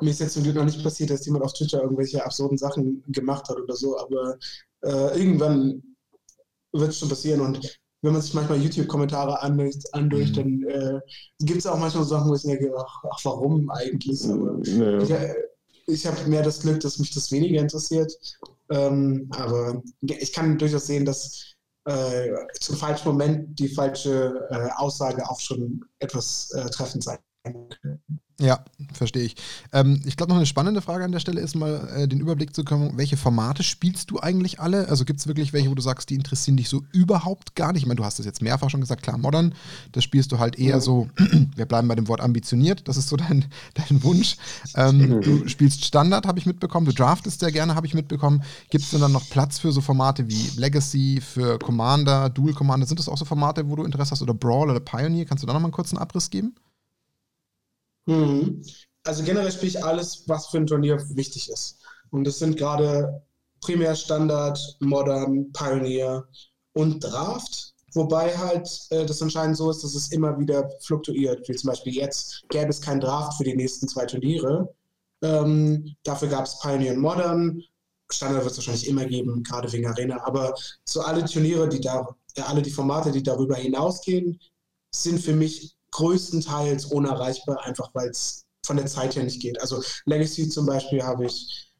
[0.00, 3.04] mir ist jetzt zum Glück noch nicht passiert, dass jemand auf Twitter irgendwelche absurden Sachen
[3.08, 4.36] gemacht hat oder so, aber
[4.82, 5.82] äh, irgendwann
[6.72, 10.34] wird es schon passieren und wenn man sich manchmal YouTube-Kommentare andurcht, andurch, mhm.
[10.34, 11.00] dann äh,
[11.40, 14.28] gibt es auch manchmal Sachen, wo ich denke, ach, ach warum eigentlich?
[14.28, 14.98] Aber ja.
[15.00, 15.34] ich, äh,
[15.86, 18.12] ich habe mehr das Glück, dass mich das weniger interessiert.
[18.70, 21.54] Ähm, aber ich kann durchaus sehen, dass
[21.84, 22.30] äh,
[22.60, 27.68] zum falschen Moment die falsche äh, Aussage auch schon etwas äh, treffend sein kann.
[28.40, 29.36] Ja, verstehe ich.
[29.72, 32.52] Ähm, ich glaube, noch eine spannende Frage an der Stelle ist mal, äh, den Überblick
[32.54, 34.88] zu bekommen, welche Formate spielst du eigentlich alle?
[34.88, 37.82] Also gibt es wirklich welche, wo du sagst, die interessieren dich so überhaupt gar nicht?
[37.82, 39.54] Ich meine, du hast es jetzt mehrfach schon gesagt, klar, Modern,
[39.92, 41.08] das spielst du halt eher so,
[41.56, 43.44] wir bleiben bei dem Wort ambitioniert, das ist so dein,
[43.74, 44.36] dein Wunsch.
[44.74, 48.42] Ähm, du spielst Standard, habe ich mitbekommen, du draftest sehr gerne, habe ich mitbekommen.
[48.68, 52.86] Gibt es denn dann noch Platz für so Formate wie Legacy, für Commander, Dual Commander?
[52.86, 54.22] Sind das auch so Formate, wo du Interesse hast?
[54.22, 55.24] Oder Brawl oder Pioneer?
[55.24, 56.56] Kannst du da noch mal einen kurzen Abriss geben?
[58.06, 58.62] Mhm.
[59.04, 61.78] Also generell spiele ich alles, was für ein Turnier wichtig ist.
[62.10, 63.22] Und das sind gerade
[63.60, 66.26] primär Standard, Modern, Pioneer
[66.72, 67.74] und Draft.
[67.92, 71.48] Wobei halt äh, das anscheinend so ist, dass es immer wieder fluktuiert.
[71.48, 74.74] Wie zum Beispiel jetzt gäbe es kein Draft für die nächsten zwei Turniere.
[75.22, 77.62] Ähm, dafür gab es Pioneer und Modern
[78.12, 80.24] Standard wird es wahrscheinlich immer geben, gerade wegen Arena.
[80.24, 80.54] Aber
[80.84, 84.38] so alle Turniere, die da, ja, alle die Formate, die darüber hinausgehen,
[84.94, 89.60] sind für mich größtenteils unerreichbar, einfach weil es von der Zeit her nicht geht.
[89.60, 91.72] Also Legacy zum Beispiel habe ich,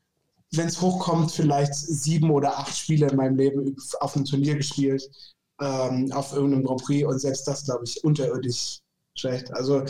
[0.52, 5.02] wenn es hochkommt, vielleicht sieben oder acht Spiele in meinem Leben auf einem Turnier gespielt,
[5.60, 8.80] ähm, auf irgendeinem Grand Prix und selbst das, glaube ich, unterirdisch
[9.16, 9.52] schlecht.
[9.52, 9.84] Also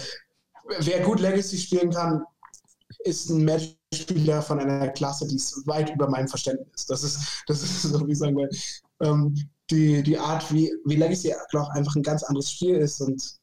[0.81, 2.25] wer gut Legacy spielen kann,
[3.01, 6.87] ist ein Matchspieler von einer Klasse, die ist weit über meinem Verständnis.
[6.87, 8.49] Das ist, das ist so, wie ich sagen will,
[9.01, 9.35] ähm,
[9.71, 13.39] die, die Art, wie, wie Legacy glaube einfach ein ganz anderes Spiel ist und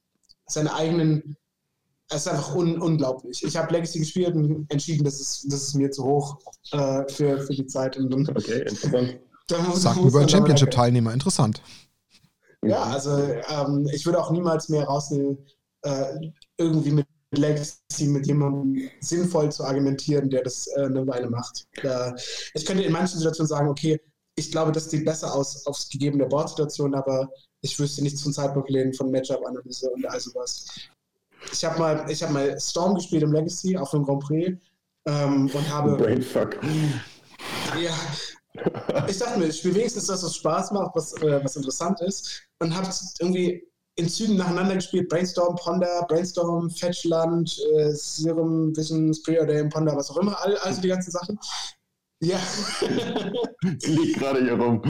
[0.51, 1.37] seine eigenen
[2.13, 3.41] es ist einfach un unglaublich.
[3.43, 6.37] Ich habe Legacy gespielt und entschieden, das ist, das ist mir zu hoch
[6.71, 7.95] äh, für, für die Zeit.
[7.95, 9.19] Und, und okay, interessant.
[9.73, 11.61] Sagt über ein Championship-Teilnehmer, interessant.
[12.63, 15.37] Ja, also ähm, ich würde auch niemals mehr rausnehmen,
[15.83, 21.65] äh, irgendwie mit Legacy mit jemandem sinnvoll zu argumentieren, der das äh, eine Weile macht.
[21.81, 22.11] Äh,
[22.53, 23.99] ich könnte in manchen Situationen sagen, okay,
[24.35, 27.29] ich glaube, das sieht besser aus aufs gegebene Boardsituation, aber
[27.61, 30.65] ich wüsste nichts zum Zeitpunkt lehnen von Matchup-Analyse und all sowas.
[31.51, 34.57] Ich habe mal, hab mal Storm gespielt im Legacy auf einem Grand Prix
[35.05, 35.95] ähm, und habe.
[35.97, 36.57] Brainfuck.
[37.81, 37.93] Ja.
[39.07, 42.43] Ich dachte mir, ich spiele wenigstens das, was Spaß macht, was, äh, was interessant ist.
[42.59, 42.87] Und habe
[43.19, 43.63] irgendwie
[43.95, 50.17] in Zügen nacheinander gespielt: Brainstorm, Ponder, Brainstorm, Fetchland, äh, Serum, Visions, Preordain, Ponder, was auch
[50.17, 51.39] immer, all, also die ganzen Sachen.
[52.21, 52.39] Ja.
[53.61, 54.81] Liegt gerade hier rum.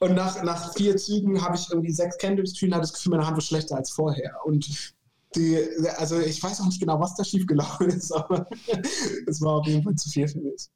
[0.00, 3.36] Und nach, nach vier Zügen habe ich irgendwie sechs Candidates-Türen, hatte das Gefühl, meine Hand
[3.36, 4.34] war schlechter als vorher.
[4.44, 4.94] Und
[5.34, 5.58] die,
[5.96, 8.46] also ich weiß auch nicht genau, was da schiefgelaufen ist, aber
[9.26, 10.68] es war auf jeden Fall zu viel für mich.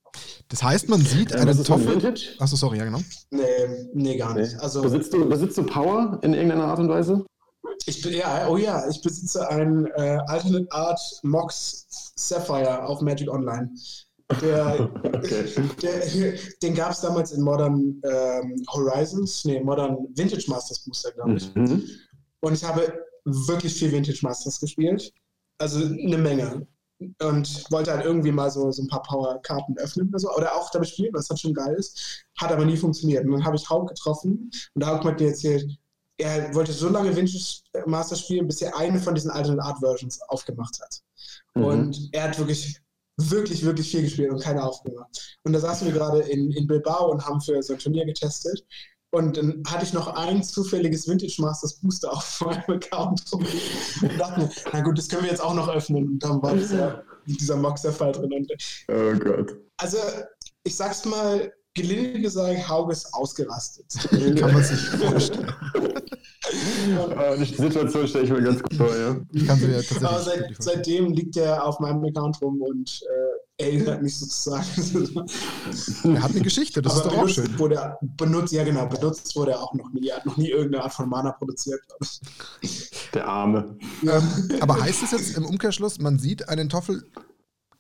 [0.49, 1.95] Das heißt, man sieht Ja, einen was ist ein Toffel.
[1.95, 2.35] Vintage?
[2.39, 3.01] Achso, sorry, ja, genau.
[3.31, 4.59] Nee, nee, gar nicht.
[4.61, 7.25] Also besitzt, du, besitzt du Power in irgendeiner Art und Weise?
[7.87, 11.87] ich bin, ja, oh ja, ich besitze einen äh, Alternate Art Mox
[12.17, 13.71] Sapphire auf Magic Online.
[14.43, 14.91] Der,
[15.21, 15.45] Okay.
[15.83, 21.35] der, den gab es damals in Modern ähm, Horizons, nee, Modern Vintage Masters Booster, glaube
[21.35, 21.55] ich.
[21.55, 21.89] Mhm.
[22.41, 25.13] Und ich habe wirklich viel Vintage Masters gespielt.
[25.59, 26.67] Also eine Menge.
[27.23, 30.35] Und wollte halt irgendwie mal so, so ein paar Power-Karten öffnen oder so.
[30.35, 32.25] Oder auch damit spielen, was halt schon geil ist.
[32.39, 33.25] Hat aber nie funktioniert.
[33.25, 35.67] Und dann habe ich Hauk getroffen und Hauk hat mir erzählt,
[36.19, 40.21] er wollte so lange Vintage Masters spielen, bis er eine von diesen Alternate Art Versions
[40.29, 41.01] aufgemacht hat.
[41.55, 41.65] Mhm.
[41.65, 42.79] Und er hat wirklich,
[43.17, 45.39] wirklich, wirklich viel gespielt und keine aufgemacht.
[45.45, 48.65] Und da saßen wir gerade in, in Bilbao und haben für so ein Turnier getestet.
[49.13, 53.47] Und dann hatte ich noch ein zufälliges Vintage Masters Booster auf meinem Account und
[54.19, 56.07] dachte mir, na gut, das können wir jetzt auch noch öffnen.
[56.07, 58.33] Und dann war dieser, dieser Moxer-Fall drin.
[58.33, 58.53] Und
[58.89, 59.57] Oh Gott.
[59.79, 59.99] also,
[60.63, 63.87] ich sag's mal, gelinde gesagt, Hauge ist ausgerastet.
[64.39, 65.53] Kann man sich vorstellen.
[66.43, 69.17] Die Situation stelle ich mir ganz gut vor, ja.
[69.33, 73.03] Ich kann sie mir tatsächlich Aber seit, seitdem liegt er auf meinem Account rum und
[73.59, 74.67] äh, erinnert mich sozusagen.
[76.05, 77.59] Er hat eine Geschichte, das ist doch auch schön.
[77.59, 80.09] Wurde er, benutzt, ja genau, benutzt wurde er auch noch nie.
[80.09, 82.07] Er hat noch nie irgendeine Art von Mana produziert, glaube
[82.63, 82.91] ich.
[83.13, 83.77] Der Arme.
[84.03, 87.05] Ähm, aber heißt es jetzt im Umkehrschluss, man sieht einen Toffel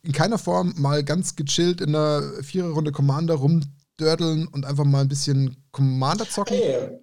[0.02, 5.08] in keiner Form mal ganz gechillt in der Viererrunde Commander rumdördeln und einfach mal ein
[5.08, 6.56] bisschen Commander zocken?
[6.56, 7.00] Nee,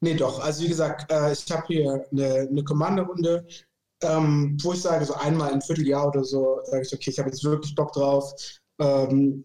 [0.00, 0.40] nee, doch.
[0.40, 3.46] Also wie gesagt, äh, ich habe hier eine, eine Commander-Runde,
[4.02, 7.30] ähm, wo ich sage, so einmal im Vierteljahr oder so, sage ich, okay, ich habe
[7.30, 8.32] jetzt wirklich Bock drauf.
[8.78, 9.44] Ähm,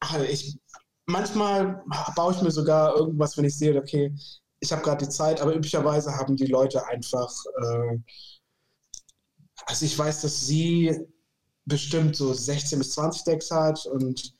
[0.00, 0.58] also ich,
[1.06, 1.82] manchmal
[2.16, 4.14] baue ich mir sogar irgendwas, wenn ich sehe, okay,
[4.60, 7.32] ich habe gerade die Zeit, aber üblicherweise haben die Leute einfach,
[7.62, 7.98] äh,
[9.66, 10.98] also ich weiß, dass sie
[11.66, 14.34] bestimmt so 16 bis 20 Decks hat und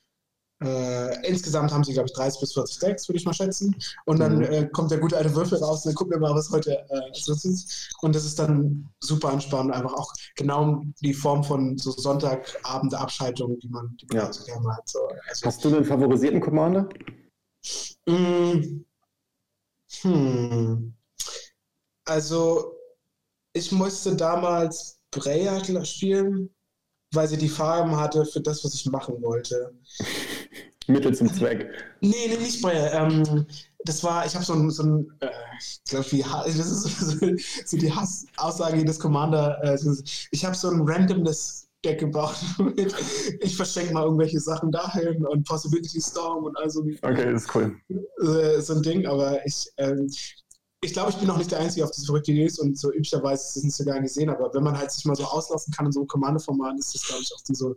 [0.62, 3.74] äh, insgesamt haben sie, glaube ich, 30 bis 40 Decks, würde ich mal schätzen.
[4.04, 4.42] Und dann Mhm.
[4.44, 7.00] äh, kommt der gute alte Würfel raus und dann gucken wir mal, was heute äh,
[7.14, 7.90] so ist.
[8.02, 13.68] Und das ist dann super entspannend, einfach auch genau die Form von so Sonntagabend-Abschaltung, die
[13.68, 14.24] man, die man Ja.
[14.24, 14.88] halt so gerne hat.
[14.88, 14.98] So.
[15.28, 16.88] Also, Hast du einen favorisierten Commander?
[18.06, 18.84] Mm,
[20.02, 20.94] Hm.
[22.06, 22.74] Also,
[23.52, 26.54] ich musste damals Breya spielen,
[27.12, 29.74] weil sie die Farben hatte für das, was ich machen wollte.
[30.92, 31.70] Mittel zum Zweck.
[32.00, 33.06] Nee, nee, nicht Breya.
[33.06, 33.46] Ähm,
[33.84, 37.26] das war, ich habe so ein, so ein äh, ich glaube, das ist so,
[37.66, 39.62] so die Hassaussage jedes Commander.
[39.64, 39.94] Äh, so-
[40.30, 42.36] ich habe so ein randomness Deck gebaut.
[42.58, 42.94] mit,
[43.40, 47.74] ich verschenke mal irgendwelche Sachen dahin und Possibility Storm und also Okay, das ist cool.
[48.22, 50.10] äh, so ein Ding, aber ich, ähm,
[50.82, 52.90] ich glaube, ich bin noch nicht der Einzige auf diese verrückte Idee ist und so
[52.92, 55.72] üblicherweise ist es nicht so gern gesehen, aber wenn man halt sich mal so auslassen
[55.72, 57.74] kann in so einem Kommando-Format, ist das, glaube ich, auch die, so,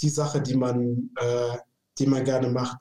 [0.00, 1.56] die Sache, die man, äh,
[1.98, 2.78] die man gerne macht.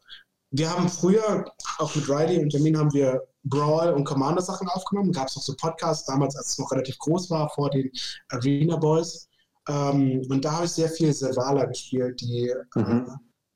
[0.51, 1.45] Wir haben früher,
[1.77, 5.11] auch mit Riley und Termin, haben wir Brawl und Commander-Sachen aufgenommen.
[5.11, 7.91] Gab es auch so Podcasts, damals, als es noch relativ groß war, vor den
[8.29, 9.29] Arena Boys.
[9.67, 13.05] Ähm, und da habe ich sehr viel Servala gespielt, die Mhm.
[13.07, 13.11] äh,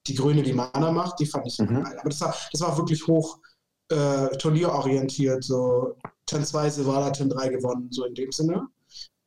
[0.07, 1.83] die grüne die Mana macht, die fand ich mhm.
[1.83, 1.97] geil.
[1.99, 3.39] Aber das war, das war wirklich hoch
[3.89, 8.67] äh, turnierorientiert, so Turn 2 Silvala, Turn 3 gewonnen, so in dem Sinne.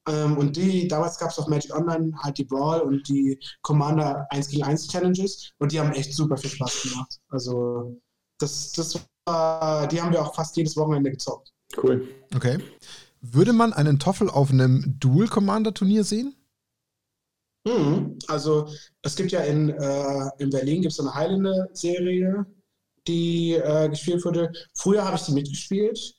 [0.09, 4.27] Ähm, und die, damals gab es auf Magic Online halt die Brawl und die Commander
[4.31, 7.19] 1 gegen 1 Challenges und die haben echt super viel Spaß gemacht.
[7.29, 8.01] Also
[8.39, 11.53] das, das war, die haben wir auch fast jedes Wochenende gezockt.
[11.83, 12.07] Cool.
[12.35, 12.59] Okay.
[13.21, 16.37] Würde man einen Toffel auf einem Dual Commander Turnier sehen?
[17.67, 18.19] Mhm.
[18.29, 18.69] Also
[19.03, 22.47] es gibt ja in, äh, in Berlin gibt es eine Highlander-Serie,
[23.09, 24.53] die äh, gespielt wurde.
[24.75, 26.15] Früher habe ich die mitgespielt.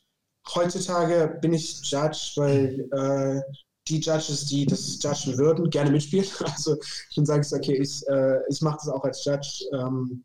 [0.54, 3.42] Heutzutage bin ich Judge, weil äh,
[3.88, 6.28] die Judges, die das judgen würden, gerne mitspielen.
[6.40, 10.24] Also ich sage es, okay, ich, äh, ich mache das auch als Judge, ähm,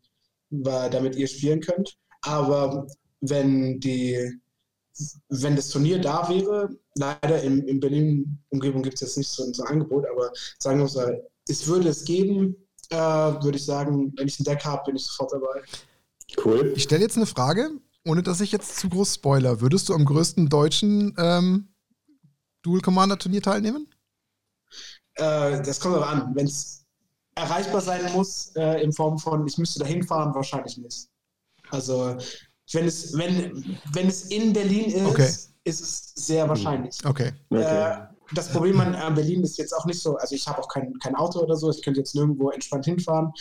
[0.49, 1.95] weil, damit ihr spielen könnt.
[2.21, 2.87] Aber
[3.21, 4.39] wenn die
[5.29, 9.63] wenn das Turnier da wäre, leider in, in Berlin-Umgebung gibt es jetzt nicht so, so,
[9.63, 12.55] ein Angebot, aber sagen wir mal, es würde es geben,
[12.89, 15.61] äh, würde ich sagen, wenn ich ein Deck habe, bin ich sofort dabei.
[16.43, 16.73] Cool.
[16.75, 17.71] Ich stelle jetzt eine Frage,
[18.05, 19.61] ohne dass ich jetzt zu groß spoiler.
[19.61, 21.72] Würdest du am größten deutschen ähm,
[22.63, 23.87] Dual Commander Turnier teilnehmen?
[25.15, 26.31] Äh, das kommt aber an.
[26.33, 26.85] Wenn es
[27.35, 31.07] erreichbar sein muss, äh, in Form von, ich müsste dahin fahren, wahrscheinlich nicht.
[31.69, 32.17] Also,
[32.71, 35.29] wenn es, wenn, wenn es in Berlin ist, okay.
[35.63, 36.97] ist es sehr wahrscheinlich.
[37.05, 37.33] Okay.
[37.51, 37.97] Äh,
[38.33, 41.15] das Problem an Berlin ist jetzt auch nicht so, also ich habe auch kein, kein
[41.15, 43.31] Auto oder so, ich könnte jetzt nirgendwo entspannt hinfahren.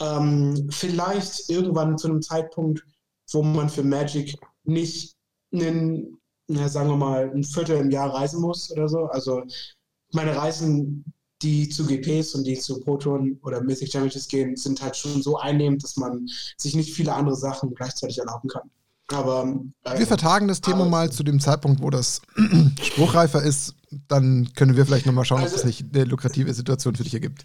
[0.00, 2.84] Ähm, vielleicht irgendwann zu einem Zeitpunkt,
[3.32, 5.16] wo man für Magic nicht
[5.52, 6.18] einen
[6.48, 9.06] na, sagen wir mal, ein Viertel im Jahr reisen muss oder so.
[9.06, 9.42] Also
[10.12, 11.04] meine Reisen,
[11.42, 15.38] die zu GPs und die zu Proton oder Mythic Challenges gehen, sind halt schon so
[15.38, 18.70] einnehmend, dass man sich nicht viele andere Sachen gleichzeitig erlauben kann.
[19.08, 19.54] Aber
[19.84, 22.22] äh, wir vertagen das Thema mal zu dem Zeitpunkt, wo das
[22.82, 23.74] spruchreifer ist.
[24.08, 27.14] Dann können wir vielleicht nochmal schauen, also, ob es nicht eine lukrative Situation für dich
[27.14, 27.44] ergibt.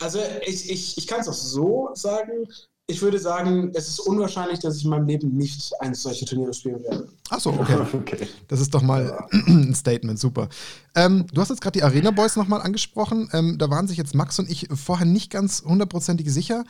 [0.00, 2.46] Also ich, ich, ich kann es auch so sagen
[2.86, 6.52] ich würde sagen, es ist unwahrscheinlich, dass ich in meinem Leben nicht eines solcher Turniere
[6.52, 7.08] spielen werde.
[7.30, 7.78] Achso, okay.
[7.94, 8.28] okay.
[8.48, 10.48] Das ist doch mal ein Statement, super.
[10.94, 13.30] Ähm, du hast jetzt gerade die Arena Boys nochmal angesprochen.
[13.32, 16.64] Ähm, da waren sich jetzt Max und ich vorher nicht ganz hundertprozentig sicher.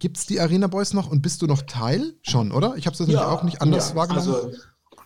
[0.00, 2.14] Gibt es die Arena Boys noch und bist du noch Teil?
[2.22, 2.74] Schon, oder?
[2.76, 4.28] Ich habe es ja, auch nicht anders ja, wahrgenommen.
[4.28, 4.50] Also,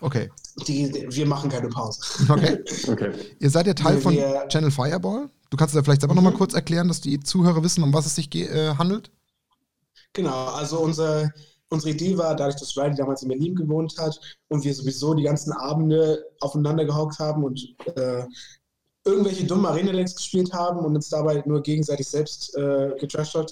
[0.01, 0.31] okay.
[0.67, 2.01] Die, die, wir machen keine Pause.
[2.31, 2.59] Okay.
[2.89, 3.13] okay.
[3.39, 5.29] Ihr seid ja Teil wir, von Channel Fireball.
[5.51, 6.25] Du kannst es ja vielleicht selber mhm.
[6.25, 9.11] nochmal kurz erklären, dass die Zuhörer wissen, um was es sich äh, handelt.
[10.19, 11.31] Genau, also unser,
[11.69, 14.19] unsere Idee war, dadurch, dass Riley damals in Berlin gewohnt hat
[14.49, 18.25] und wir sowieso die ganzen Abende aufeinander gehockt haben und äh,
[19.05, 22.97] irgendwelche dummen Arena-Decks gespielt haben und uns dabei nur gegenseitig selbst äh,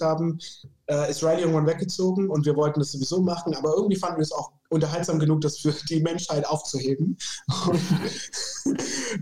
[0.01, 0.39] haben,
[0.87, 4.23] äh, ist Riley irgendwann weggezogen und wir wollten das sowieso machen, aber irgendwie fanden wir
[4.23, 7.17] es auch unterhaltsam genug, das für die Menschheit aufzuheben.
[7.67, 7.81] Und
[8.65, 8.75] äh,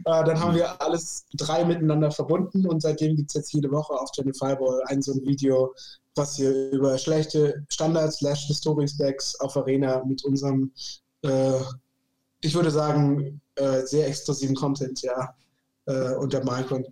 [0.03, 4.11] dann haben wir alles drei miteinander verbunden und seitdem gibt es jetzt jede Woche auf
[4.11, 5.73] Channel Fireball ein so ein Video,
[6.15, 10.72] was hier über schlechte Standards slash Historic Stacks auf Arena mit unserem,
[11.23, 11.59] äh,
[12.41, 15.35] ich würde sagen, äh, sehr exklusiven Content, ja,
[15.86, 16.86] äh, untermalen können.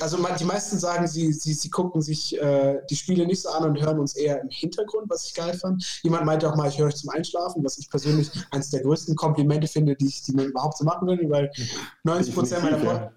[0.00, 3.64] Also die meisten sagen, sie, sie, sie gucken sich äh, die Spiele nicht so an
[3.64, 6.00] und hören uns eher im Hintergrund, was ich geil fand.
[6.02, 9.16] Jemand meinte auch mal, ich höre euch zum Einschlafen, was ich persönlich eines der größten
[9.16, 11.50] Komplimente finde, die, ich, die man überhaupt so machen will, weil
[12.04, 13.10] 90 Prozent meiner, Pod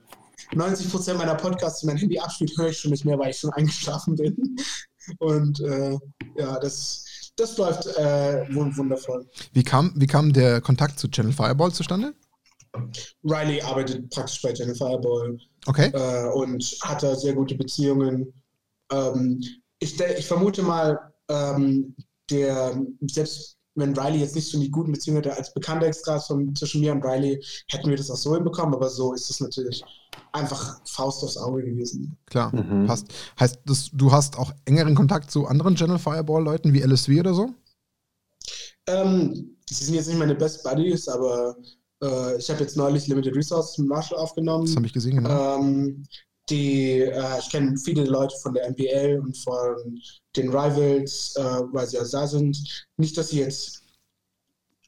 [0.54, 3.52] 90 meiner Podcasts, die mein Handy abspielt, höre ich schon nicht mehr, weil ich schon
[3.52, 4.58] eingeschlafen bin.
[5.18, 5.98] Und äh,
[6.38, 9.28] ja, das, das läuft äh, wundervoll.
[9.52, 12.14] Wie kam, wie kam der Kontakt zu Channel Fireball zustande?
[13.24, 15.38] Riley arbeitet praktisch bei Channel Fireball
[15.68, 15.92] okay.
[15.94, 18.34] äh, und hat da sehr gute Beziehungen.
[18.92, 19.44] Ähm,
[19.80, 20.98] ich, ich, vermute mal,
[21.30, 21.96] ähm,
[22.30, 26.82] der selbst wenn Riley jetzt nicht so die guten Beziehungen hätte als bekannter Extra zwischen
[26.82, 29.84] mir und Riley, hätten wir das auch so hinbekommen, aber so ist es natürlich
[30.34, 32.18] einfach Faust aufs Auge gewesen.
[32.26, 32.86] Klar, mhm.
[32.86, 33.08] passt.
[33.40, 37.50] Heißt, das, du hast auch engeren Kontakt zu anderen General Fireball-Leuten wie LSV oder so?
[38.88, 41.56] Ähm, sie sind jetzt nicht meine Best Buddies, aber
[42.02, 44.66] äh, ich habe jetzt neulich Limited Resources mit Marshall aufgenommen.
[44.66, 45.60] Das habe ich gesehen, genau.
[45.60, 46.04] Ähm,
[46.50, 50.00] die, äh, ich kenne viele Leute von der MPL und von
[50.36, 52.58] den Rivals, äh, weil sie ja da sind.
[52.98, 53.84] Nicht, dass sie jetzt,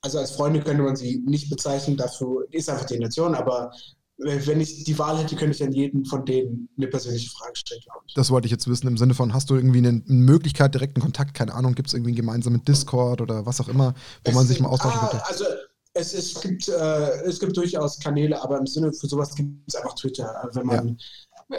[0.02, 3.72] also als Freunde könnte man sie nicht bezeichnen, dafür ist einfach die Nation, aber
[4.18, 7.82] wenn ich die Wahl hätte, könnte ich an jeden von denen eine persönliche Frage stellen,
[7.82, 8.14] glaube ich.
[8.14, 11.34] Das wollte ich jetzt wissen, im Sinne von, hast du irgendwie eine Möglichkeit, direkten Kontakt,
[11.34, 14.46] keine Ahnung, gibt es irgendwie einen gemeinsamen Discord oder was auch immer, wo es man
[14.46, 15.28] sich mal austauschen ah, könnte?
[15.28, 15.46] Also
[15.94, 19.76] es, es, gibt, äh, es gibt durchaus Kanäle, aber im Sinne für sowas gibt es
[19.76, 20.44] einfach Twitter.
[20.44, 20.96] Also wenn man, ja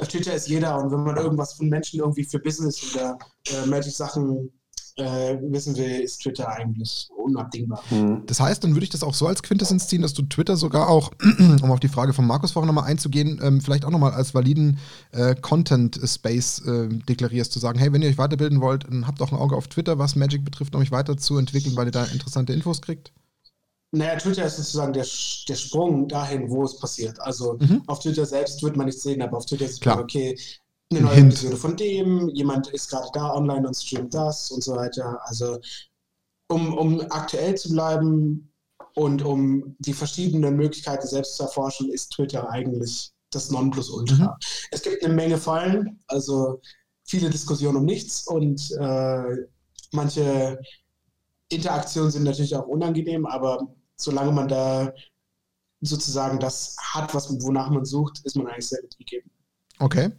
[0.00, 3.66] auf Twitter ist jeder und wenn man irgendwas von Menschen irgendwie für Business oder äh,
[3.66, 4.50] Magic-Sachen
[4.96, 7.82] äh, wissen will, ist Twitter eigentlich unabdingbar.
[7.90, 8.22] Mhm.
[8.26, 10.88] Das heißt, dann würde ich das auch so als Quintessenz ziehen, dass du Twitter sogar
[10.88, 14.34] auch, um auf die Frage von Markus vorhin nochmal einzugehen, ähm, vielleicht auch nochmal als
[14.34, 14.78] validen
[15.10, 19.32] äh, Content-Space äh, deklarierst, zu sagen, hey, wenn ihr euch weiterbilden wollt, dann habt auch
[19.32, 22.80] ein Auge auf Twitter, was Magic betrifft, um euch weiterzuentwickeln, weil ihr da interessante Infos
[22.80, 23.12] kriegt.
[23.94, 25.06] Naja, Twitter ist sozusagen der,
[25.48, 27.20] der Sprung dahin, wo es passiert.
[27.20, 27.82] Also mhm.
[27.86, 30.36] auf Twitter selbst wird man nicht sehen, aber auf Twitter ist es okay,
[30.90, 31.32] eine neue Hint.
[31.32, 35.20] Episode von dem, jemand ist gerade da online und streamt das und so weiter.
[35.24, 35.58] Also
[36.48, 38.52] um, um aktuell zu bleiben
[38.94, 44.24] und um die verschiedenen Möglichkeiten selbst zu erforschen, ist Twitter eigentlich das Nonplusultra.
[44.24, 44.46] Mhm.
[44.72, 46.60] Es gibt eine Menge Fallen, also
[47.04, 49.36] viele Diskussionen um nichts und äh,
[49.92, 50.58] manche
[51.48, 54.92] Interaktionen sind natürlich auch unangenehm, aber solange man da
[55.80, 59.30] sozusagen das hat, was, wonach man sucht, ist man eigentlich sehr gut gegeben.
[59.78, 60.10] Okay.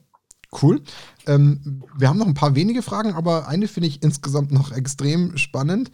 [0.62, 0.82] Cool.
[1.28, 5.38] Ähm, wir haben noch ein paar wenige Fragen, aber eine finde ich insgesamt noch extrem
[5.38, 5.92] spannend.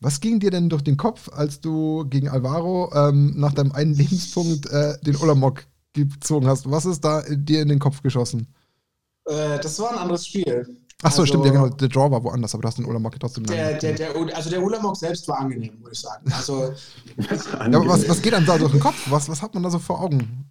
[0.00, 3.94] Was ging dir denn durch den Kopf, als du gegen Alvaro ähm, nach deinem einen
[3.94, 6.68] Lebenspunkt äh, den Olamok gezogen hast?
[6.70, 8.52] Was ist da dir in den Kopf geschossen?
[9.26, 10.66] Äh, das war ein anderes Spiel.
[11.04, 11.68] Ach so, also, stimmt, ja genau.
[11.68, 14.62] Der Draw war woanders, aber du hast den Ulamog trotzdem der, der, der, Also der
[14.62, 16.32] Ulamog selbst war angenehm, würde ich sagen.
[16.32, 16.62] Also,
[17.16, 19.10] ja, aber was, was geht einem da durch den Kopf?
[19.10, 20.50] Was, was hat man da so vor Augen?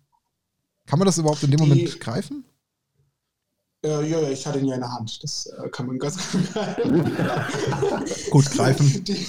[0.85, 2.43] Kann man das überhaupt in dem Die, Moment greifen?
[3.83, 5.23] Äh, ja, ja, ich hatte ihn ja in der Hand.
[5.23, 7.15] Das äh, kann man ganz gut greifen.
[8.29, 9.03] gut greifen.
[9.05, 9.25] Die,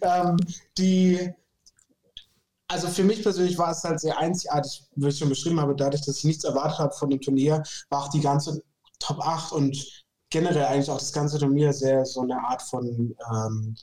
[0.00, 0.36] ähm,
[0.78, 1.30] die,
[2.68, 6.04] also für mich persönlich war es halt sehr einzigartig, wie ich schon beschrieben habe, dadurch,
[6.04, 8.62] dass ich nichts erwartet habe von dem Turnier, war auch die ganze
[9.00, 13.76] Top 8 und generell eigentlich auch das ganze Turnier sehr so eine Art von ähm,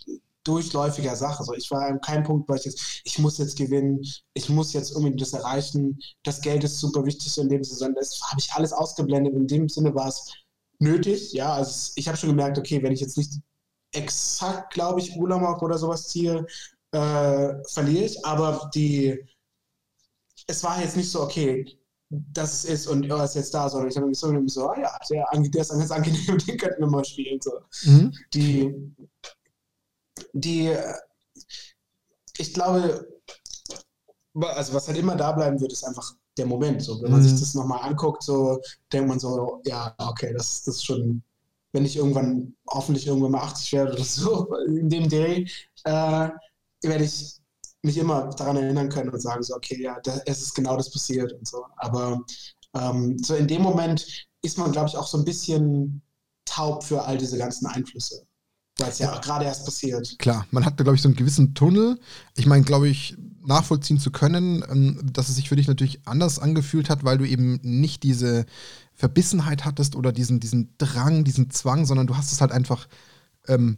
[0.44, 1.44] durchläufiger Sache.
[1.44, 4.02] So, ich war an keinem Punkt, wo ich jetzt, ich muss jetzt gewinnen,
[4.34, 7.96] ich muss jetzt unbedingt das erreichen, das Geld ist super wichtig in dem Sinne.
[7.96, 9.34] Das habe ich alles ausgeblendet.
[9.34, 10.32] In dem Sinne war es
[10.80, 11.34] nötig.
[11.34, 13.34] Ja, also ich habe schon gemerkt, okay, wenn ich jetzt nicht
[13.92, 16.46] exakt, glaube ich, Ulamog oder sowas ziehe,
[16.92, 18.26] äh, verliere ich.
[18.26, 19.18] Aber die,
[20.48, 21.66] es war jetzt nicht so, okay,
[22.34, 24.80] dass es ist und er ist jetzt da, sondern ich habe mich so, so ah
[24.80, 27.40] ja, der, der ist ganz angenehm, den könnten wir mal spielen.
[27.42, 27.52] So.
[27.84, 28.14] Mhm.
[28.34, 28.96] Die,
[30.34, 30.76] die,
[32.38, 33.08] ich glaube,
[34.34, 36.82] also was halt immer da bleiben wird, ist einfach der Moment.
[36.82, 37.28] So, wenn man mhm.
[37.28, 38.60] sich das nochmal anguckt, so
[38.92, 41.24] denkt man so, ja, okay, das, das ist schon,
[41.72, 45.50] wenn ich irgendwann, hoffentlich irgendwann mal 80 werde oder so, in dem Day,
[45.84, 46.30] äh,
[46.82, 47.40] werde ich
[47.86, 50.92] mich immer daran erinnern können und sagen so, okay, ja, da, es ist genau das
[50.92, 51.66] passiert und so.
[51.78, 52.22] Aber
[52.76, 56.02] ähm, so in dem Moment ist man, glaube ich, auch so ein bisschen
[56.46, 58.26] taub für all diese ganzen Einflüsse.
[58.78, 60.18] Weil es ja, ja gerade erst passiert.
[60.20, 61.98] Klar, man hat da, glaube ich, so einen gewissen Tunnel.
[62.36, 66.40] Ich meine, glaube ich, nachvollziehen zu können, ähm, dass es sich für dich natürlich anders
[66.40, 68.46] angefühlt hat, weil du eben nicht diese
[68.94, 72.88] Verbissenheit hattest oder diesen, diesen Drang, diesen Zwang, sondern du hast es halt einfach
[73.48, 73.78] ähm,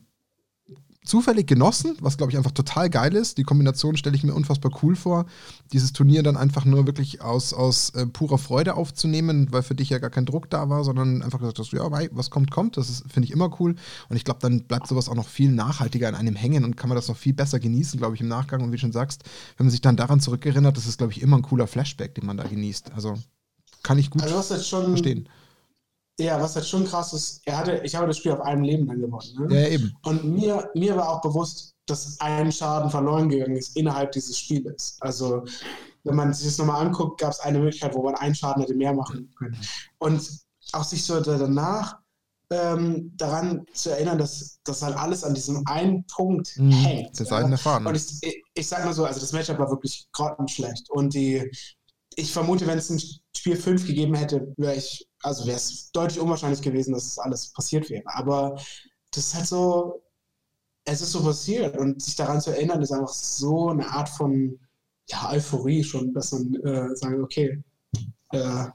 [1.07, 3.37] zufällig genossen, was glaube ich einfach total geil ist.
[3.37, 5.25] Die Kombination stelle ich mir unfassbar cool vor,
[5.71, 9.89] dieses Turnier dann einfach nur wirklich aus, aus äh, purer Freude aufzunehmen, weil für dich
[9.89, 12.77] ja gar kein Druck da war, sondern einfach gesagt hast, ja, was kommt, kommt.
[12.77, 13.75] Das finde ich immer cool.
[14.09, 16.89] Und ich glaube, dann bleibt sowas auch noch viel nachhaltiger an einem hängen und kann
[16.89, 18.61] man das noch viel besser genießen, glaube ich, im Nachgang.
[18.61, 19.23] Und wie du schon sagst,
[19.57, 22.25] wenn man sich dann daran zurückerinnert, das ist, glaube ich, immer ein cooler Flashback, den
[22.25, 22.91] man da genießt.
[22.93, 23.15] Also
[23.83, 25.29] kann ich gut also schon, verstehen.
[26.19, 28.87] Ja, was halt schon krass ist, er hatte, ich habe das Spiel auf einem Leben
[28.87, 29.47] dann gewonnen.
[29.47, 29.61] Ne?
[29.61, 29.95] Ja, eben.
[30.03, 34.97] Und mir, mir war auch bewusst, dass ein Schaden verloren gegangen ist innerhalb dieses Spieles.
[34.99, 35.43] Also,
[36.03, 38.73] wenn man sich das nochmal anguckt, gab es eine Möglichkeit, wo man einen Schaden hätte
[38.73, 39.57] mehr machen können.
[39.99, 40.27] Und
[40.73, 41.97] auch sich so danach
[42.49, 47.11] ähm, daran zu erinnern, dass das halt alles an diesem einen Punkt mhm, hängt.
[47.11, 47.57] Das ist ja.
[47.57, 47.87] Faden.
[47.87, 50.89] Und ich, ich, ich sag mal so, also das Matchup war wirklich grottenschlecht.
[50.89, 51.49] Und die,
[52.15, 53.01] ich vermute, wenn es ein
[53.35, 57.51] Spiel 5 gegeben hätte, wäre ich also wäre es deutlich unwahrscheinlich gewesen, dass das alles
[57.51, 58.03] passiert wäre.
[58.05, 58.59] Aber
[59.11, 60.03] das ist halt so,
[60.85, 64.59] es ist so passiert und sich daran zu erinnern, ist einfach so eine Art von
[65.09, 67.63] ja, Euphorie schon, dass man äh, sagt, okay,
[68.31, 68.65] äh,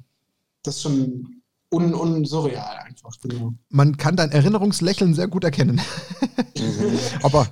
[0.62, 3.12] das ist schon un, un surreal einfach.
[3.22, 3.54] Genau.
[3.70, 5.80] Man kann dein Erinnerungslächeln sehr gut erkennen.
[6.56, 6.98] Mhm.
[7.22, 7.48] Aber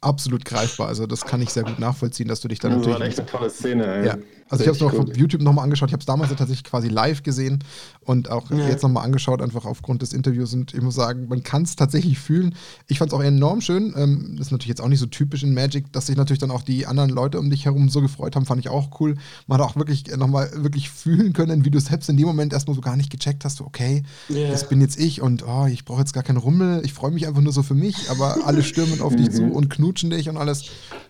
[0.00, 0.88] absolut greifbar.
[0.88, 2.90] Also das kann ich sehr gut nachvollziehen, dass du dich da natürlich.
[2.90, 3.86] Das war echt eine tolle Szene.
[3.86, 4.06] Ey.
[4.06, 4.18] Ja.
[4.54, 5.88] Also ich habe es noch auf YouTube nochmal angeschaut.
[5.88, 7.62] Ich habe es damals tatsächlich quasi live gesehen
[8.00, 8.68] und auch ja.
[8.68, 10.52] jetzt nochmal angeschaut, einfach aufgrund des Interviews.
[10.54, 12.54] Und ich muss sagen, man kann es tatsächlich fühlen.
[12.86, 13.94] Ich fand es auch enorm schön.
[13.96, 16.50] Ähm, das ist natürlich jetzt auch nicht so typisch in Magic, dass sich natürlich dann
[16.50, 19.16] auch die anderen Leute um dich herum so gefreut haben, fand ich auch cool.
[19.46, 22.74] Man hat auch wirklich nochmal wirklich fühlen können, wie du selbst in dem Moment erstmal
[22.74, 24.50] so gar nicht gecheckt hast, okay, yeah.
[24.50, 27.26] das bin jetzt ich und oh, ich brauche jetzt gar keinen Rummel, ich freue mich
[27.26, 30.36] einfach nur so für mich, aber alle stürmen auf dich zu und knutschen dich und
[30.36, 30.64] alles.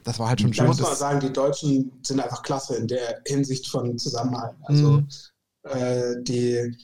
[0.05, 0.65] Das war halt schon schön.
[0.65, 4.57] Da muss man sagen, die Deutschen sind einfach klasse in der Hinsicht von Zusammenhalt.
[4.63, 5.09] Also mhm.
[5.65, 6.77] äh, die,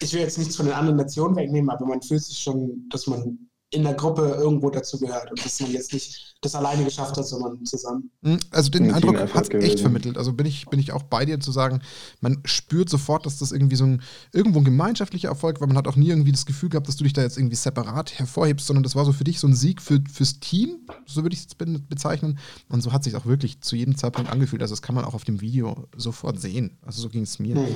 [0.00, 3.06] ich will jetzt nichts von den anderen Nationen wegnehmen, aber man fühlt sich schon, dass
[3.06, 7.26] man in der Gruppe irgendwo dazugehört und dass man jetzt nicht das alleine geschafft hat,
[7.26, 8.10] sondern zusammen.
[8.22, 9.78] Hm, also den Ein Eindruck hat echt gewesen.
[9.78, 10.18] vermittelt.
[10.18, 11.80] Also bin ich, bin ich auch bei dir zu sagen,
[12.20, 14.02] man spürt sofort, dass das irgendwie so ein
[14.32, 15.66] irgendwo ein gemeinschaftlicher Erfolg war.
[15.66, 18.18] Man hat auch nie irgendwie das Gefühl gehabt, dass du dich da jetzt irgendwie separat
[18.18, 21.34] hervorhebst, sondern das war so für dich so ein Sieg für, fürs Team, so würde
[21.34, 22.38] ich es be- bezeichnen.
[22.68, 24.60] Und so hat sich auch wirklich zu jedem Zeitpunkt angefühlt.
[24.62, 26.76] Also das kann man auch auf dem Video sofort sehen.
[26.82, 27.56] Also so ging es mir.
[27.56, 27.74] Hm.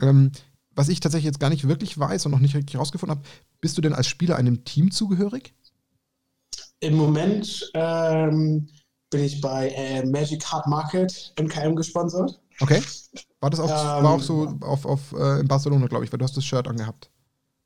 [0.00, 0.32] Ähm,
[0.74, 3.28] was ich tatsächlich jetzt gar nicht wirklich weiß und noch nicht richtig rausgefunden habe,
[3.60, 5.54] bist du denn als Spieler einem Team zugehörig?
[6.80, 8.68] Im Moment ähm,
[9.10, 12.40] bin ich bei äh, Magic Card Market MKM gesponsert.
[12.60, 12.82] Okay.
[13.40, 16.18] War das auch, Ähm, war auch so auf, auf, äh, in Barcelona, glaube ich, weil
[16.18, 17.10] du hast das Shirt angehabt.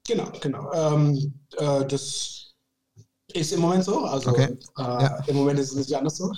[0.07, 0.73] Genau, genau.
[0.73, 2.38] Ähm, äh, das
[3.33, 4.05] ist im Moment so.
[4.05, 4.45] Also Okay.
[4.79, 5.23] äh, Ja.
[5.27, 6.33] im Moment ist es nicht anders so.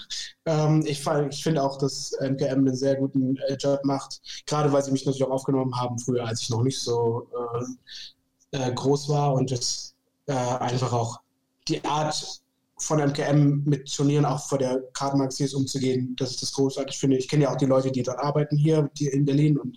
[0.46, 4.82] Ähm, ich ich finde auch, dass MKM einen sehr guten äh, Job macht, gerade weil
[4.82, 7.28] sie mich natürlich auch aufgenommen haben, früher, als ich noch nicht so
[8.52, 9.94] äh, äh, groß war und das
[10.26, 11.20] äh, einfach auch
[11.68, 12.40] die Art
[12.78, 17.18] von MKM mit Turnieren auch vor der Kartenmarkt CS umzugehen, dass ich das großartig finde.
[17.18, 19.76] Ich kenne ja auch die Leute, die dort arbeiten hier die in Berlin und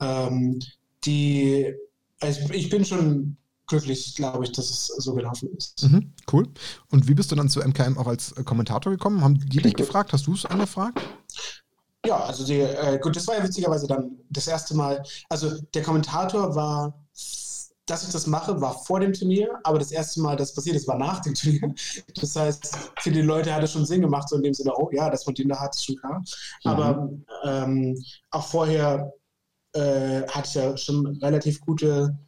[0.00, 0.60] ähm,
[1.04, 1.72] die
[2.20, 3.36] also ich bin schon
[3.72, 5.82] glücklich, glaube ich, dass es so gelaufen ist.
[5.82, 6.46] Mhm, cool.
[6.90, 9.22] Und wie bist du dann zu MKM auch als äh, Kommentator gekommen?
[9.22, 10.12] Haben die dich gefragt?
[10.12, 11.00] Hast du es angefragt?
[12.04, 15.02] Ja, also die, äh, gut, das war ja witzigerweise dann das erste Mal.
[15.28, 17.02] Also der Kommentator war,
[17.86, 20.86] dass ich das mache, war vor dem Turnier, aber das erste Mal, das passiert ist,
[20.86, 21.74] war nach dem Turnier.
[22.20, 24.90] Das heißt, für die Leute hat es schon Sinn gemacht, so in dem Sinne, oh
[24.92, 26.22] ja, das von denen da hat es schon klar.
[26.64, 27.10] Aber
[27.44, 27.96] ähm,
[28.30, 29.12] auch vorher
[29.72, 32.18] äh, hatte ich ja schon relativ gute,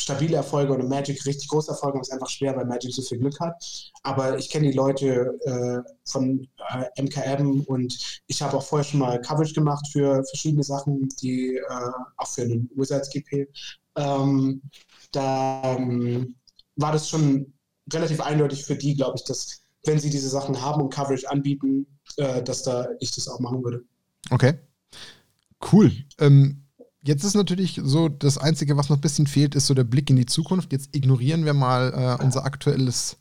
[0.00, 1.96] stabile Erfolge und Magic richtig große Erfolge.
[1.96, 3.54] Und es ist einfach schwer, weil Magic so viel Glück hat.
[4.02, 9.00] Aber ich kenne die Leute äh, von äh, MKM und ich habe auch vorher schon
[9.00, 13.48] mal Coverage gemacht für verschiedene Sachen, die äh, auch für den Wizards GP.
[13.96, 14.62] Ähm,
[15.12, 16.34] da ähm,
[16.76, 17.52] war das schon
[17.92, 21.86] relativ eindeutig für die, glaube ich, dass wenn sie diese Sachen haben und Coverage anbieten,
[22.16, 23.82] äh, dass da ich das auch machen würde.
[24.30, 24.54] Okay.
[25.72, 25.92] Cool.
[26.18, 26.64] Ähm,
[27.02, 30.10] jetzt ist natürlich so, das Einzige, was noch ein bisschen fehlt, ist so der Blick
[30.10, 30.72] in die Zukunft.
[30.72, 33.16] Jetzt ignorieren wir mal äh, unser aktuelles,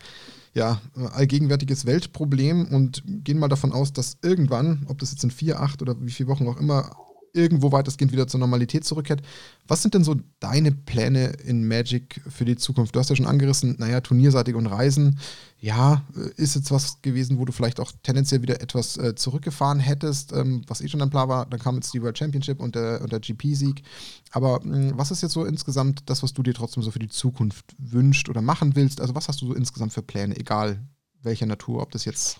[0.53, 5.31] ja, äh, allgegenwärtiges Weltproblem und gehen mal davon aus, dass irgendwann, ob das jetzt in
[5.31, 6.95] vier, acht oder wie viele Wochen auch immer,
[7.34, 9.22] irgendwo weitestgehend wieder zur Normalität zurückkehrt.
[9.68, 12.95] Was sind denn so deine Pläne in Magic für die Zukunft?
[12.95, 15.19] Du hast ja schon angerissen, naja, turnierseitig und Reisen.
[15.60, 19.80] Ja, äh, ist jetzt was gewesen, wo du vielleicht auch tendenziell wieder etwas äh, zurückgefahren
[19.80, 21.45] hättest, ähm, was eh schon dein Plan war.
[21.45, 23.84] Dann kam jetzt die World Championship und der, und der GP-Sieg.
[24.31, 27.10] Aber mh, was ist jetzt so insgesamt das, was du dir trotzdem so für die
[27.10, 29.01] Zukunft wünscht oder machen willst?
[29.01, 30.80] Also was hast du so insgesamt für Pläne, egal
[31.22, 32.39] welcher Natur, ob das jetzt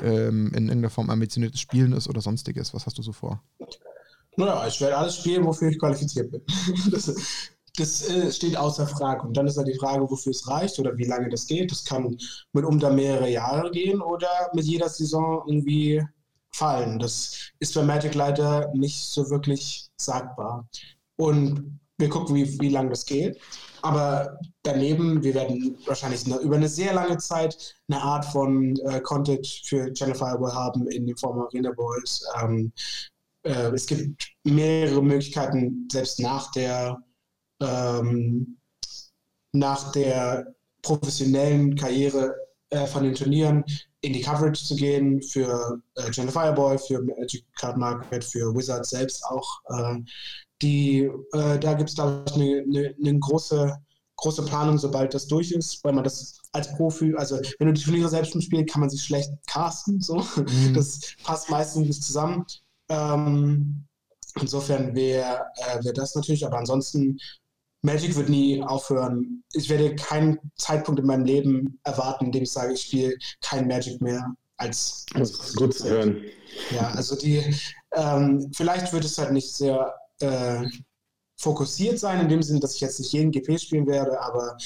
[0.00, 2.72] ähm, in irgendeiner Form ambitioniertes Spielen ist oder sonstiges?
[2.74, 3.42] Was hast du so vor?
[4.36, 6.42] Naja, ich werde alles spielen, wofür ich qualifiziert bin.
[6.90, 7.14] Das,
[7.76, 9.26] das äh, steht außer Frage.
[9.26, 11.70] Und dann ist halt die Frage, wofür es reicht oder wie lange das geht.
[11.70, 12.18] Das kann
[12.52, 16.02] mitunter mehrere Jahre gehen oder mit jeder Saison irgendwie
[16.50, 16.98] fallen.
[16.98, 20.68] Das ist bei Magic leider nicht so wirklich sagbar.
[21.16, 23.40] Und wir gucken, wie, wie lange das geht.
[23.82, 29.00] Aber daneben, wir werden wahrscheinlich eine, über eine sehr lange Zeit eine Art von äh,
[29.00, 32.24] Content für Channel Fireball haben in der Form Arena Boys.
[32.40, 32.72] Ähm,
[33.42, 36.98] äh, es gibt mehrere Möglichkeiten, selbst nach der,
[37.60, 38.58] ähm,
[39.52, 42.34] nach der professionellen Karriere
[42.70, 43.64] äh, von den Turnieren
[44.00, 48.90] in die Coverage zu gehen für äh, Channel Fireball, für Magic Card Market, für Wizards
[48.90, 49.60] selbst auch.
[49.68, 50.00] Äh,
[50.60, 53.76] die, äh, da gibt es, glaube ich, eine, eine, eine große,
[54.16, 57.82] große Planung, sobald das durch ist, weil man das als Profi, also wenn du die
[57.82, 60.00] Turniere selbst spielst, kann man sie schlecht casten.
[60.00, 60.16] So.
[60.36, 60.74] Mhm.
[60.74, 62.44] Das passt meistens nicht zusammen.
[62.92, 63.86] Ähm,
[64.40, 67.18] insofern wäre äh, wär das natürlich, aber ansonsten,
[67.84, 69.42] Magic wird nie aufhören.
[69.54, 73.66] Ich werde keinen Zeitpunkt in meinem Leben erwarten, in dem ich sage, ich spiele kein
[73.66, 75.04] Magic mehr als.
[75.16, 76.22] Ist gut zu hören.
[76.70, 77.42] Ja, also die,
[77.94, 80.64] ähm, vielleicht wird es halt nicht sehr äh,
[81.36, 84.56] fokussiert sein, in dem Sinne, dass ich jetzt nicht jeden GP spielen werde, aber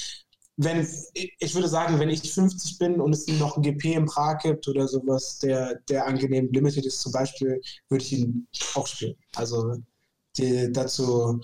[0.57, 4.39] wenn, ich würde sagen, wenn ich 50 bin und es noch ein GP in Prag
[4.39, 9.15] gibt oder sowas, der, der angenehm limited ist zum Beispiel, würde ich ihn auch spielen.
[9.35, 9.75] Also
[10.35, 11.39] die, dazu,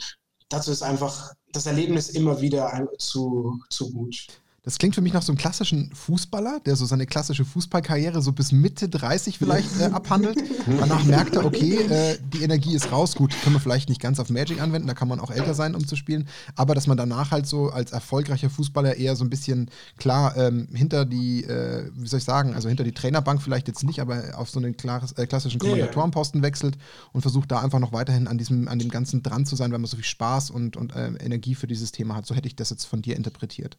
[0.50, 4.28] dazu ist einfach das Erlebnis immer wieder zu, zu gut.
[4.66, 8.32] Das klingt für mich nach so einem klassischen Fußballer, der so seine klassische Fußballkarriere so
[8.32, 10.42] bis Mitte 30 vielleicht äh, abhandelt.
[10.80, 13.16] Danach merkt er, okay, äh, die Energie ist raus.
[13.16, 15.76] Gut, können wir vielleicht nicht ganz auf Magic anwenden, da kann man auch älter sein,
[15.76, 16.30] um zu spielen.
[16.56, 20.70] Aber dass man danach halt so als erfolgreicher Fußballer eher so ein bisschen, klar, ähm,
[20.74, 24.38] hinter die, äh, wie soll ich sagen, also hinter die Trainerbank vielleicht jetzt nicht, aber
[24.38, 25.60] auf so einen klares, äh, klassischen.
[25.60, 26.78] Kommentatorenposten wechselt
[27.12, 29.80] und versucht da einfach noch weiterhin an diesem, an dem Ganzen dran zu sein, weil
[29.80, 32.26] man so viel Spaß und, und äh, Energie für dieses Thema hat.
[32.26, 33.78] So hätte ich das jetzt von dir interpretiert.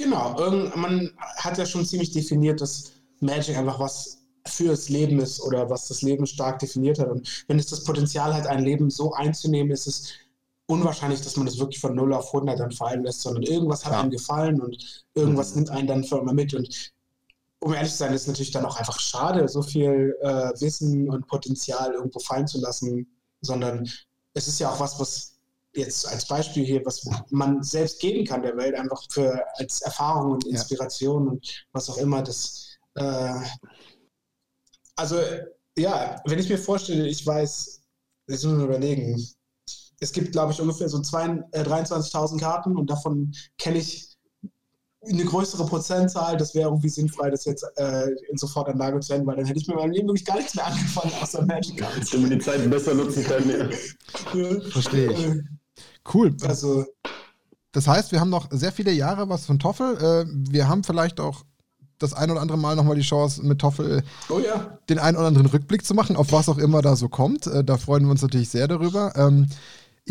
[0.00, 5.42] Genau, irgend, man hat ja schon ziemlich definiert, dass Magic einfach was fürs Leben ist
[5.42, 7.10] oder was das Leben stark definiert hat.
[7.10, 10.14] Und wenn es das Potenzial hat, ein Leben so einzunehmen, ist es
[10.64, 13.92] unwahrscheinlich, dass man das wirklich von 0 auf 100 dann fallen lässt, sondern irgendwas hat
[13.92, 14.00] ja.
[14.00, 15.56] einem gefallen und irgendwas mhm.
[15.56, 16.54] nimmt einen dann für immer mit.
[16.54, 16.92] Und
[17.58, 21.10] um ehrlich zu sein, ist es natürlich dann auch einfach schade, so viel äh, Wissen
[21.10, 23.06] und Potenzial irgendwo fallen zu lassen,
[23.42, 23.86] sondern
[24.32, 25.29] es ist ja auch was, was
[25.74, 30.32] jetzt als Beispiel hier, was man selbst geben kann der Welt, einfach für als Erfahrung
[30.32, 31.30] und Inspiration ja.
[31.32, 32.22] und was auch immer.
[32.22, 33.34] Das, äh,
[34.96, 35.16] also
[35.78, 37.80] ja, wenn ich mir vorstelle, ich weiß,
[38.28, 39.24] jetzt müssen wir überlegen,
[40.00, 44.10] es gibt, glaube ich, ungefähr so äh, 23.000 Karten und davon kenne ich
[45.02, 49.26] eine größere Prozentzahl, das wäre irgendwie sinnfrei, das jetzt äh, sofort an Lage zu enden,
[49.26, 52.12] weil dann hätte ich mir mein Leben wirklich gar nichts mehr angefangen, außer Magic Cards.
[52.12, 54.70] Wenn wir die Zeit besser nutzen können, ja.
[54.70, 55.59] Verstehe ich.
[56.12, 56.36] Cool.
[56.42, 56.86] Also.
[57.72, 59.96] Das heißt, wir haben noch sehr viele Jahre was von Toffel.
[59.96, 61.44] Äh, wir haben vielleicht auch
[61.98, 64.78] das ein oder andere Mal nochmal die Chance, mit Toffel oh ja.
[64.88, 67.46] den einen oder anderen Rückblick zu machen, auf was auch immer da so kommt.
[67.46, 69.12] Äh, da freuen wir uns natürlich sehr darüber.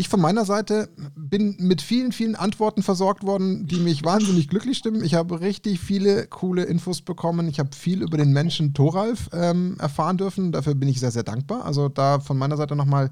[0.00, 4.78] Ich von meiner Seite bin mit vielen, vielen Antworten versorgt worden, die mich wahnsinnig glücklich
[4.78, 5.04] stimmen.
[5.04, 7.48] Ich habe richtig viele coole Infos bekommen.
[7.48, 10.52] Ich habe viel über den Menschen Thoralf ähm, erfahren dürfen.
[10.52, 11.66] Dafür bin ich sehr, sehr dankbar.
[11.66, 13.10] Also da von meiner Seite nochmal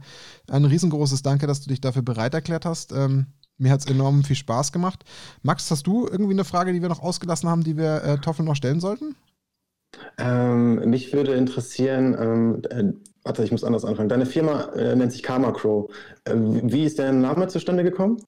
[0.50, 2.92] ein riesengroßes Danke, dass du dich dafür bereit erklärt hast.
[2.92, 3.26] Ähm,
[3.58, 5.04] mir hat es enorm viel Spaß gemacht.
[5.42, 8.46] Max, hast du irgendwie eine Frage, die wir noch ausgelassen haben, die wir äh, Toffel
[8.46, 9.14] noch stellen sollten?
[10.16, 12.92] Ähm, mich würde interessieren, ähm, äh,
[13.28, 14.08] warte, ich muss anders anfangen.
[14.08, 15.90] Deine Firma äh, nennt sich Karma Crow.
[16.24, 18.22] Äh, wie ist der Name zustande gekommen?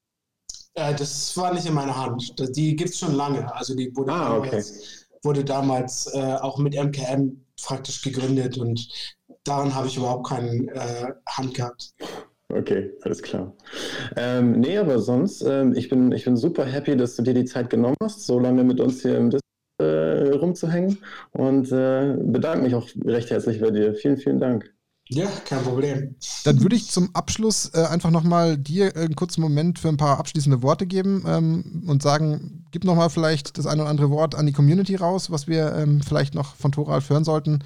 [0.75, 2.35] Äh, das war nicht in meiner Hand.
[2.55, 3.53] Die gibt es schon lange.
[3.55, 5.17] Also die wurde ah, damals, okay.
[5.23, 8.87] wurde damals äh, auch mit MKM praktisch gegründet und
[9.43, 11.93] daran habe ich überhaupt keine äh, Hand gehabt.
[12.49, 13.53] Okay, alles klar.
[14.17, 17.45] Ähm, nee, aber sonst, ähm, ich, bin, ich bin super happy, dass du dir die
[17.45, 19.41] Zeit genommen hast, so lange mit uns hier im Discord
[19.79, 20.97] äh, rumzuhängen
[21.31, 23.95] und äh, bedanke mich auch recht herzlich bei dir.
[23.95, 24.71] Vielen, vielen Dank.
[25.13, 26.15] Ja, kein Problem.
[26.45, 30.17] Dann würde ich zum Abschluss äh, einfach nochmal dir einen kurzen Moment für ein paar
[30.17, 34.45] abschließende Worte geben ähm, und sagen, gib nochmal vielleicht das eine oder andere Wort an
[34.45, 37.61] die Community raus, was wir ähm, vielleicht noch von Toral hören sollten,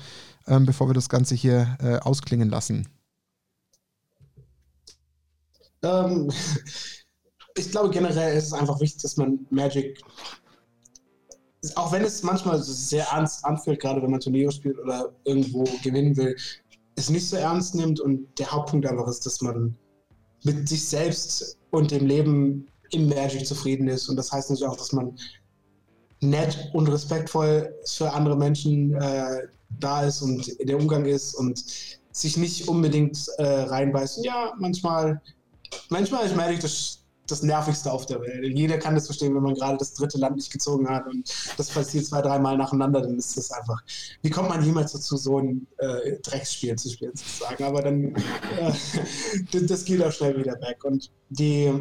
[0.47, 2.87] ähm, bevor wir das Ganze hier äh, ausklingen lassen.
[5.83, 6.31] Ähm,
[7.57, 10.01] ich glaube generell ist es einfach wichtig, dass man Magic
[11.73, 16.15] auch wenn es manchmal sehr ernst anfühlt, gerade wenn man Turnier spielt oder irgendwo gewinnen
[16.15, 16.35] will,
[16.95, 19.75] es nicht so ernst nimmt und der Hauptpunkt einfach ist, dass man
[20.43, 24.07] mit sich selbst und dem Leben im Magic zufrieden ist.
[24.07, 25.17] Und das heißt natürlich auch, dass man
[26.21, 29.47] nett und respektvoll für andere Menschen äh,
[29.79, 31.63] da ist und der Umgang ist und
[32.11, 34.23] sich nicht unbedingt äh, reinbeißt.
[34.23, 35.21] Ja, manchmal,
[35.89, 38.57] manchmal ist Magic das das Nervigste auf der Welt.
[38.57, 41.69] Jeder kann das verstehen, wenn man gerade das dritte Land nicht gezogen hat und das
[41.69, 43.81] passiert zwei, dreimal nacheinander, dann ist das einfach.
[44.21, 47.63] Wie kommt man jemals dazu, so ein äh, Drecksspiel zu spielen, sozusagen?
[47.63, 48.15] Aber dann,
[48.59, 48.71] äh,
[49.67, 50.83] das geht auch schnell wieder weg.
[50.83, 51.71] Und die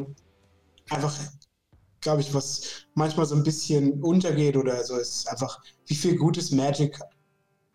[0.90, 1.14] einfach,
[2.00, 6.50] glaube ich, was manchmal so ein bisschen untergeht oder so, ist einfach, wie viel gutes
[6.50, 6.98] Magic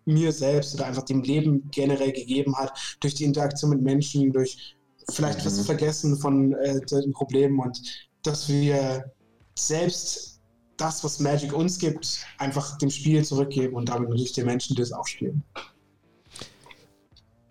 [0.05, 4.75] mir selbst oder einfach dem Leben generell gegeben hat, durch die Interaktion mit Menschen, durch
[5.11, 5.63] vielleicht was mhm.
[5.63, 7.81] vergessen von äh, den Problemen und
[8.23, 9.11] dass wir
[9.57, 10.39] selbst
[10.77, 14.81] das, was Magic uns gibt, einfach dem Spiel zurückgeben und damit natürlich den Menschen, die
[14.81, 15.43] es auch spielen.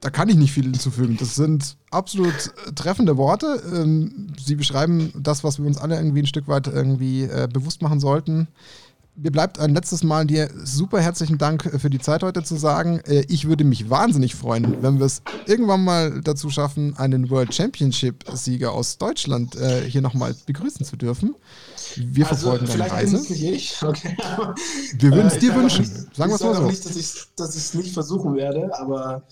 [0.01, 1.17] Da kann ich nicht viel hinzufügen.
[1.19, 3.61] Das sind absolut äh, treffende Worte.
[3.75, 7.83] Ähm, sie beschreiben das, was wir uns alle irgendwie ein Stück weit irgendwie äh, bewusst
[7.83, 8.49] machen sollten
[9.21, 12.57] mir bleibt ein letztes Mal dir super herzlichen Dank äh, für die Zeit heute zu
[12.57, 13.01] sagen.
[13.07, 17.53] Äh, ich würde mich wahnsinnig freuen, wenn wir es irgendwann mal dazu schaffen, einen World
[17.55, 21.35] Championship-Sieger aus Deutschland äh, hier nochmal begrüßen zu dürfen.
[21.97, 23.17] Wir also, verfolgen deine Reise.
[23.17, 23.83] Nicht ich.
[23.83, 24.17] Okay.
[24.99, 25.85] Wir würden es äh, dir wünschen.
[25.85, 26.63] Nicht, sagen wir es mal so.
[26.67, 29.23] nicht, dass ich es nicht versuchen werde, aber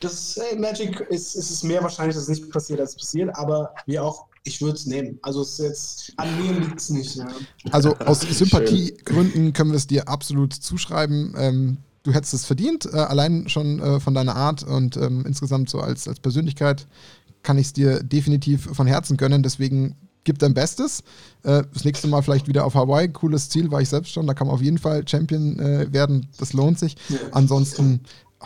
[0.00, 3.36] das äh, Magic ist, ist es mehr wahrscheinlich, dass es nicht passiert, als es passiert,
[3.36, 5.18] aber wie auch ich würde es nehmen.
[5.22, 7.16] Also es jetzt, an mir liegt es nicht.
[7.16, 7.28] Ja.
[7.70, 11.34] Also aus Sympathiegründen können wir es dir absolut zuschreiben.
[11.36, 15.70] Ähm, du hättest es verdient, äh, allein schon äh, von deiner Art und ähm, insgesamt
[15.70, 16.86] so als, als Persönlichkeit
[17.42, 19.42] kann ich es dir definitiv von Herzen gönnen.
[19.42, 21.00] Deswegen gib dein Bestes.
[21.42, 23.08] Äh, das nächste Mal vielleicht wieder auf Hawaii.
[23.08, 24.26] Cooles Ziel, war ich selbst schon.
[24.26, 26.28] Da kann man auf jeden Fall Champion äh, werden.
[26.38, 26.96] Das lohnt sich.
[27.08, 27.18] Ja.
[27.32, 28.00] Ansonsten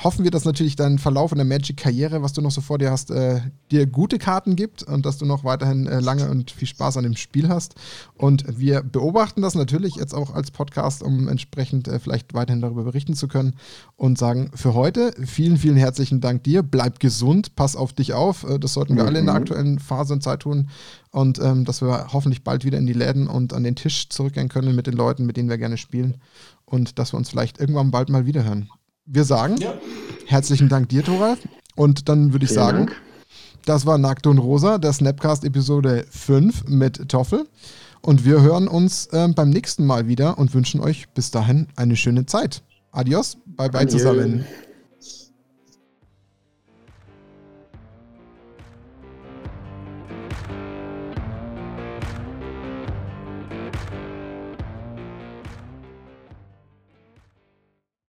[0.04, 2.90] hoffen wir, dass natürlich dein Verlauf in der Magic-Karriere, was du noch so vor dir
[2.90, 6.68] hast, äh, dir gute Karten gibt und dass du noch weiterhin äh, lange und viel
[6.68, 7.74] Spaß an dem Spiel hast.
[8.16, 12.84] Und wir beobachten das natürlich jetzt auch als Podcast, um entsprechend äh, vielleicht weiterhin darüber
[12.84, 13.54] berichten zu können
[13.96, 16.62] und sagen für heute vielen, vielen herzlichen Dank dir.
[16.62, 18.44] Bleib gesund, pass auf dich auf.
[18.44, 19.08] Äh, das sollten wir mhm.
[19.08, 19.40] alle in der mhm.
[19.40, 20.68] aktuellen Phase und Zeit tun.
[21.10, 24.48] Und ähm, dass wir hoffentlich bald wieder in die Läden und an den Tisch zurückgehen
[24.48, 26.18] können mit den Leuten, mit denen wir gerne spielen.
[26.64, 28.68] Und dass wir uns vielleicht irgendwann bald mal wieder hören
[29.08, 29.74] wir sagen ja.
[30.26, 31.38] herzlichen Dank dir, Thoralf.
[31.74, 32.96] Und dann würde ich Vielen sagen, Dank.
[33.64, 37.46] das war Nackt und Rosa, der Snapcast Episode 5 mit Toffel.
[38.00, 41.96] Und wir hören uns äh, beim nächsten Mal wieder und wünschen euch bis dahin eine
[41.96, 42.62] schöne Zeit.
[42.92, 43.98] Adios, bye bye Adieu.
[43.98, 44.44] zusammen.